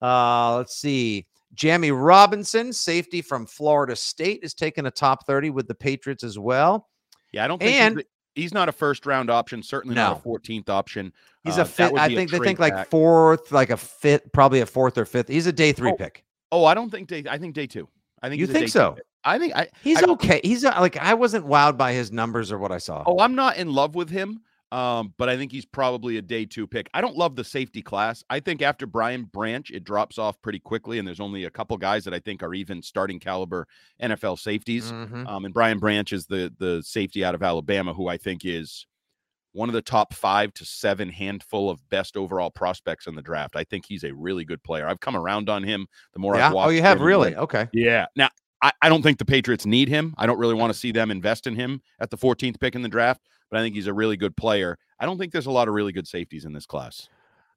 Uh, 0.00 0.56
let's 0.56 0.76
see. 0.76 1.26
Jammie 1.54 1.92
Robinson, 1.94 2.72
safety 2.72 3.20
from 3.22 3.46
Florida 3.46 3.94
State, 3.94 4.40
is 4.42 4.54
taking 4.54 4.86
a 4.86 4.90
top 4.90 5.26
30 5.26 5.50
with 5.50 5.68
the 5.68 5.74
Patriots 5.74 6.24
as 6.24 6.38
well. 6.38 6.88
Yeah, 7.32 7.44
I 7.44 7.48
don't 7.48 7.58
think 7.60 7.72
And- 7.80 8.04
he's, 8.34 8.52
not 8.52 8.68
a 8.68 8.72
first 8.72 9.06
round 9.06 9.30
option. 9.30 9.62
Certainly 9.62 9.94
not 9.96 10.18
a 10.24 10.28
14th 10.28 10.68
option. 10.68 11.12
He's 11.44 11.58
Uh, 11.58 11.62
a 11.62 11.64
fifth. 11.64 11.94
I 11.94 12.08
think 12.08 12.30
they 12.30 12.38
think 12.38 12.58
like 12.58 12.88
fourth, 12.88 13.52
like 13.52 13.70
a 13.70 13.76
fifth, 13.76 14.32
probably 14.32 14.60
a 14.60 14.66
fourth 14.66 14.98
or 14.98 15.04
fifth. 15.04 15.28
He's 15.28 15.46
a 15.46 15.52
day 15.52 15.72
three 15.72 15.90
Oh, 15.90 15.96
pick. 15.96 16.24
Oh, 16.50 16.64
I 16.64 16.74
don't 16.74 16.90
think 16.90 17.08
day. 17.08 17.24
I 17.28 17.38
think 17.38 17.54
day 17.54 17.66
two. 17.66 17.88
I 18.22 18.28
think 18.28 18.38
You 18.38 18.44
a 18.44 18.48
think 18.48 18.68
so? 18.68 18.96
I 19.24 19.38
think 19.38 19.54
I. 19.56 19.68
He's 19.82 20.02
I- 20.02 20.10
okay. 20.12 20.40
He's 20.44 20.64
uh, 20.64 20.74
like 20.80 20.96
I 20.96 21.14
wasn't 21.14 21.46
wowed 21.46 21.76
by 21.76 21.92
his 21.92 22.12
numbers 22.12 22.52
or 22.52 22.58
what 22.58 22.72
I 22.72 22.78
saw. 22.78 23.02
Oh, 23.06 23.18
I'm 23.20 23.34
not 23.34 23.56
in 23.56 23.72
love 23.72 23.94
with 23.94 24.10
him. 24.10 24.42
Um, 24.72 25.12
but 25.18 25.28
I 25.28 25.36
think 25.36 25.52
he's 25.52 25.66
probably 25.66 26.16
a 26.16 26.22
day 26.22 26.46
two 26.46 26.66
pick. 26.66 26.88
I 26.94 27.02
don't 27.02 27.14
love 27.16 27.36
the 27.36 27.44
safety 27.44 27.82
class. 27.82 28.24
I 28.30 28.40
think 28.40 28.62
after 28.62 28.86
Brian 28.86 29.24
Branch, 29.24 29.70
it 29.70 29.84
drops 29.84 30.18
off 30.18 30.40
pretty 30.40 30.58
quickly, 30.58 30.98
and 30.98 31.06
there's 31.06 31.20
only 31.20 31.44
a 31.44 31.50
couple 31.50 31.76
guys 31.76 32.04
that 32.04 32.14
I 32.14 32.18
think 32.18 32.42
are 32.42 32.54
even 32.54 32.82
starting 32.82 33.20
caliber 33.20 33.68
NFL 34.02 34.38
safeties. 34.38 34.90
Mhm. 34.90 35.28
Um, 35.28 35.44
and 35.44 35.52
Brian 35.52 35.78
Branch 35.78 36.10
is 36.12 36.24
the 36.26 36.50
the 36.58 36.82
safety 36.82 37.22
out 37.22 37.34
of 37.34 37.42
Alabama, 37.42 37.92
who 37.92 38.08
I 38.08 38.16
think 38.16 38.46
is 38.46 38.86
one 39.52 39.68
of 39.68 39.74
the 39.74 39.82
top 39.82 40.14
five 40.14 40.54
to 40.54 40.64
seven 40.64 41.10
handful 41.10 41.68
of 41.68 41.86
best 41.90 42.16
overall 42.16 42.50
prospects 42.50 43.06
in 43.06 43.14
the 43.14 43.20
draft. 43.20 43.54
I 43.54 43.64
think 43.64 43.84
he's 43.84 44.04
a 44.04 44.14
really 44.14 44.46
good 44.46 44.62
player. 44.62 44.86
I've 44.88 45.00
come 45.00 45.14
around 45.14 45.50
on 45.50 45.62
him. 45.62 45.86
The 46.14 46.20
more 46.20 46.34
yeah. 46.36 46.46
I've 46.46 46.54
watched, 46.54 46.68
Oh, 46.68 46.70
you 46.70 46.80
have 46.80 47.02
really? 47.02 47.36
Okay. 47.36 47.68
yeah. 47.74 48.06
Now, 48.16 48.30
I, 48.62 48.72
I 48.80 48.88
don't 48.88 49.02
think 49.02 49.18
the 49.18 49.26
Patriots 49.26 49.66
need 49.66 49.88
him. 49.90 50.14
I 50.16 50.24
don't 50.24 50.38
really 50.38 50.54
want 50.54 50.72
to 50.72 50.78
see 50.78 50.92
them 50.92 51.10
invest 51.10 51.46
in 51.46 51.54
him 51.54 51.82
at 52.00 52.08
the 52.10 52.16
14th 52.16 52.58
pick 52.60 52.74
in 52.74 52.80
the 52.80 52.88
draft, 52.88 53.20
but 53.52 53.60
I 53.60 53.62
think 53.62 53.74
he's 53.76 53.86
a 53.86 53.92
really 53.94 54.16
good 54.16 54.34
player. 54.36 54.78
I 54.98 55.04
don't 55.06 55.18
think 55.18 55.30
there's 55.32 55.46
a 55.46 55.50
lot 55.52 55.68
of 55.68 55.74
really 55.74 55.92
good 55.92 56.08
safeties 56.08 56.44
in 56.46 56.52
this 56.52 56.66
class. 56.66 57.08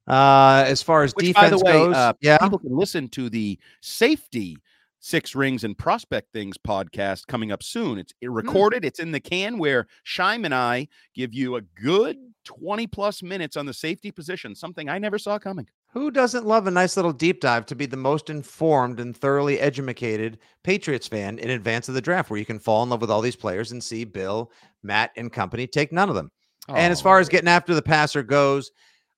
Uh, 0.08 0.64
as 0.68 0.84
far 0.84 1.04
as 1.04 1.14
Which, 1.16 1.34
by 1.34 1.46
defense 1.46 1.62
the 1.62 1.66
way, 1.66 1.72
goes, 1.72 1.96
uh, 1.96 2.14
yeah. 2.22 2.38
people 2.38 2.60
can 2.60 2.76
listen 2.76 3.08
to 3.10 3.30
the 3.30 3.58
safety 3.82 4.58
six 5.00 5.36
rings 5.36 5.64
and 5.64 5.78
prospect 5.78 6.32
things 6.34 6.58
podcast 6.58 7.28
coming 7.28 7.52
up 7.52 7.62
soon. 7.64 7.98
It's 8.00 8.14
Hmm. 8.22 8.30
recorded, 8.32 8.84
it's 8.86 9.00
in 9.00 9.12
the 9.12 9.20
can 9.20 9.58
where 9.58 9.88
Shime 10.04 10.46
and 10.46 10.54
I 10.54 10.88
give 11.14 11.34
you 11.34 11.56
a 11.56 11.62
good 11.62 12.18
20 12.44 12.88
plus 12.88 13.24
minutes 13.24 13.56
on 13.56 13.66
the 13.66 13.74
safety 13.74 14.12
position, 14.12 14.54
something 14.56 14.90
I 14.90 14.98
never 15.00 15.18
saw 15.18 15.38
coming. 15.40 15.68
Who 15.94 16.12
doesn't 16.12 16.46
love 16.46 16.68
a 16.68 16.72
nice 16.72 16.98
little 16.98 17.14
deep 17.14 17.40
dive 17.40 17.66
to 17.68 17.76
be 17.76 17.86
the 17.86 17.96
most 17.98 18.30
informed 18.30 19.00
and 19.00 19.16
thoroughly 19.16 19.60
educated 19.60 20.40
Patriots 20.64 21.08
fan 21.08 21.40
in 21.40 21.52
advance 21.52 21.88
of 21.88 21.96
the 21.96 22.02
draft, 22.02 22.30
where 22.30 22.40
you 22.40 22.46
can 22.46 22.60
fall 22.60 22.84
in 22.84 22.90
love 22.90 23.00
with 23.02 23.10
all 23.10 23.22
these 23.22 23.36
players 23.38 23.72
and 23.72 23.82
see 23.84 24.04
Bill, 24.04 24.52
Matt, 24.86 25.12
and 25.18 25.32
company 25.34 25.68
take 25.68 25.92
none 25.92 26.10
of 26.10 26.16
them. 26.16 26.32
And 26.70 26.92
as 26.92 27.02
Oh, 27.02 27.04
far 27.04 27.20
as 27.20 27.30
getting 27.30 27.48
after 27.50 27.74
the 27.76 27.82
passer 27.82 28.24
goes, 28.24 28.72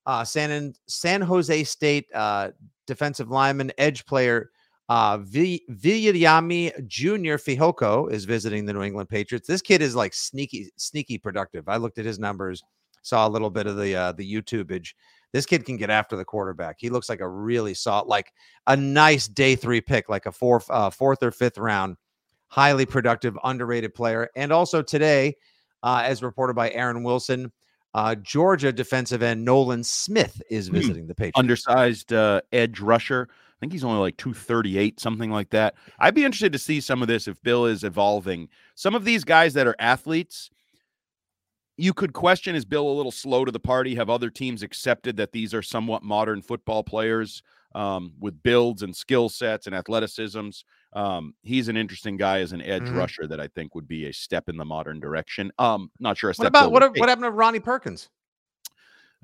uh, 0.06 0.24
San 0.24 0.74
San 0.88 1.22
Jose 1.22 1.64
State 1.66 2.08
uh, 2.14 2.50
defensive 2.88 3.30
lineman, 3.30 3.72
edge 3.78 4.06
player 4.06 4.50
uh, 4.90 5.18
v- 5.20 5.66
Jr. 5.70 7.36
Fehoko 7.36 8.12
is 8.12 8.26
visiting 8.26 8.66
the 8.66 8.74
New 8.74 8.84
England 8.84 9.10
Patriots. 9.10 9.48
This 9.48 9.62
kid 9.62 9.82
is 9.82 9.96
like 9.96 10.14
sneaky, 10.14 10.72
sneaky 10.78 11.18
productive. 11.18 11.68
I 11.68 11.78
looked 11.78 11.98
at 12.00 12.06
his 12.06 12.20
numbers, 12.20 12.64
saw 13.02 13.28
a 13.28 13.30
little 13.30 13.50
bit 13.50 13.68
of 13.68 13.78
the 13.78 13.96
uh, 13.96 14.12
the 14.14 14.34
YouTubeage. 14.34 14.94
This 15.34 15.46
kid 15.46 15.66
can 15.66 15.76
get 15.76 15.90
after 15.90 16.16
the 16.16 16.24
quarterback. 16.24 16.78
He 16.80 16.90
looks 16.90 17.10
like 17.10 17.20
a 17.20 17.28
really 17.28 17.74
solid, 17.74 18.08
like 18.08 18.32
a 18.68 18.78
nice 18.78 19.28
day 19.28 19.56
three 19.58 19.82
pick, 19.82 20.08
like 20.08 20.26
a 20.26 20.32
fourth, 20.32 20.70
uh, 20.70 20.90
fourth 20.90 21.22
or 21.22 21.32
fifth 21.32 21.58
round, 21.58 21.98
highly 22.48 22.86
productive, 22.86 23.38
underrated 23.44 23.94
player. 23.94 24.30
And 24.38 24.54
also 24.54 24.82
today, 24.82 25.36
uh, 25.88 26.02
as 26.04 26.22
reported 26.22 26.54
by 26.56 26.70
Aaron 26.72 27.02
Wilson, 27.04 27.50
uh, 27.94 28.14
Georgia 28.16 28.72
defensive 28.74 29.22
end 29.24 29.46
Nolan 29.46 29.84
Smith 29.84 30.42
is 30.50 30.68
Hmm. 30.68 30.74
visiting 30.76 31.08
the 31.08 31.16
Patriots. 31.16 31.40
undersized 31.40 32.12
uh, 32.14 32.42
edge 32.52 32.80
rusher. 32.82 33.30
I 33.32 33.56
think 33.60 33.72
he's 33.72 33.84
only 33.86 34.00
like 34.00 34.18
238, 34.18 35.00
something 35.00 35.32
like 35.32 35.50
that. 35.52 35.76
I'd 36.00 36.14
be 36.14 36.26
interested 36.26 36.52
to 36.54 36.60
see 36.60 36.80
some 36.82 37.02
of 37.02 37.08
this 37.08 37.28
if 37.28 37.42
Bill 37.42 37.66
is 37.66 37.84
evolving. 37.84 38.50
Some 38.76 38.94
of 38.96 39.06
these 39.06 39.24
guys 39.24 39.54
that 39.56 39.66
are 39.66 39.76
athletes, 39.80 40.50
you 41.78 41.94
could 41.94 42.14
question 42.14 42.54
is 42.56 42.66
Bill 42.66 42.88
a 42.88 42.92
little 42.98 43.12
slow 43.12 43.46
to 43.46 43.52
the 43.52 43.60
party? 43.60 43.96
Have 43.96 44.10
other 44.10 44.30
teams 44.30 44.62
accepted 44.62 45.16
that 45.18 45.32
these 45.32 45.54
are 45.54 45.62
somewhat 45.64 46.04
modern 46.04 46.42
football 46.42 46.84
players 46.84 47.42
um, 47.78 48.14
with 48.20 48.42
builds 48.44 48.82
and 48.84 48.96
skill 48.96 49.30
sets 49.30 49.68
and 49.68 49.76
athleticisms? 49.76 50.66
Um, 50.94 51.36
he's 51.44 51.68
an 51.68 51.78
interesting 51.78 52.18
guy 52.18 52.40
as 52.40 52.52
an 52.54 52.62
edge 52.62 52.84
Mhm. 52.84 52.98
rusher 52.98 53.28
that 53.28 53.40
I 53.40 53.48
think 53.50 53.76
would 53.76 53.88
be 53.88 54.06
a 54.08 54.14
step 54.14 54.50
in 54.50 54.58
the 54.58 54.66
modern 54.66 55.00
direction. 55.00 55.52
Um, 55.60 55.92
not 56.00 56.18
sure 56.18 56.30
a 56.30 56.34
step. 56.34 56.46
What 56.46 56.48
about 56.48 56.72
what, 56.72 56.98
what 56.98 57.10
happened 57.10 57.26
to 57.26 57.32
Ronnie 57.32 57.60
Perkins? 57.60 58.10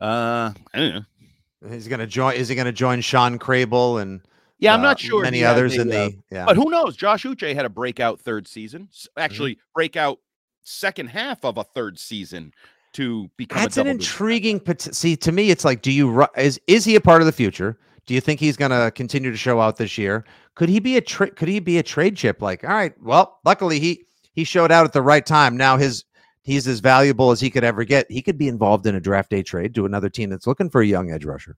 Uh, 0.01 0.51
I 0.74 0.78
don't 0.80 0.93
know. 0.95 1.70
He's 1.70 1.88
to 1.88 2.08
join. 2.08 2.36
Is 2.36 2.49
he 2.49 2.56
going 2.56 2.66
to 2.66 2.72
join 2.74 3.01
Sean 3.01 3.39
Crable 3.39 4.01
and 4.01 4.22
Yeah, 4.60 4.74
I'm 4.74 4.82
not 4.82 4.97
uh, 4.97 4.99
sure. 4.99 5.24
Many 5.24 5.38
he 5.38 5.43
others 5.45 5.76
in 5.78 5.89
uh, 5.89 5.91
the 5.91 6.18
yeah. 6.32 6.45
But 6.45 6.58
who 6.58 6.70
knows? 6.70 6.95
Josh 6.97 7.24
Uche 7.24 7.56
had 7.56 7.66
a 7.66 7.70
breakout 7.70 8.20
third 8.20 8.47
season. 8.47 8.84
Mm-hmm. 8.91 9.20
Actually, 9.22 9.58
breakout 9.74 10.20
second 10.64 11.08
half 11.08 11.43
of 11.45 11.58
a 11.58 11.64
third 11.64 11.97
season 11.97 12.54
to 12.93 13.30
become 13.38 13.62
That's 13.62 13.78
an 13.78 13.88
intriguing. 13.88 14.60
pot- 14.60 14.82
See, 14.82 15.16
to 15.18 15.32
me, 15.32 15.49
it's 15.51 15.64
like, 15.66 15.82
do 15.82 15.91
you 15.91 16.10
ru- 16.12 16.28
is 16.38 16.60
is 16.68 16.84
he 16.86 16.95
a 16.95 17.01
part 17.01 17.22
of 17.22 17.26
the 17.26 17.32
future? 17.32 17.78
Do 18.06 18.14
you 18.14 18.22
think 18.22 18.39
he's 18.39 18.58
going 18.58 18.72
to 18.72 18.91
continue 18.91 19.32
to 19.32 19.38
show 19.38 19.62
out 19.62 19.78
this 19.78 19.97
year? 19.97 20.26
Could 20.56 20.70
he 20.70 20.80
be 20.80 20.97
a 20.97 21.01
tra- 21.01 21.32
could 21.32 21.47
he 21.47 21.60
be 21.60 21.78
a 21.78 21.84
trade 21.84 22.18
chip? 22.18 22.41
Like, 22.41 22.64
all 22.64 22.70
right, 22.70 22.93
well, 23.01 23.39
luckily 23.45 23.80
he 23.80 24.06
he 24.34 24.43
showed 24.43 24.72
out 24.72 24.86
at 24.86 24.93
the 24.93 25.01
right 25.01 25.26
time. 25.26 25.56
Now 25.58 25.78
his 25.78 26.04
he's 26.41 26.68
as 26.68 26.80
valuable 26.80 27.32
as 27.32 27.39
he 27.39 27.49
could 27.49 27.64
ever 27.64 27.84
get. 27.84 28.12
He 28.12 28.22
could 28.22 28.38
be 28.38 28.47
involved 28.47 28.86
in 28.86 28.95
a 28.95 28.99
draft 28.99 29.30
day 29.30 29.43
trade 29.43 29.74
to 29.76 29.86
another 29.86 30.10
team 30.10 30.30
that's 30.30 30.47
looking 30.47 30.70
for 30.70 30.82
a 30.82 30.86
young 30.86 31.12
edge 31.12 31.26
rusher. 31.26 31.58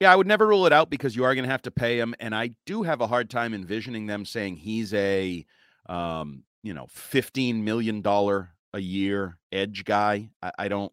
Yeah, 0.00 0.12
I 0.12 0.16
would 0.16 0.26
never 0.26 0.46
rule 0.46 0.66
it 0.66 0.72
out 0.72 0.90
because 0.90 1.16
you 1.16 1.24
are 1.24 1.34
going 1.34 1.44
to 1.46 1.50
have 1.50 1.62
to 1.62 1.70
pay 1.70 1.98
him, 1.98 2.14
and 2.20 2.34
I 2.34 2.50
do 2.66 2.82
have 2.82 3.00
a 3.00 3.06
hard 3.06 3.30
time 3.30 3.54
envisioning 3.54 4.06
them 4.06 4.26
saying 4.26 4.56
he's 4.56 4.92
a, 4.92 5.46
um, 5.88 6.42
you 6.62 6.74
know, 6.74 6.86
fifteen 6.90 7.64
million 7.64 8.02
dollar 8.02 8.50
a 8.74 8.80
year 8.80 9.38
edge 9.52 9.84
guy. 9.84 10.28
I, 10.42 10.52
I 10.58 10.68
don't, 10.68 10.92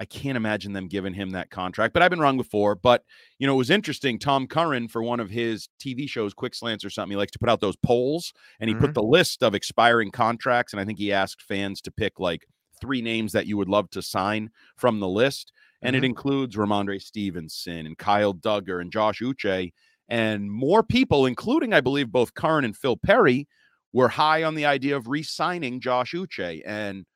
I 0.00 0.04
can't 0.04 0.36
imagine 0.36 0.72
them 0.72 0.88
giving 0.88 1.14
him 1.14 1.30
that 1.30 1.50
contract. 1.50 1.94
But 1.94 2.02
I've 2.02 2.10
been 2.10 2.20
wrong 2.20 2.36
before. 2.36 2.74
But 2.74 3.04
you 3.38 3.46
know, 3.46 3.54
it 3.54 3.58
was 3.58 3.70
interesting. 3.70 4.18
Tom 4.18 4.46
Curran 4.46 4.88
for 4.88 5.02
one 5.02 5.20
of 5.20 5.30
his 5.30 5.68
TV 5.80 6.08
shows, 6.08 6.34
Quick 6.34 6.54
Slants 6.54 6.84
or 6.84 6.90
something, 6.90 7.12
he 7.12 7.16
likes 7.16 7.32
to 7.32 7.38
put 7.38 7.48
out 7.48 7.60
those 7.60 7.76
polls, 7.76 8.32
and 8.60 8.68
he 8.68 8.74
put 8.74 8.94
the 8.94 9.02
list 9.02 9.42
of 9.42 9.54
expiring 9.54 10.10
contracts, 10.10 10.72
and 10.72 10.80
I 10.80 10.84
think 10.84 10.98
he 10.98 11.12
asked 11.12 11.42
fans 11.42 11.80
to 11.82 11.90
pick 11.92 12.18
like 12.18 12.46
three 12.80 13.02
names 13.02 13.32
that 13.32 13.46
you 13.46 13.56
would 13.56 13.68
love 13.68 13.88
to 13.90 14.02
sign 14.02 14.50
from 14.76 14.98
the 14.98 15.08
list 15.08 15.52
and 15.80 15.94
Mhm. 15.94 15.98
it 15.98 16.04
includes 16.04 16.56
Rhamondre 16.56 17.00
Stevenson 17.00 17.86
and 17.86 17.96
Kyle 17.96 18.34
Dugger 18.34 18.80
and 18.80 18.90
Josh 18.90 19.20
Uche 19.20 19.72
and 20.08 20.50
more 20.50 20.82
people, 20.82 21.24
including 21.24 21.72
I 21.72 21.80
believe 21.80 22.10
both 22.10 22.34
Curran 22.34 22.64
and 22.64 22.76
Phil 22.76 22.96
Perry, 22.96 23.46
were 23.92 24.08
high 24.08 24.42
on 24.42 24.54
the 24.56 24.66
idea 24.66 24.96
of 24.96 25.06
re-signing 25.06 25.80
Josh 25.80 26.12
Uche, 26.12 26.62
and 26.66 27.06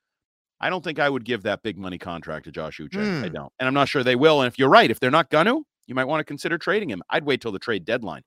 I 0.61 0.71
don't 0.71 0.83
think 0.83 0.99
I 0.99 1.09
would 1.09 1.25
give 1.25 1.43
that 1.45 1.63
big 1.63 1.79
money 1.79 1.99
contract 1.99 2.45
to 2.47 2.51
Josh 2.53 2.79
Uche. 2.81 2.97
I 3.25 3.29
Hmm. 3.29 3.33
don't, 3.35 3.53
and 3.59 3.67
I'm 3.69 3.75
not 3.75 3.89
sure 3.89 4.03
they 4.03 4.17
will. 4.17 4.41
And 4.43 4.49
if 4.49 4.59
you're 4.59 4.69
right, 4.69 4.91
if 4.91 4.99
they're 5.01 5.11
not 5.11 5.31
gonna, 5.31 5.57
you 5.87 5.95
might 5.95 6.05
want 6.07 6.21
to 6.21 6.25
consider 6.25 6.59
trading 6.59 6.91
him. 6.91 7.03
I'd 7.11 7.25
wait 7.25 7.41
till 7.41 7.53
the 7.53 7.59
trade 7.59 7.85
deadline, 7.85 8.23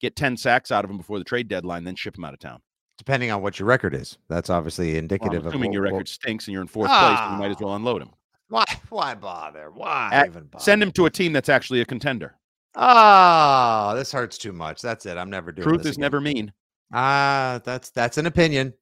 get 0.00 0.14
ten 0.16 0.36
sacks 0.36 0.70
out 0.70 0.84
of 0.84 0.90
him 0.90 0.96
before 0.98 1.18
the 1.18 1.24
trade 1.24 1.48
deadline, 1.48 1.84
then 1.84 1.96
ship 1.96 2.16
him 2.16 2.24
out 2.24 2.34
of 2.34 2.40
town. 2.40 2.60
Depending 2.98 3.30
on 3.32 3.42
what 3.42 3.58
your 3.58 3.66
record 3.66 3.94
is, 3.94 4.18
that's 4.28 4.48
obviously 4.50 4.90
Well, 4.92 4.98
indicative 4.98 5.40
I'm 5.42 5.46
of 5.46 5.52
assuming 5.54 5.72
your 5.72 5.82
record 5.82 6.06
stinks 6.08 6.46
and 6.46 6.52
you're 6.52 6.62
in 6.62 6.68
fourth 6.68 6.88
place, 6.88 7.18
you 7.30 7.36
might 7.36 7.50
as 7.50 7.56
Ah. 7.60 7.64
well 7.64 7.74
unload 7.76 8.02
him. 8.02 8.10
Why? 8.48 8.64
Why 8.90 9.14
bother? 9.14 9.70
Why 9.70 10.10
At- 10.12 10.26
even 10.28 10.44
bother? 10.44 10.62
Send 10.62 10.82
him 10.82 10.92
to 10.92 11.06
a 11.06 11.10
team 11.10 11.32
that's 11.32 11.48
actually 11.48 11.80
a 11.80 11.84
contender. 11.86 12.36
Ah, 12.76 13.92
this 13.96 14.12
hurts 14.12 14.38
too 14.38 14.52
much. 14.52 14.80
That's 14.82 15.06
it. 15.06 15.16
I'm 15.16 15.30
never 15.30 15.52
doing. 15.52 15.66
Truth 15.68 15.80
is 15.82 15.92
again. 15.96 16.00
never 16.02 16.20
mean. 16.20 16.52
Ah, 16.92 17.60
that's 17.64 17.90
that's 17.90 18.18
an 18.18 18.26
opinion. 18.26 18.74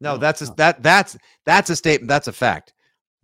No, 0.00 0.12
No, 0.12 0.18
that's 0.18 0.42
a, 0.42 0.46
that 0.56 0.82
that's 0.82 1.16
that's 1.44 1.70
a 1.70 1.76
statement. 1.76 2.08
That's 2.08 2.28
a 2.28 2.32
fact. 2.32 2.72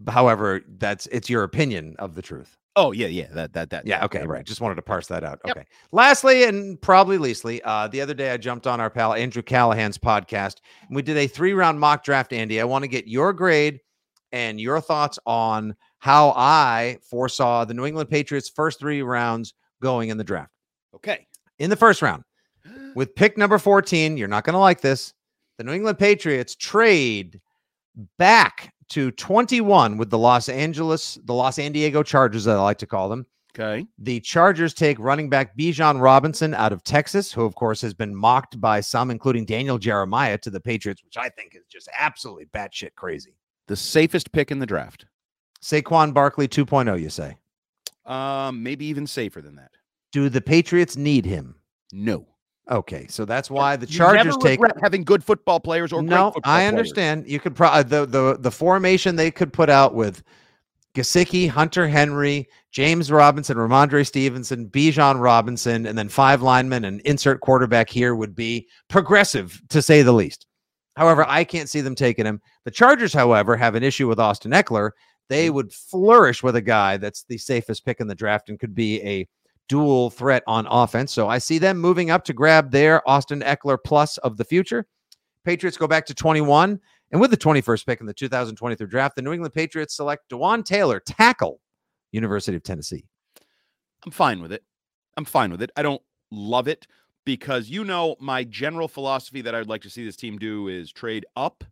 However, 0.09 0.63
that's 0.79 1.07
it's 1.07 1.31
your 1.31 1.45
opinion 1.45 1.95
of 1.99 2.15
the 2.15 2.23
truth. 2.23 2.57
Oh 2.77 2.91
yeah, 2.91 3.07
yeah, 3.07 3.29
that 3.33 3.53
that 3.53 3.71
that. 3.71 3.87
Yeah. 3.87 4.05
Okay. 4.05 4.27
Right. 4.27 4.45
Just 4.45 4.61
wanted 4.61 4.75
to 4.77 4.83
parse 4.83 5.07
that 5.07 5.23
out. 5.23 5.41
Yep. 5.45 5.57
Okay. 5.57 5.67
Lastly, 5.93 6.45
and 6.45 6.81
probably 6.81 7.19
leastly, 7.19 7.63
uh, 7.63 7.87
the 7.87 8.01
other 8.01 8.15
day 8.15 8.33
I 8.33 8.37
jumped 8.37 8.67
on 8.67 8.81
our 8.81 8.91
pal 8.91 9.15
Andrew 9.15 9.43
Callahan's 9.43 9.99
podcast 9.99 10.57
and 10.89 10.97
we 10.97 11.03
did 11.03 11.17
a 11.17 11.29
three 11.29 11.53
round 11.53 11.79
mock 11.79 12.03
draft. 12.03 12.33
Andy, 12.33 12.61
I 12.61 12.65
want 12.65 12.83
to 12.83 12.89
get 12.89 13.07
your 13.07 13.33
grade 13.33 13.81
and 14.33 14.61
your 14.61 14.81
thoughts 14.81 15.19
on 15.27 15.77
how 15.99 16.31
I 16.37 16.99
foresaw 17.09 17.65
the 17.65 17.75
New 17.75 17.87
England 17.87 18.11
Patriots' 18.11 18.49
first 18.49 18.81
three 18.81 19.03
rounds 19.03 19.55
going 19.81 20.09
in 20.09 20.19
the 20.19 20.25
draft. 20.25 20.51
Okay. 20.97 21.29
In 21.61 21.71
the 21.71 21.77
first 21.77 22.03
round, 22.03 22.25
with 22.97 23.15
pick 23.15 23.39
number 23.39 23.59
14, 23.59 24.17
you're 24.17 24.27
not 24.27 24.43
going 24.43 24.55
to 24.55 24.59
like 24.59 24.81
this. 24.81 25.15
The 25.59 25.65
New 25.65 25.73
England 25.73 25.99
Patriots 25.99 26.57
trade 26.57 27.41
back 28.19 28.73
to 28.91 29.11
21 29.13 29.97
with 29.97 30.11
the 30.11 30.19
Los 30.19 30.49
Angeles, 30.49 31.19
the 31.25 31.35
Los 31.35 31.57
San 31.57 31.73
Diego 31.73 32.03
Chargers, 32.03 32.47
as 32.47 32.57
I 32.57 32.61
like 32.61 32.79
to 32.79 32.87
call 32.87 33.09
them. 33.09 33.27
Okay. 33.57 33.87
The 33.99 34.19
Chargers 34.21 34.75
take 34.75 34.99
running 34.99 35.31
back 35.31 35.57
Bijan 35.57 36.01
Robinson 36.01 36.55
out 36.55 36.73
of 36.73 36.83
Texas, 36.83 37.33
who, 37.33 37.45
of 37.45 37.55
course, 37.55 37.81
has 37.83 37.95
been 37.95 38.15
mocked 38.15 38.61
by 38.61 38.81
some, 38.81 39.13
including 39.13 39.45
Daniel 39.45 39.79
Jeremiah, 39.79 40.37
to 40.39 40.51
the 40.51 40.61
Patriots, 40.61 41.05
which 41.05 41.17
I 41.17 41.29
think 41.29 41.55
is 41.55 41.65
just 41.71 41.89
absolutely 41.97 42.47
batshit 42.47 42.97
crazy. 42.97 43.37
The 43.69 43.77
safest 43.77 44.33
pick 44.33 44.51
in 44.51 44.59
the 44.59 44.67
draft. 44.67 45.07
Saquon 45.63 46.13
Barkley 46.13 46.49
2.0, 46.49 47.01
you 47.01 47.09
say. 47.09 47.37
Um, 48.05 48.63
maybe 48.63 48.87
even 48.87 49.07
safer 49.07 49.41
than 49.41 49.55
that. 49.57 49.71
Do 50.11 50.29
the 50.29 50.41
Patriots 50.41 50.97
need 50.97 51.25
him? 51.25 51.55
No. 51.93 52.27
Okay, 52.71 53.07
so 53.09 53.25
that's 53.25 53.51
why 53.51 53.77
the 53.77 53.87
You 53.87 53.99
Chargers 53.99 54.37
take 54.39 54.59
having 54.81 55.05
good 55.05 55.23
football 55.23 55.61
players 55.61 55.93
or 55.93 56.03
no, 56.03 56.33
I 56.45 56.61
players. 56.61 56.69
understand. 56.69 57.29
You 57.29 57.39
could 57.39 57.55
probably 57.55 57.81
uh, 57.81 57.83
the 57.83 58.07
the 58.07 58.39
the 58.39 58.51
formation 58.51 59.17
they 59.17 59.31
could 59.31 59.53
put 59.53 59.69
out 59.69 59.95
with 59.95 60.23
Gesicki, 60.95 61.49
Hunter 61.49 61.87
Henry, 61.87 62.49
James 62.71 63.13
Robinson, 63.13 63.59
Rhamondre 63.59 64.07
Stevenson, 64.07 64.69
Bijan 64.69 65.21
Robinson, 65.21 65.87
and 65.87 65.99
then 65.99 66.09
five 66.09 66.41
linemen 66.41 66.85
and 66.87 67.01
insert 67.03 67.41
quarterback 67.41 67.91
here 67.91 68.15
would 68.15 68.35
be 68.35 68.67
progressive 68.89 69.61
to 69.69 69.83
say 69.83 70.03
the 70.03 70.13
least. 70.13 70.47
However, 70.97 71.27
I 71.29 71.45
can't 71.45 71.69
see 71.69 71.81
them 71.81 71.97
taking 71.97 72.25
him. 72.25 72.41
The 72.65 72.71
Chargers, 72.71 73.13
however, 73.13 73.57
have 73.57 73.75
an 73.75 73.83
issue 73.83 74.09
with 74.09 74.21
Austin 74.21 74.53
Ekeler. 74.53 74.93
They 75.29 75.49
mm. 75.49 75.55
would 75.55 75.73
flourish 75.73 76.43
with 76.43 76.57
a 76.57 76.63
guy 76.63 76.97
that's 76.97 77.25
the 77.25 77.39
safest 77.39 77.85
pick 77.85 78.01
in 78.01 78.07
the 78.07 78.15
draft 78.15 78.49
and 78.49 78.59
could 78.59 78.75
be 78.75 79.03
a 79.03 79.29
dual 79.69 80.11
threat 80.11 80.43
on 80.47 80.67
offense. 80.67 81.13
So 81.13 81.29
I 81.29 81.39
see 81.39 81.59
them 81.59 81.79
moving 81.79 82.11
up 82.11 82.25
to 82.25 82.33
grab 82.33 82.71
their 82.71 83.09
Austin 83.09 83.41
Ekeler 83.41 83.79
plus 83.83 84.19
of 84.19 84.37
the 84.37 84.45
future. 84.45 84.87
Patriots 85.45 85.77
go 85.77 85.87
back 85.87 86.07
to 86.07 86.15
21. 86.15 86.81
And 87.13 87.21
with 87.21 87.31
the 87.31 87.37
21st 87.37 87.87
pick 87.87 88.01
in 88.01 88.07
the 88.07 88.15
2023 88.15 88.87
draft, 88.89 89.15
the 89.15 89.23
New 89.23 89.33
England 89.33 89.55
Patriots 89.55 89.95
select 89.95 90.29
Dewan 90.29 90.65
Taylor, 90.65 91.01
tackle, 91.01 91.61
University 92.11 92.57
of 92.57 92.63
Tennessee. 92.63 93.05
I'm 94.05 94.11
fine 94.11 94.41
with 94.43 94.53
it. 94.53 94.65
I'm 95.17 95.25
fine 95.25 95.51
with 95.51 95.63
it. 95.63 95.71
I 95.77 95.83
don't 95.83 96.03
love 96.31 96.67
it 96.67 96.87
because 97.25 97.69
you 97.69 97.85
know 97.85 98.17
my 98.21 98.45
general 98.45 98.89
philosophy 98.89 99.43
that 99.43 99.55
I'd 99.55 99.69
like 99.69 99.83
to 99.83 99.91
see 99.91 100.05
this 100.05 100.17
team 100.17 100.39
do 100.39 100.69
is 100.69 100.93
trade 100.93 101.25
up 101.37 101.65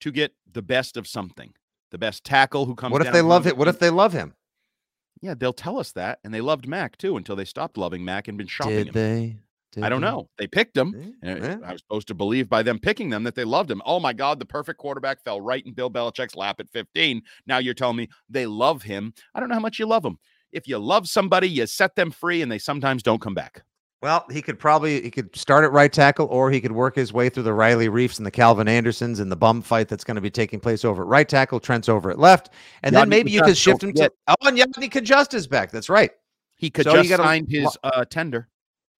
to 0.00 0.12
get 0.12 0.32
the 0.50 0.62
best 0.62 0.96
of 0.96 1.06
something. 1.06 1.52
The 1.90 1.98
best 1.98 2.24
tackle 2.24 2.66
who 2.66 2.74
comes. 2.74 2.92
What 2.92 3.06
if 3.06 3.12
they 3.12 3.22
love 3.22 3.46
it? 3.46 3.56
What 3.56 3.68
if 3.68 3.78
they 3.78 3.90
love 3.90 4.12
him? 4.12 4.34
Yeah, 5.20 5.34
they'll 5.34 5.52
tell 5.52 5.78
us 5.78 5.92
that, 5.92 6.18
and 6.24 6.34
they 6.34 6.40
loved 6.40 6.66
Mac 6.68 6.96
too 6.98 7.16
until 7.16 7.36
they 7.36 7.44
stopped 7.44 7.76
loving 7.78 8.04
Mac 8.04 8.28
and 8.28 8.36
been 8.36 8.46
shopping 8.46 8.76
Did 8.76 8.86
him. 8.88 8.92
they? 8.92 9.36
Did 9.72 9.84
I 9.84 9.88
don't 9.88 10.02
they? 10.02 10.06
know. 10.06 10.28
They 10.38 10.46
picked 10.46 10.76
him. 10.76 11.16
Eh. 11.22 11.56
I 11.64 11.72
was 11.72 11.80
supposed 11.80 12.08
to 12.08 12.14
believe 12.14 12.48
by 12.48 12.62
them 12.62 12.78
picking 12.78 13.10
them 13.10 13.24
that 13.24 13.34
they 13.34 13.44
loved 13.44 13.70
him. 13.70 13.82
Oh 13.84 13.98
my 13.98 14.12
God, 14.12 14.38
the 14.38 14.44
perfect 14.46 14.78
quarterback 14.78 15.22
fell 15.24 15.40
right 15.40 15.64
in 15.66 15.72
Bill 15.72 15.90
Belichick's 15.90 16.36
lap 16.36 16.60
at 16.60 16.70
15. 16.70 17.22
Now 17.46 17.58
you're 17.58 17.74
telling 17.74 17.96
me 17.96 18.08
they 18.28 18.46
love 18.46 18.82
him. 18.82 19.14
I 19.34 19.40
don't 19.40 19.48
know 19.48 19.56
how 19.56 19.60
much 19.60 19.78
you 19.78 19.86
love 19.86 20.04
him. 20.04 20.18
If 20.52 20.68
you 20.68 20.78
love 20.78 21.08
somebody, 21.08 21.48
you 21.48 21.66
set 21.66 21.96
them 21.96 22.12
free 22.12 22.40
and 22.40 22.52
they 22.52 22.58
sometimes 22.58 23.02
don't 23.02 23.20
come 23.20 23.34
back. 23.34 23.64
Well, 24.04 24.26
he 24.30 24.42
could 24.42 24.58
probably 24.58 25.00
he 25.00 25.10
could 25.10 25.34
start 25.34 25.64
at 25.64 25.72
right 25.72 25.90
tackle, 25.90 26.26
or 26.26 26.50
he 26.50 26.60
could 26.60 26.72
work 26.72 26.94
his 26.94 27.10
way 27.10 27.30
through 27.30 27.44
the 27.44 27.54
Riley 27.54 27.88
Reiffs 27.88 28.18
and 28.18 28.26
the 28.26 28.30
Calvin 28.30 28.68
Andersons 28.68 29.18
and 29.18 29.32
the 29.32 29.36
bum 29.36 29.62
fight 29.62 29.88
that's 29.88 30.04
going 30.04 30.16
to 30.16 30.20
be 30.20 30.30
taking 30.30 30.60
place 30.60 30.84
over 30.84 31.04
at 31.04 31.08
right 31.08 31.26
tackle. 31.26 31.58
Trent's 31.58 31.88
over 31.88 32.10
at 32.10 32.18
left, 32.18 32.50
and 32.82 32.94
then 32.94 33.08
maybe 33.08 33.30
you 33.30 33.40
could 33.40 33.56
shift 33.56 33.82
him 33.82 33.94
to. 33.94 34.12
Oh, 34.28 34.34
and 34.42 34.58
Yodny 34.58 34.90
Cajuste 34.90 35.32
is 35.32 35.46
back. 35.46 35.70
That's 35.70 35.88
right. 35.88 36.10
He 36.56 36.68
could 36.68 36.84
So 36.84 36.92
just 36.92 37.08
gotta 37.08 37.22
signed 37.22 37.46
his 37.48 37.78
uh, 37.82 38.04
tender. 38.04 38.50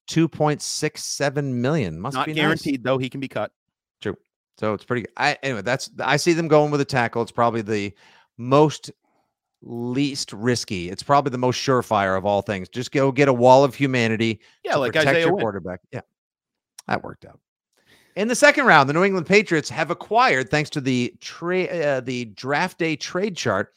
Two 0.06 0.26
point 0.26 0.62
six 0.62 1.04
seven 1.04 1.60
million 1.60 2.00
must 2.00 2.14
Not 2.14 2.24
be 2.24 2.32
nice. 2.32 2.40
guaranteed, 2.40 2.82
though. 2.82 2.96
He 2.96 3.10
can 3.10 3.20
be 3.20 3.28
cut. 3.28 3.52
True. 4.00 4.16
So 4.56 4.72
it's 4.72 4.84
pretty. 4.86 5.04
I 5.18 5.36
anyway, 5.42 5.60
that's 5.60 5.90
I 6.00 6.16
see 6.16 6.32
them 6.32 6.48
going 6.48 6.70
with 6.70 6.80
a 6.80 6.86
tackle. 6.86 7.20
It's 7.20 7.30
probably 7.30 7.60
the 7.60 7.92
most 8.38 8.90
least 9.64 10.32
risky. 10.32 10.90
It's 10.90 11.02
probably 11.02 11.30
the 11.30 11.38
most 11.38 11.56
surefire 11.58 12.16
of 12.16 12.24
all 12.26 12.42
things. 12.42 12.68
Just 12.68 12.92
go 12.92 13.10
get 13.10 13.28
a 13.28 13.32
wall 13.32 13.64
of 13.64 13.74
humanity 13.74 14.40
Yeah, 14.64 14.76
like 14.76 14.92
protect 14.92 15.08
Isaiah 15.08 15.24
your 15.26 15.34
Wynn. 15.34 15.42
quarterback. 15.42 15.80
Yeah, 15.92 16.00
that 16.86 17.02
worked 17.02 17.24
out. 17.24 17.40
In 18.16 18.28
the 18.28 18.36
second 18.36 18.66
round, 18.66 18.88
the 18.88 18.92
New 18.92 19.02
England 19.02 19.26
Patriots 19.26 19.68
have 19.70 19.90
acquired, 19.90 20.48
thanks 20.50 20.70
to 20.70 20.80
the 20.80 21.12
trade, 21.20 21.70
uh, 21.82 22.00
the 22.00 22.26
draft 22.26 22.78
day 22.78 22.94
trade 22.94 23.36
chart, 23.36 23.74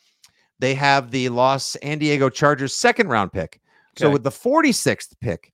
they 0.59 0.75
have 0.75 1.09
the 1.09 1.29
Los 1.29 1.75
San 1.81 1.97
Diego 1.97 2.29
Chargers 2.29 2.73
second 2.73 3.07
round 3.07 3.31
pick. 3.31 3.59
So 3.97 4.11
with 4.11 4.23
the 4.23 4.29
46th 4.29 5.15
pick 5.21 5.51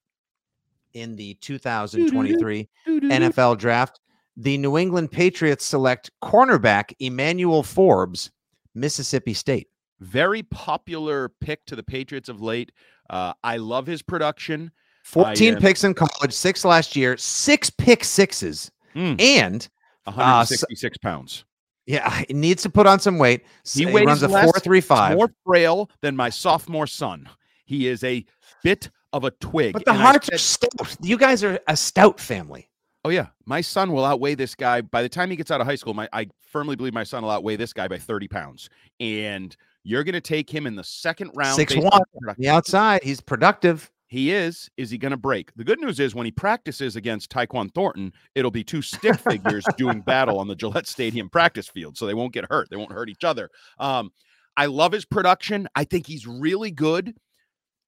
in 0.94 1.16
the 1.16 1.36
2023 1.36 2.68
NFL 2.88 3.58
draft, 3.58 4.02
the 4.36 4.58
New 4.58 4.78
England 4.78 5.12
Patriots 5.12 5.64
select 5.64 6.12
cornerback 6.22 6.92
Emmanuel 7.00 7.64
Forbes, 7.64 8.32
Mississippi 8.76 9.34
State. 9.34 9.70
Very 10.04 10.44
popular 10.44 11.30
pick 11.30 11.66
to 11.66 11.76
the 11.76 11.84
Patriots 11.84 12.30
of 12.30 12.42
late. 12.42 12.72
Uh, 13.10 13.34
I 13.44 13.58
love 13.58 13.88
his 13.88 14.02
production. 14.02 14.72
14 15.06 15.56
am- 15.56 15.62
picks 15.62 15.84
in 15.84 15.94
college, 15.94 16.32
six 16.34 16.64
last 16.66 16.96
year, 16.96 17.18
six 17.18 17.70
pick 17.70 18.04
sixes, 18.04 18.72
Mm. 18.96 19.20
and 19.20 19.68
166 20.06 20.98
pounds. 20.98 21.46
yeah, 21.86 22.10
he 22.28 22.34
needs 22.34 22.64
to 22.64 22.70
put 22.70 22.86
on 22.88 23.00
some 23.00 23.18
weight. 23.18 23.44
He 23.74 23.86
weighs 23.86 24.06
runs 24.06 24.24
a 24.24 24.28
less, 24.28 24.46
four 24.46 24.60
three 24.60 24.82
five. 24.82 25.18
more 25.18 25.30
frail 25.46 25.90
than 26.02 26.16
my 26.16 26.30
sophomore 26.30 26.88
son. 26.88 27.28
He 27.66 27.88
is 27.88 28.04
a 28.04 28.26
bit 28.64 28.90
of 29.12 29.24
a 29.24 29.32
twig. 29.32 29.74
But 29.74 29.86
the 29.86 29.94
Harts 29.94 30.28
said- 30.28 30.36
are 30.36 30.38
stout. 30.38 30.98
You 31.02 31.18
guys 31.18 31.44
are 31.44 31.60
a 31.68 31.76
stout 31.76 32.20
family. 32.20 32.70
Oh 33.06 33.10
yeah, 33.10 33.28
my 33.46 33.60
son 33.62 33.92
will 33.92 34.06
outweigh 34.06 34.36
this 34.36 34.56
guy 34.56 34.80
by 34.82 35.02
the 35.02 35.10
time 35.10 35.30
he 35.30 35.36
gets 35.36 35.52
out 35.52 35.60
of 35.60 35.68
high 35.68 35.76
school. 35.76 35.94
My 35.94 36.08
I 36.14 36.28
firmly 36.52 36.76
believe 36.78 36.94
my 36.94 37.04
son 37.04 37.24
will 37.24 37.32
outweigh 37.32 37.58
this 37.58 37.74
guy 37.74 37.88
by 37.90 37.98
thirty 37.98 38.28
pounds, 38.30 38.70
and 39.00 39.56
you're 39.84 40.04
going 40.04 40.14
to 40.14 40.22
take 40.22 40.50
him 40.50 40.66
in 40.66 40.76
the 40.76 40.84
second 40.84 41.32
round. 41.36 41.56
Six 41.56 41.76
one. 41.76 41.88
on. 41.88 42.36
The 42.38 42.50
outside, 42.50 43.04
he's 43.04 43.22
productive. 43.22 43.92
He 44.08 44.32
is. 44.32 44.70
Is 44.78 44.92
he 44.92 45.00
going 45.00 45.12
to 45.12 45.18
break? 45.18 45.52
The 45.56 45.64
good 45.64 45.80
news 45.80 46.00
is 46.00 46.14
when 46.14 46.26
he 46.26 46.32
practices 46.32 46.96
against 46.96 47.32
Tyquan 47.32 47.74
Thornton, 47.74 48.14
it'll 48.36 48.52
be 48.52 48.64
two 48.64 48.82
stick 48.84 49.16
figures 49.20 49.66
doing 49.78 50.02
battle 50.02 50.38
on 50.38 50.48
the 50.48 50.56
Gillette 50.56 50.88
Stadium 50.88 51.30
practice 51.30 51.68
field, 51.68 51.98
so 51.98 52.06
they 52.06 52.14
won't 52.14 52.32
get 52.32 52.46
hurt. 52.50 52.70
They 52.70 52.78
won't 52.78 52.92
hurt 52.92 53.10
each 53.10 53.24
other. 53.24 53.50
Um, 53.80 54.12
I 54.56 54.68
love 54.68 54.92
his 54.92 55.06
production. 55.06 55.68
I 55.76 55.84
think 55.84 56.06
he's 56.06 56.28
really 56.28 56.70
good. 56.70 57.16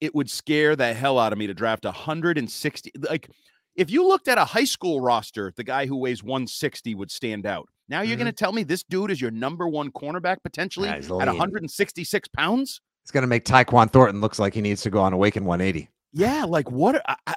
It 0.02 0.16
would 0.16 0.30
scare 0.30 0.76
the 0.76 0.93
hell 0.93 1.20
out 1.20 1.32
of 1.32 1.38
me 1.38 1.46
to 1.48 1.54
draft 1.54 1.86
160. 1.86 2.91
Like, 3.08 3.30
if 3.76 3.89
you 3.91 4.07
looked 4.07 4.28
at 4.28 4.38
a 4.38 4.45
high 4.45 4.63
school 4.63 5.01
roster, 5.01 5.53
the 5.55 5.63
guy 5.63 5.86
who 5.86 5.97
weighs 5.97 6.23
160 6.23 6.95
would 6.95 7.11
stand 7.11 7.45
out. 7.45 7.67
Now 7.88 8.01
you're 8.01 8.15
Mhm. 8.15 8.19
going 8.19 8.26
to 8.32 8.32
tell 8.34 8.51
me 8.51 8.63
this 8.63 8.84
dude 8.84 9.11
is 9.11 9.21
your 9.21 9.32
number 9.32 9.67
one 9.67 9.91
cornerback 9.91 10.38
potentially 10.43 10.88
Yeah, 10.89 10.95
at 10.95 11.28
166 11.28 12.28
pounds? 12.30 12.82
It's 13.03 13.11
going 13.11 13.21
to 13.23 13.28
make 13.28 13.45
Tyquan 13.45 13.91
Thornton 13.91 14.21
looks 14.21 14.39
like 14.39 14.53
he 14.55 14.61
needs 14.61 14.82
to 14.82 14.89
go 14.89 15.01
on 15.01 15.13
Awaken 15.13 15.45
180. 15.45 15.89
Yeah, 16.11 16.45
like 16.45 16.71
what? 16.71 17.01
I, 17.07 17.15
I, 17.28 17.36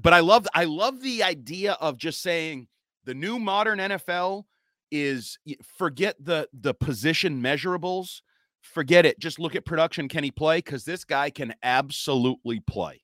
but 0.00 0.12
I 0.14 0.20
love 0.20 0.46
I 0.54 0.64
love 0.64 1.02
the 1.02 1.22
idea 1.22 1.72
of 1.74 1.98
just 1.98 2.22
saying 2.22 2.68
the 3.04 3.12
new 3.14 3.38
modern 3.38 3.78
NFL 3.78 4.44
is 4.90 5.38
forget 5.76 6.16
the 6.18 6.48
the 6.52 6.72
position 6.72 7.42
measurables, 7.42 8.22
forget 8.62 9.04
it. 9.04 9.18
Just 9.18 9.38
look 9.38 9.54
at 9.54 9.66
production. 9.66 10.08
Can 10.08 10.24
he 10.24 10.30
play? 10.30 10.58
Because 10.58 10.84
this 10.84 11.04
guy 11.04 11.28
can 11.28 11.54
absolutely 11.62 12.60
play. 12.60 13.02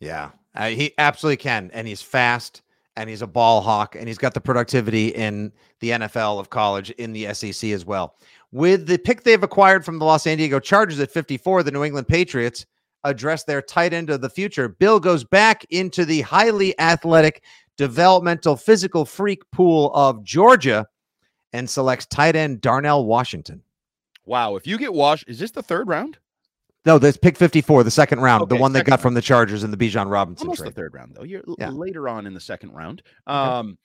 Yeah, 0.00 0.30
uh, 0.54 0.68
he 0.68 0.92
absolutely 0.98 1.36
can, 1.36 1.70
and 1.72 1.86
he's 1.86 2.02
fast, 2.02 2.62
and 2.96 3.08
he's 3.08 3.22
a 3.22 3.26
ball 3.26 3.60
hawk, 3.60 3.94
and 3.94 4.08
he's 4.08 4.18
got 4.18 4.34
the 4.34 4.40
productivity 4.40 5.08
in 5.08 5.52
the 5.80 5.90
NFL 5.90 6.40
of 6.40 6.50
college 6.50 6.90
in 6.92 7.12
the 7.12 7.32
SEC 7.34 7.70
as 7.70 7.84
well. 7.84 8.16
With 8.50 8.86
the 8.86 8.98
pick 8.98 9.22
they've 9.22 9.42
acquired 9.42 9.84
from 9.84 9.98
the 9.98 10.04
Los 10.04 10.24
Diego 10.24 10.58
Chargers 10.58 11.00
at 11.00 11.10
54, 11.10 11.62
the 11.62 11.70
New 11.70 11.84
England 11.84 12.08
Patriots 12.08 12.66
address 13.04 13.44
their 13.44 13.62
tight 13.62 13.92
end 13.92 14.10
of 14.10 14.20
the 14.20 14.30
future. 14.30 14.68
Bill 14.68 14.98
goes 14.98 15.22
back 15.22 15.64
into 15.70 16.04
the 16.04 16.22
highly 16.22 16.78
athletic, 16.80 17.44
developmental, 17.76 18.56
physical 18.56 19.04
freak 19.04 19.48
pool 19.52 19.92
of 19.94 20.24
Georgia 20.24 20.86
and 21.52 21.68
selects 21.68 22.06
tight 22.06 22.36
end 22.36 22.60
Darnell 22.60 23.04
Washington. 23.04 23.62
Wow, 24.26 24.56
if 24.56 24.66
you 24.66 24.76
get 24.76 24.92
Wash, 24.92 25.24
is 25.26 25.38
this 25.38 25.50
the 25.50 25.62
third 25.62 25.88
round? 25.88 26.18
No, 26.86 26.98
that's 26.98 27.16
pick 27.16 27.36
54, 27.36 27.82
the 27.84 27.90
second 27.90 28.20
round, 28.20 28.48
the 28.48 28.56
one 28.56 28.72
they 28.72 28.82
got 28.82 29.00
from 29.00 29.14
the 29.14 29.20
Chargers 29.22 29.64
in 29.64 29.70
the 29.70 29.76
Bijan 29.76 30.10
Robinson 30.10 30.46
Almost 30.46 30.60
trade. 30.60 30.70
the 30.70 30.74
third 30.74 30.94
round 30.94 31.14
though. 31.14 31.24
You're 31.24 31.42
Yeah. 31.58 31.70
later 31.70 32.08
on 32.08 32.26
in 32.26 32.34
the 32.34 32.40
second 32.40 32.70
round. 32.72 33.02
Um, 33.26 33.76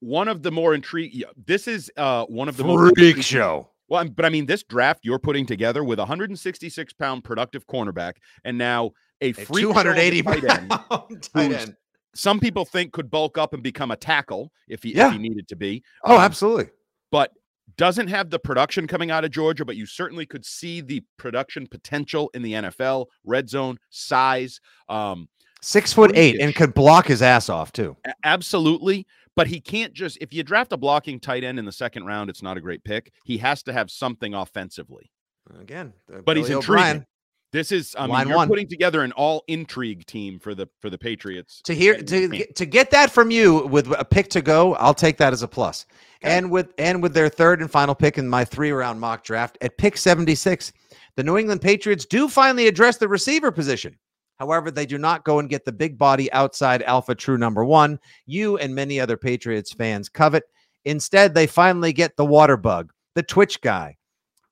one 0.00 0.28
of 0.28 0.42
the 0.42 0.52
more 0.52 0.74
intriguing. 0.74 1.22
This 1.46 1.66
is 1.66 1.90
uh 1.96 2.26
one 2.26 2.48
of 2.48 2.56
the 2.56 2.64
most 2.64 2.94
Freak 2.96 3.22
show. 3.22 3.70
Well, 3.88 4.08
but 4.08 4.24
I 4.24 4.28
mean, 4.28 4.46
this 4.46 4.62
draft 4.62 5.00
you're 5.04 5.18
putting 5.18 5.46
together 5.46 5.82
with 5.82 5.98
a 5.98 6.02
166 6.02 6.92
pound 6.94 7.24
productive 7.24 7.66
cornerback, 7.66 8.14
and 8.44 8.56
now 8.58 8.92
a, 9.20 9.32
show 9.32 9.44
280 9.44 10.22
tight 10.22 10.44
end. 10.44 10.70
tight 11.22 11.52
end. 11.52 11.76
Some 12.14 12.38
people 12.40 12.64
think 12.64 12.92
could 12.92 13.10
bulk 13.10 13.38
up 13.38 13.54
and 13.54 13.62
become 13.62 13.90
a 13.90 13.96
tackle 13.96 14.52
if 14.68 14.82
he 14.82 14.94
Yeah. 14.94 15.06
if 15.08 15.12
he 15.14 15.18
needed 15.18 15.48
to 15.48 15.56
be. 15.56 15.82
Oh, 16.04 16.16
Um, 16.16 16.20
absolutely. 16.20 16.68
But 17.10 17.32
doesn't 17.76 18.08
have 18.08 18.30
the 18.30 18.38
production 18.38 18.86
coming 18.86 19.10
out 19.10 19.24
of 19.24 19.30
Georgia, 19.30 19.64
but 19.64 19.76
you 19.76 19.86
certainly 19.86 20.26
could 20.26 20.44
see 20.44 20.80
the 20.80 21.02
production 21.16 21.66
potential 21.66 22.30
in 22.34 22.42
the 22.42 22.52
NFL, 22.52 23.06
red 23.24 23.48
zone, 23.48 23.78
size. 23.90 24.60
Um, 24.88 25.28
Six 25.60 25.92
foot 25.94 26.12
eight 26.14 26.40
and 26.40 26.54
could 26.54 26.74
block 26.74 27.06
his 27.06 27.22
ass 27.22 27.48
off 27.48 27.72
too. 27.72 27.96
Absolutely. 28.22 29.06
But 29.36 29.46
he 29.46 29.60
can't 29.60 29.92
just, 29.92 30.18
if 30.20 30.32
you 30.32 30.42
draft 30.42 30.72
a 30.72 30.76
blocking 30.76 31.18
tight 31.18 31.42
end 31.42 31.58
in 31.58 31.64
the 31.64 31.72
second 31.72 32.04
round, 32.04 32.30
it's 32.30 32.42
not 32.42 32.56
a 32.56 32.60
great 32.60 32.84
pick. 32.84 33.12
He 33.24 33.38
has 33.38 33.62
to 33.64 33.72
have 33.72 33.90
something 33.90 34.34
offensively. 34.34 35.10
Again, 35.60 35.92
But 36.06 36.36
he's 36.36 36.46
Billy 36.46 36.56
intriguing. 36.56 36.58
O'Brien. 36.58 37.06
This 37.54 37.70
is, 37.70 37.94
I 37.96 38.08
mean, 38.08 38.26
you're 38.26 38.36
one. 38.36 38.48
putting 38.48 38.66
together 38.66 39.02
an 39.02 39.12
all 39.12 39.44
intrigue 39.46 40.06
team 40.06 40.40
for 40.40 40.56
the 40.56 40.66
for 40.80 40.90
the 40.90 40.98
Patriots. 40.98 41.62
To 41.66 41.72
hear 41.72 42.02
to 42.02 42.28
get, 42.28 42.56
to 42.56 42.66
get 42.66 42.90
that 42.90 43.12
from 43.12 43.30
you 43.30 43.68
with 43.68 43.92
a 43.96 44.04
pick 44.04 44.28
to 44.30 44.42
go, 44.42 44.74
I'll 44.74 44.92
take 44.92 45.18
that 45.18 45.32
as 45.32 45.44
a 45.44 45.46
plus. 45.46 45.86
Okay. 46.24 46.36
And 46.36 46.50
with 46.50 46.74
and 46.78 47.00
with 47.00 47.14
their 47.14 47.28
third 47.28 47.60
and 47.60 47.70
final 47.70 47.94
pick 47.94 48.18
in 48.18 48.28
my 48.28 48.44
three 48.44 48.72
round 48.72 49.00
mock 49.00 49.22
draft 49.22 49.56
at 49.60 49.78
pick 49.78 49.96
76, 49.96 50.72
the 51.14 51.22
New 51.22 51.38
England 51.38 51.62
Patriots 51.62 52.04
do 52.04 52.26
finally 52.26 52.66
address 52.66 52.96
the 52.96 53.06
receiver 53.06 53.52
position. 53.52 53.96
However, 54.40 54.72
they 54.72 54.84
do 54.84 54.98
not 54.98 55.24
go 55.24 55.38
and 55.38 55.48
get 55.48 55.64
the 55.64 55.70
big 55.70 55.96
body 55.96 56.32
outside 56.32 56.82
alpha 56.82 57.14
true 57.14 57.38
number 57.38 57.64
one 57.64 58.00
you 58.26 58.58
and 58.58 58.74
many 58.74 58.98
other 58.98 59.16
Patriots 59.16 59.72
fans 59.72 60.08
covet. 60.08 60.42
Instead, 60.86 61.34
they 61.34 61.46
finally 61.46 61.92
get 61.92 62.16
the 62.16 62.26
water 62.26 62.56
bug, 62.56 62.92
the 63.14 63.22
Twitch 63.22 63.60
guy, 63.60 63.96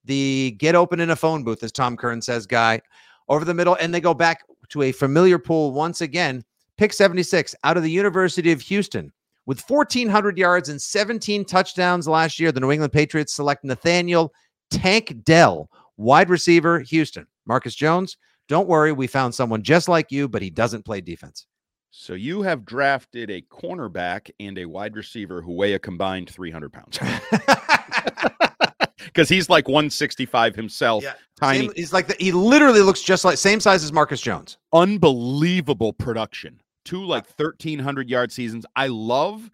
the 0.05 0.57
get 0.59 0.75
open 0.75 1.01
in 1.01 1.11
a 1.11 1.17
phone 1.17 1.45
booth, 1.45 1.63
as 1.63 1.73
Tom 1.73 1.97
Curran 1.97 2.23
says, 2.23 2.47
guy 2.47 2.81
over 3.29 3.45
the 3.45 3.55
middle. 3.55 3.77
And 3.81 3.95
they 3.95 4.01
go 4.01 4.15
back 4.15 4.45
to 4.71 4.83
a 4.83 4.93
familiar 4.93 5.39
pool 5.39 5.73
once 5.73 6.01
again. 6.01 6.45
Pick 6.79 6.93
76 6.93 7.55
out 7.65 7.77
of 7.77 7.83
the 7.83 7.91
University 7.91 8.51
of 8.51 8.61
Houston 8.63 9.13
with 9.47 9.63
1,400 9.69 10.39
yards 10.39 10.69
and 10.69 10.81
17 10.81 11.45
touchdowns 11.45 12.09
last 12.09 12.41
year. 12.41 12.53
The 12.53 12.61
New 12.61 12.73
England 12.73 12.93
Patriots 12.93 13.35
select 13.35 13.65
Nathaniel 13.65 14.33
Tank 14.71 15.23
Dell, 15.25 15.69
wide 15.97 16.31
receiver, 16.31 16.81
Houston. 16.81 17.27
Marcus 17.47 17.75
Jones, 17.75 18.17
don't 18.49 18.69
worry. 18.69 18.93
We 18.93 19.07
found 19.07 19.35
someone 19.35 19.63
just 19.63 19.89
like 19.89 20.11
you, 20.11 20.29
but 20.29 20.43
he 20.43 20.51
doesn't 20.51 20.85
play 20.85 21.01
defense. 21.01 21.47
So 21.91 22.15
you 22.15 22.41
have 22.43 22.65
drafted 22.65 23.31
a 23.31 23.43
cornerback 23.43 24.31
and 24.41 24.57
a 24.59 24.65
wide 24.65 24.97
receiver 24.97 25.43
who 25.43 25.53
weigh 25.53 25.75
a 25.75 25.79
combined 25.79 26.31
300 26.31 26.73
pounds 26.73 26.99
because 29.07 29.29
he's 29.29 29.49
like 29.49 29.69
165 29.69 30.55
himself. 30.57 31.03
Yeah, 31.03 31.15
Tiny, 31.41 31.61
Same- 31.67 31.73
he's 31.77 31.93
like 31.93 32.07
the, 32.09 32.17
he 32.19 32.33
literally 32.33 32.81
looks 32.81 33.03
just 33.03 33.25
like 33.25 33.39
same 33.39 33.61
size 33.61 33.83
as 33.85 33.93
Marcus 33.93 34.21
Jones. 34.21 34.59
unbelievable 34.73 35.93
production. 35.93 36.61
Two 36.85 37.05
like 37.05 37.25
1300 37.39 38.09
yard 38.11 38.33
seasons. 38.33 38.67
I 38.77 38.89
love 38.89 39.51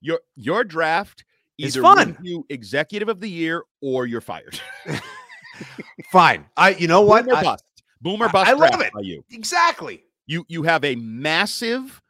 your 0.00 0.20
your 0.36 0.62
draft. 0.64 1.24
It's 1.58 1.76
Either 1.76 1.82
fun. 1.82 2.16
you 2.22 2.46
executive 2.50 3.08
of 3.08 3.18
the 3.20 3.28
year 3.28 3.64
or 3.82 4.06
you're 4.06 4.20
fired. 4.20 4.60
Fine. 6.12 6.46
I 6.56 6.70
you 6.70 6.86
know 6.86 7.00
what? 7.02 7.24
Boomer 7.24 7.36
I- 7.36 7.42
bust. 7.42 7.64
Boomer 8.00 8.28
bust. 8.28 8.48
I 8.48 8.52
love 8.52 8.70
draft 8.70 8.84
it. 8.84 8.92
By 8.92 9.00
you. 9.00 9.24
exactly. 9.30 10.04
You 10.26 10.44
you 10.48 10.62
have 10.62 10.84
a 10.84 10.94
massive 10.96 12.00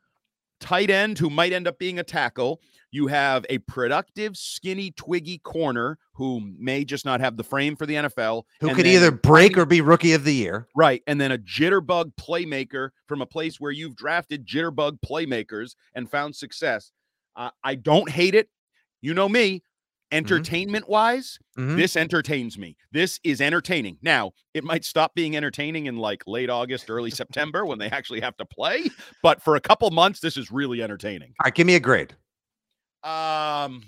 tight 0.60 0.90
end 0.90 1.18
who 1.18 1.30
might 1.30 1.52
end 1.52 1.66
up 1.66 1.78
being 1.78 1.98
a 1.98 2.04
tackle. 2.04 2.60
You 2.90 3.08
have 3.08 3.44
a 3.50 3.58
productive, 3.58 4.36
skinny, 4.36 4.90
twiggy 4.92 5.38
corner 5.38 5.98
who 6.14 6.40
may 6.58 6.84
just 6.84 7.04
not 7.04 7.20
have 7.20 7.36
the 7.36 7.44
frame 7.44 7.76
for 7.76 7.84
the 7.86 7.94
NFL. 7.94 8.44
Who 8.60 8.68
could 8.74 8.86
then 8.86 8.94
either 8.94 9.10
break 9.10 9.58
or 9.58 9.66
be 9.66 9.80
rookie 9.80 10.14
of 10.14 10.24
the 10.24 10.34
year. 10.34 10.66
right, 10.74 11.02
and 11.06 11.20
then 11.20 11.30
a 11.32 11.38
jitterbug 11.38 12.12
playmaker 12.18 12.90
from 13.06 13.20
a 13.20 13.26
place 13.26 13.60
where 13.60 13.72
you've 13.72 13.94
drafted 13.96 14.46
jitterbug 14.46 14.98
playmakers 15.04 15.74
and 15.94 16.10
found 16.10 16.34
success. 16.34 16.90
Uh, 17.36 17.50
I 17.62 17.74
don't 17.74 18.08
hate 18.10 18.34
it. 18.34 18.48
You 19.02 19.12
know 19.14 19.28
me. 19.28 19.62
Entertainment 20.10 20.88
wise, 20.88 21.38
Mhm. 21.58 21.76
this 21.76 21.94
entertains 21.94 22.56
me. 22.56 22.76
This 22.90 23.20
is 23.22 23.42
entertaining. 23.42 23.98
Now, 24.00 24.32
it 24.54 24.64
might 24.64 24.86
stop 24.86 25.14
being 25.14 25.36
entertaining 25.36 25.84
in 25.84 25.98
like 25.98 26.22
late 26.26 26.48
August, 26.48 26.88
early 26.88 27.10
September 27.50 27.66
when 27.66 27.78
they 27.78 27.90
actually 27.90 28.20
have 28.22 28.34
to 28.38 28.46
play, 28.46 28.88
but 29.22 29.42
for 29.42 29.54
a 29.56 29.60
couple 29.60 29.90
months 29.90 30.20
this 30.20 30.38
is 30.38 30.50
really 30.50 30.82
entertaining. 30.82 31.34
All 31.40 31.44
right, 31.44 31.54
give 31.54 31.66
me 31.66 31.74
a 31.74 31.80
grade. 31.80 32.16
Um 33.04 33.82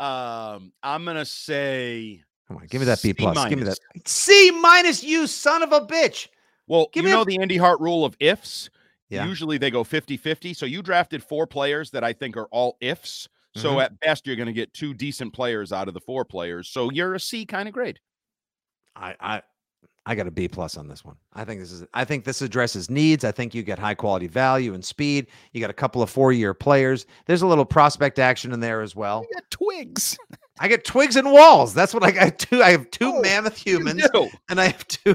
um 0.00 0.72
I'm 0.82 1.04
to 1.04 1.24
say 1.24 2.22
Come 2.48 2.56
on, 2.58 2.66
give 2.66 2.80
me 2.80 2.84
that 2.86 3.00
B 3.02 3.12
plus. 3.14 3.48
Give 3.48 3.58
me 3.58 3.64
that. 3.64 3.78
C 4.06 4.50
minus. 4.50 5.02
You 5.02 5.26
son 5.26 5.62
of 5.62 5.72
a 5.72 5.80
bitch. 5.80 6.28
well, 6.66 6.88
Give 6.92 7.02
you 7.04 7.08
me 7.08 7.12
a- 7.12 7.16
know 7.16 7.24
the 7.24 7.38
Andy 7.40 7.56
Hart 7.56 7.80
rule 7.80 8.04
of 8.04 8.14
ifs. 8.20 8.68
Yeah. 9.08 9.26
Usually 9.26 9.58
they 9.58 9.70
go 9.70 9.84
50-50. 9.84 10.54
So 10.56 10.66
you 10.66 10.82
drafted 10.82 11.22
four 11.22 11.46
players 11.46 11.90
that 11.92 12.02
I 12.04 12.12
think 12.12 12.36
are 12.36 12.46
all 12.50 12.76
ifs. 12.80 13.28
So 13.54 13.74
Mhm. 13.76 13.84
at 13.84 14.00
best 14.00 14.26
you're 14.26 14.36
going 14.36 14.46
to 14.46 14.52
get 14.54 14.72
two 14.74 14.92
decent 14.94 15.32
players 15.34 15.72
out 15.72 15.86
of 15.88 15.94
the 15.94 16.00
four 16.00 16.24
players. 16.24 16.68
So 16.70 16.90
you're 16.90 17.14
a 17.14 17.20
C 17.20 17.44
kind 17.46 17.68
of 17.68 17.74
grade. 17.74 18.00
I 18.96 19.14
I 19.20 19.42
I 20.04 20.16
got 20.16 20.26
a 20.26 20.30
B 20.32 20.48
plus 20.48 20.76
on 20.76 20.88
this 20.88 21.04
one. 21.04 21.14
I 21.32 21.44
think 21.44 21.60
this 21.60 21.70
is 21.70 21.84
I 21.94 22.04
think 22.04 22.24
this 22.24 22.42
addresses 22.42 22.90
needs. 22.90 23.24
I 23.24 23.30
think 23.30 23.54
you 23.54 23.62
get 23.62 23.78
high 23.78 23.94
quality 23.94 24.26
value 24.26 24.74
and 24.74 24.84
speed. 24.84 25.28
You 25.52 25.60
got 25.60 25.70
a 25.70 25.74
couple 25.74 26.02
of 26.02 26.10
four 26.10 26.32
year 26.32 26.54
players. 26.54 27.06
There's 27.26 27.42
a 27.42 27.46
little 27.46 27.64
prospect 27.64 28.18
action 28.18 28.52
in 28.52 28.58
there 28.60 28.80
as 28.82 28.96
well. 28.96 29.24
You 29.28 29.34
got 29.34 29.50
twigs. 29.50 30.18
I 30.60 30.68
get 30.68 30.84
twigs 30.84 31.16
and 31.16 31.30
walls. 31.30 31.72
That's 31.72 31.94
what 31.94 32.02
I 32.02 32.10
got. 32.10 32.38
Two. 32.38 32.62
I 32.62 32.70
have 32.72 32.90
two 32.90 33.12
Oh, 33.14 33.20
mammoth 33.22 33.56
humans 33.56 34.04
and 34.48 34.60
I 34.60 34.66
have 34.66 34.86
two 34.88 35.14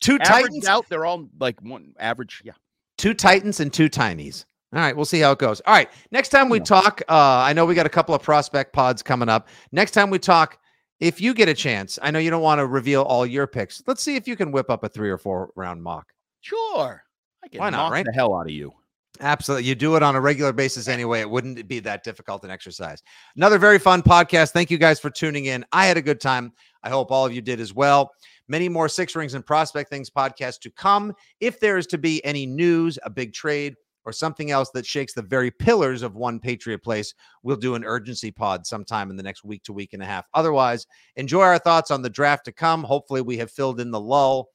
two 0.00 0.18
titans, 0.18 0.66
out, 0.66 0.86
they're 0.88 1.06
all 1.06 1.28
like 1.38 1.60
one 1.62 1.94
average. 1.98 2.42
Yeah. 2.44 2.52
two 2.98 3.14
titans 3.14 3.60
and 3.60 3.72
two 3.72 3.88
tinies. 3.88 4.44
All 4.74 4.80
right, 4.80 4.94
we'll 4.96 5.04
see 5.04 5.20
how 5.20 5.30
it 5.32 5.38
goes. 5.38 5.60
All 5.60 5.72
right, 5.72 5.88
next 6.10 6.30
time 6.30 6.48
we 6.48 6.58
Yeah. 6.58 6.64
talk, 6.64 7.00
uh, 7.08 7.12
I 7.14 7.52
know 7.52 7.64
we 7.64 7.76
got 7.76 7.86
a 7.86 7.90
couple 7.90 8.12
of 8.12 8.22
prospect 8.22 8.72
pods 8.72 9.02
coming 9.04 9.28
up. 9.28 9.46
Next 9.70 9.92
time 9.92 10.10
we 10.10 10.18
talk, 10.18 10.58
if 11.00 11.20
you 11.20 11.34
get 11.34 11.48
a 11.48 11.54
chance, 11.54 11.98
I 12.02 12.10
know 12.10 12.18
you 12.18 12.30
don't 12.30 12.42
want 12.42 12.58
to 12.60 12.66
reveal 12.66 13.02
all 13.02 13.26
your 13.26 13.46
picks. 13.46 13.82
Let's 13.86 14.02
see 14.02 14.16
if 14.16 14.28
you 14.28 14.36
can 14.36 14.52
whip 14.52 14.70
up 14.70 14.84
a 14.84 14.88
three 14.88 15.10
or 15.10 15.18
four 15.18 15.50
round 15.56 15.82
mock. 15.82 16.12
Sure. 16.40 17.02
I 17.42 17.48
can 17.48 17.60
Why 17.60 17.70
not, 17.70 17.92
right? 17.92 18.04
the 18.04 18.12
hell 18.12 18.34
out 18.34 18.46
of 18.46 18.52
you. 18.52 18.72
Absolutely. 19.20 19.68
You 19.68 19.74
do 19.74 19.94
it 19.96 20.02
on 20.02 20.16
a 20.16 20.20
regular 20.20 20.52
basis 20.52 20.88
anyway. 20.88 21.20
It 21.20 21.30
wouldn't 21.30 21.68
be 21.68 21.78
that 21.80 22.02
difficult 22.02 22.42
an 22.44 22.50
exercise. 22.50 23.02
Another 23.36 23.58
very 23.58 23.78
fun 23.78 24.02
podcast. 24.02 24.50
Thank 24.50 24.70
you 24.70 24.78
guys 24.78 24.98
for 24.98 25.08
tuning 25.10 25.44
in. 25.46 25.64
I 25.72 25.86
had 25.86 25.96
a 25.96 26.02
good 26.02 26.20
time. 26.20 26.52
I 26.82 26.90
hope 26.90 27.12
all 27.12 27.24
of 27.24 27.32
you 27.32 27.40
did 27.40 27.60
as 27.60 27.72
well. 27.72 28.10
Many 28.48 28.68
more 28.68 28.88
Six 28.88 29.14
Rings 29.14 29.34
and 29.34 29.46
Prospect 29.46 29.88
Things 29.88 30.10
podcasts 30.10 30.58
to 30.60 30.70
come. 30.70 31.14
If 31.40 31.60
there 31.60 31.78
is 31.78 31.86
to 31.88 31.98
be 31.98 32.24
any 32.24 32.44
news, 32.44 32.98
a 33.04 33.10
big 33.10 33.32
trade, 33.32 33.74
or 34.04 34.12
something 34.12 34.50
else 34.50 34.70
that 34.74 34.86
shakes 34.86 35.14
the 35.14 35.22
very 35.22 35.50
pillars 35.50 36.02
of 36.02 36.14
one 36.14 36.38
Patriot 36.38 36.82
place, 36.82 37.14
we'll 37.42 37.56
do 37.56 37.74
an 37.74 37.84
urgency 37.84 38.30
pod 38.30 38.66
sometime 38.66 39.10
in 39.10 39.16
the 39.16 39.22
next 39.22 39.44
week 39.44 39.62
to 39.64 39.72
week 39.72 39.92
and 39.92 40.02
a 40.02 40.06
half. 40.06 40.26
Otherwise, 40.34 40.86
enjoy 41.16 41.42
our 41.42 41.58
thoughts 41.58 41.90
on 41.90 42.02
the 42.02 42.10
draft 42.10 42.44
to 42.44 42.52
come. 42.52 42.84
Hopefully, 42.84 43.20
we 43.22 43.38
have 43.38 43.50
filled 43.50 43.80
in 43.80 43.90
the 43.90 44.00
lull 44.00 44.48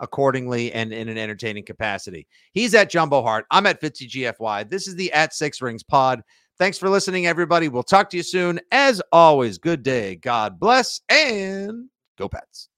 accordingly 0.00 0.72
and 0.72 0.92
in 0.92 1.08
an 1.08 1.18
entertaining 1.18 1.64
capacity. 1.64 2.26
He's 2.52 2.74
at 2.74 2.90
Jumbo 2.90 3.22
Hart. 3.22 3.46
I'm 3.50 3.66
at 3.66 3.80
Fitzy 3.80 4.08
GFY. 4.08 4.68
This 4.70 4.88
is 4.88 4.96
the 4.96 5.12
At 5.12 5.34
Six 5.34 5.60
Rings 5.60 5.82
pod. 5.82 6.22
Thanks 6.58 6.78
for 6.78 6.88
listening, 6.88 7.26
everybody. 7.26 7.68
We'll 7.68 7.82
talk 7.82 8.10
to 8.10 8.16
you 8.16 8.22
soon. 8.22 8.60
As 8.72 9.00
always, 9.12 9.58
good 9.58 9.82
day. 9.82 10.16
God 10.16 10.58
bless 10.58 11.00
and 11.08 11.88
go 12.18 12.28
Pats. 12.28 12.68